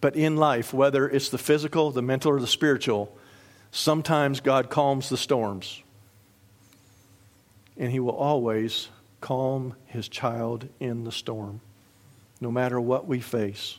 But 0.00 0.16
in 0.16 0.36
life, 0.36 0.74
whether 0.74 1.08
it's 1.08 1.30
the 1.30 1.38
physical, 1.38 1.90
the 1.90 2.02
mental, 2.02 2.32
or 2.32 2.40
the 2.40 2.46
spiritual, 2.46 3.16
sometimes 3.70 4.40
God 4.40 4.68
calms 4.68 5.08
the 5.08 5.16
storms. 5.16 5.82
And 7.78 7.90
He 7.90 8.00
will 8.00 8.16
always 8.16 8.88
calm 9.26 9.74
his 9.86 10.08
child 10.08 10.68
in 10.78 11.02
the 11.02 11.10
storm, 11.10 11.60
no 12.40 12.48
matter 12.48 12.80
what 12.80 13.08
we 13.08 13.18
face. 13.18 13.76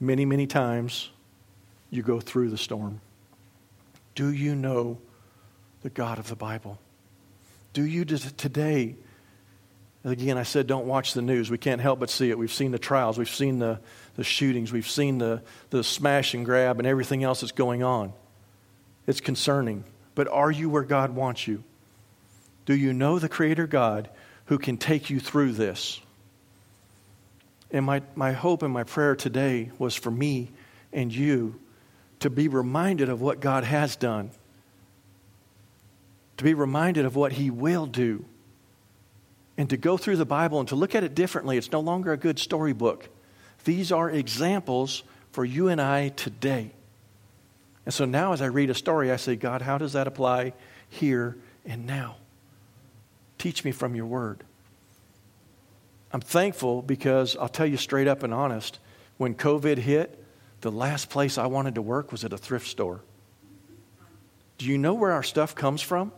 Many, 0.00 0.24
many 0.24 0.46
times 0.46 1.10
you 1.90 2.02
go 2.02 2.18
through 2.18 2.48
the 2.48 2.56
storm. 2.56 3.02
Do 4.14 4.32
you 4.32 4.54
know 4.54 4.96
the 5.82 5.90
God 5.90 6.18
of 6.18 6.30
the 6.30 6.34
Bible? 6.34 6.78
Do 7.74 7.84
you 7.84 8.06
today 8.06 8.96
Again, 10.04 10.38
I 10.38 10.44
said 10.44 10.66
don't 10.66 10.86
watch 10.86 11.12
the 11.12 11.20
news. 11.20 11.50
We 11.50 11.58
can't 11.58 11.82
help 11.82 11.98
but 11.98 12.08
see 12.08 12.30
it. 12.30 12.38
We've 12.38 12.52
seen 12.52 12.70
the 12.70 12.78
trials, 12.78 13.18
we've 13.18 13.28
seen 13.28 13.58
the, 13.58 13.80
the 14.14 14.24
shootings, 14.24 14.72
we've 14.72 14.88
seen 14.88 15.18
the, 15.18 15.42
the 15.68 15.84
smash 15.84 16.32
and 16.32 16.44
grab 16.44 16.78
and 16.78 16.86
everything 16.86 17.22
else 17.24 17.40
that's 17.42 17.52
going 17.52 17.82
on. 17.82 18.14
It's 19.06 19.20
concerning. 19.20 19.84
But 20.14 20.28
are 20.28 20.50
you 20.50 20.70
where 20.70 20.84
God 20.84 21.10
wants 21.10 21.46
you? 21.46 21.64
Do 22.68 22.76
you 22.76 22.92
know 22.92 23.18
the 23.18 23.30
Creator 23.30 23.66
God 23.66 24.10
who 24.44 24.58
can 24.58 24.76
take 24.76 25.08
you 25.08 25.20
through 25.20 25.52
this? 25.52 26.02
And 27.70 27.86
my, 27.86 28.02
my 28.14 28.32
hope 28.32 28.62
and 28.62 28.70
my 28.70 28.84
prayer 28.84 29.16
today 29.16 29.70
was 29.78 29.94
for 29.94 30.10
me 30.10 30.50
and 30.92 31.10
you 31.10 31.58
to 32.20 32.28
be 32.28 32.46
reminded 32.46 33.08
of 33.08 33.22
what 33.22 33.40
God 33.40 33.64
has 33.64 33.96
done, 33.96 34.32
to 36.36 36.44
be 36.44 36.52
reminded 36.52 37.06
of 37.06 37.16
what 37.16 37.32
He 37.32 37.48
will 37.48 37.86
do, 37.86 38.26
and 39.56 39.70
to 39.70 39.78
go 39.78 39.96
through 39.96 40.16
the 40.16 40.26
Bible 40.26 40.60
and 40.60 40.68
to 40.68 40.76
look 40.76 40.94
at 40.94 41.02
it 41.02 41.14
differently. 41.14 41.56
It's 41.56 41.72
no 41.72 41.80
longer 41.80 42.12
a 42.12 42.18
good 42.18 42.38
storybook. 42.38 43.08
These 43.64 43.90
are 43.92 44.10
examples 44.10 45.04
for 45.32 45.42
you 45.42 45.68
and 45.68 45.80
I 45.80 46.10
today. 46.10 46.72
And 47.86 47.94
so 47.94 48.04
now, 48.04 48.34
as 48.34 48.42
I 48.42 48.46
read 48.48 48.68
a 48.68 48.74
story, 48.74 49.10
I 49.10 49.16
say, 49.16 49.36
God, 49.36 49.62
how 49.62 49.78
does 49.78 49.94
that 49.94 50.06
apply 50.06 50.52
here 50.90 51.34
and 51.64 51.86
now? 51.86 52.16
Teach 53.38 53.64
me 53.64 53.72
from 53.72 53.94
your 53.94 54.06
word. 54.06 54.44
I'm 56.12 56.20
thankful 56.20 56.82
because 56.82 57.36
I'll 57.36 57.48
tell 57.48 57.66
you 57.66 57.76
straight 57.76 58.08
up 58.08 58.22
and 58.22 58.32
honest, 58.34 58.78
when 59.16 59.34
COVID 59.34 59.78
hit, 59.78 60.24
the 60.60 60.72
last 60.72 61.10
place 61.10 61.38
I 61.38 61.46
wanted 61.46 61.76
to 61.76 61.82
work 61.82 62.10
was 62.10 62.24
at 62.24 62.32
a 62.32 62.38
thrift 62.38 62.66
store. 62.66 63.02
Do 64.56 64.66
you 64.66 64.78
know 64.78 64.94
where 64.94 65.12
our 65.12 65.22
stuff 65.22 65.54
comes 65.54 65.82
from? 65.82 66.12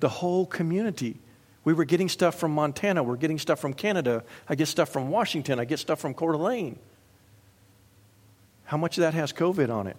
The 0.00 0.08
whole 0.08 0.44
community. 0.44 1.16
We 1.64 1.72
were 1.72 1.86
getting 1.86 2.08
stuff 2.08 2.38
from 2.38 2.52
Montana. 2.52 3.02
We're 3.02 3.16
getting 3.16 3.38
stuff 3.38 3.58
from 3.58 3.72
Canada. 3.72 4.22
I 4.48 4.54
get 4.54 4.68
stuff 4.68 4.90
from 4.90 5.08
Washington. 5.08 5.58
I 5.58 5.64
get 5.64 5.78
stuff 5.78 5.98
from 5.98 6.12
Coeur 6.12 6.32
d'Alene. 6.32 6.78
How 8.64 8.76
much 8.76 8.98
of 8.98 9.02
that 9.02 9.14
has 9.14 9.32
COVID 9.32 9.72
on 9.72 9.86
it? 9.86 9.96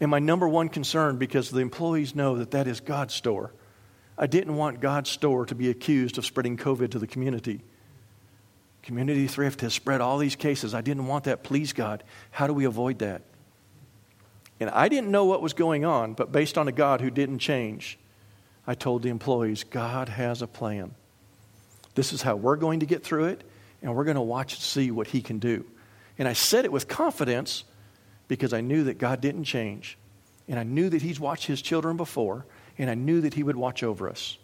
And 0.00 0.10
my 0.10 0.18
number 0.18 0.48
one 0.48 0.68
concern, 0.68 1.16
because 1.16 1.50
the 1.50 1.60
employees 1.60 2.14
know 2.14 2.36
that 2.36 2.50
that 2.50 2.66
is 2.66 2.80
God's 2.80 3.14
store, 3.14 3.52
I 4.18 4.26
didn't 4.26 4.56
want 4.56 4.80
God's 4.80 5.10
store 5.10 5.46
to 5.46 5.54
be 5.54 5.70
accused 5.70 6.18
of 6.18 6.24
spreading 6.24 6.56
COVID 6.56 6.90
to 6.90 6.98
the 6.98 7.06
community. 7.06 7.62
Community 8.82 9.26
Thrift 9.26 9.62
has 9.62 9.74
spread 9.74 10.00
all 10.00 10.18
these 10.18 10.36
cases. 10.36 10.74
I 10.74 10.80
didn't 10.80 11.06
want 11.06 11.24
that. 11.24 11.42
Please, 11.42 11.72
God, 11.72 12.04
how 12.30 12.46
do 12.46 12.52
we 12.52 12.64
avoid 12.64 13.00
that? 13.00 13.22
And 14.60 14.70
I 14.70 14.88
didn't 14.88 15.10
know 15.10 15.24
what 15.24 15.42
was 15.42 15.52
going 15.52 15.84
on, 15.84 16.14
but 16.14 16.32
based 16.32 16.56
on 16.56 16.68
a 16.68 16.72
God 16.72 17.00
who 17.00 17.10
didn't 17.10 17.40
change, 17.40 17.98
I 18.66 18.74
told 18.74 19.02
the 19.02 19.10
employees, 19.10 19.64
God 19.64 20.08
has 20.08 20.40
a 20.40 20.46
plan. 20.46 20.94
This 21.94 22.12
is 22.12 22.22
how 22.22 22.36
we're 22.36 22.56
going 22.56 22.80
to 22.80 22.86
get 22.86 23.02
through 23.02 23.26
it, 23.26 23.44
and 23.82 23.94
we're 23.94 24.04
going 24.04 24.16
to 24.16 24.22
watch 24.22 24.54
and 24.54 24.62
see 24.62 24.90
what 24.90 25.08
He 25.08 25.20
can 25.20 25.38
do. 25.38 25.64
And 26.18 26.26
I 26.26 26.32
said 26.32 26.64
it 26.64 26.72
with 26.72 26.88
confidence 26.88 27.64
because 28.28 28.52
I 28.52 28.60
knew 28.60 28.84
that 28.84 28.98
God 28.98 29.20
didn't 29.20 29.44
change. 29.44 29.98
And 30.48 30.58
I 30.58 30.62
knew 30.62 30.88
that 30.88 31.02
He's 31.02 31.18
watched 31.18 31.46
His 31.46 31.60
children 31.60 31.96
before, 31.96 32.46
and 32.78 32.88
I 32.88 32.94
knew 32.94 33.20
that 33.22 33.34
He 33.34 33.42
would 33.42 33.56
watch 33.56 33.82
over 33.82 34.08
us. 34.08 34.38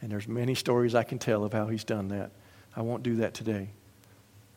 And 0.00 0.10
there's 0.10 0.28
many 0.28 0.54
stories 0.54 0.94
I 0.94 1.02
can 1.02 1.18
tell 1.18 1.44
of 1.44 1.52
how 1.52 1.66
He's 1.66 1.84
done 1.84 2.08
that. 2.08 2.30
I 2.76 2.82
won't 2.82 3.02
do 3.02 3.16
that 3.16 3.34
today. 3.34 3.68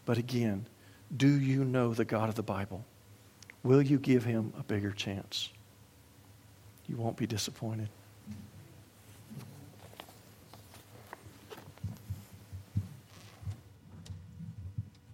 But 0.05 0.18
again, 0.18 0.68
do 1.16 1.28
you 1.28 1.63
know 1.63 1.93
the 1.93 2.05
God 2.05 2.30
of 2.30 2.36
the 2.36 2.43
Bible? 2.43 2.86
Will 3.63 3.82
you 3.82 3.97
give 3.97 4.24
him 4.24 4.53
a 4.59 4.63
bigger 4.63 4.91
chance? 4.91 5.49
You 6.88 6.97
won't 6.97 7.18
be 7.18 7.26
disappointed. 7.26 7.89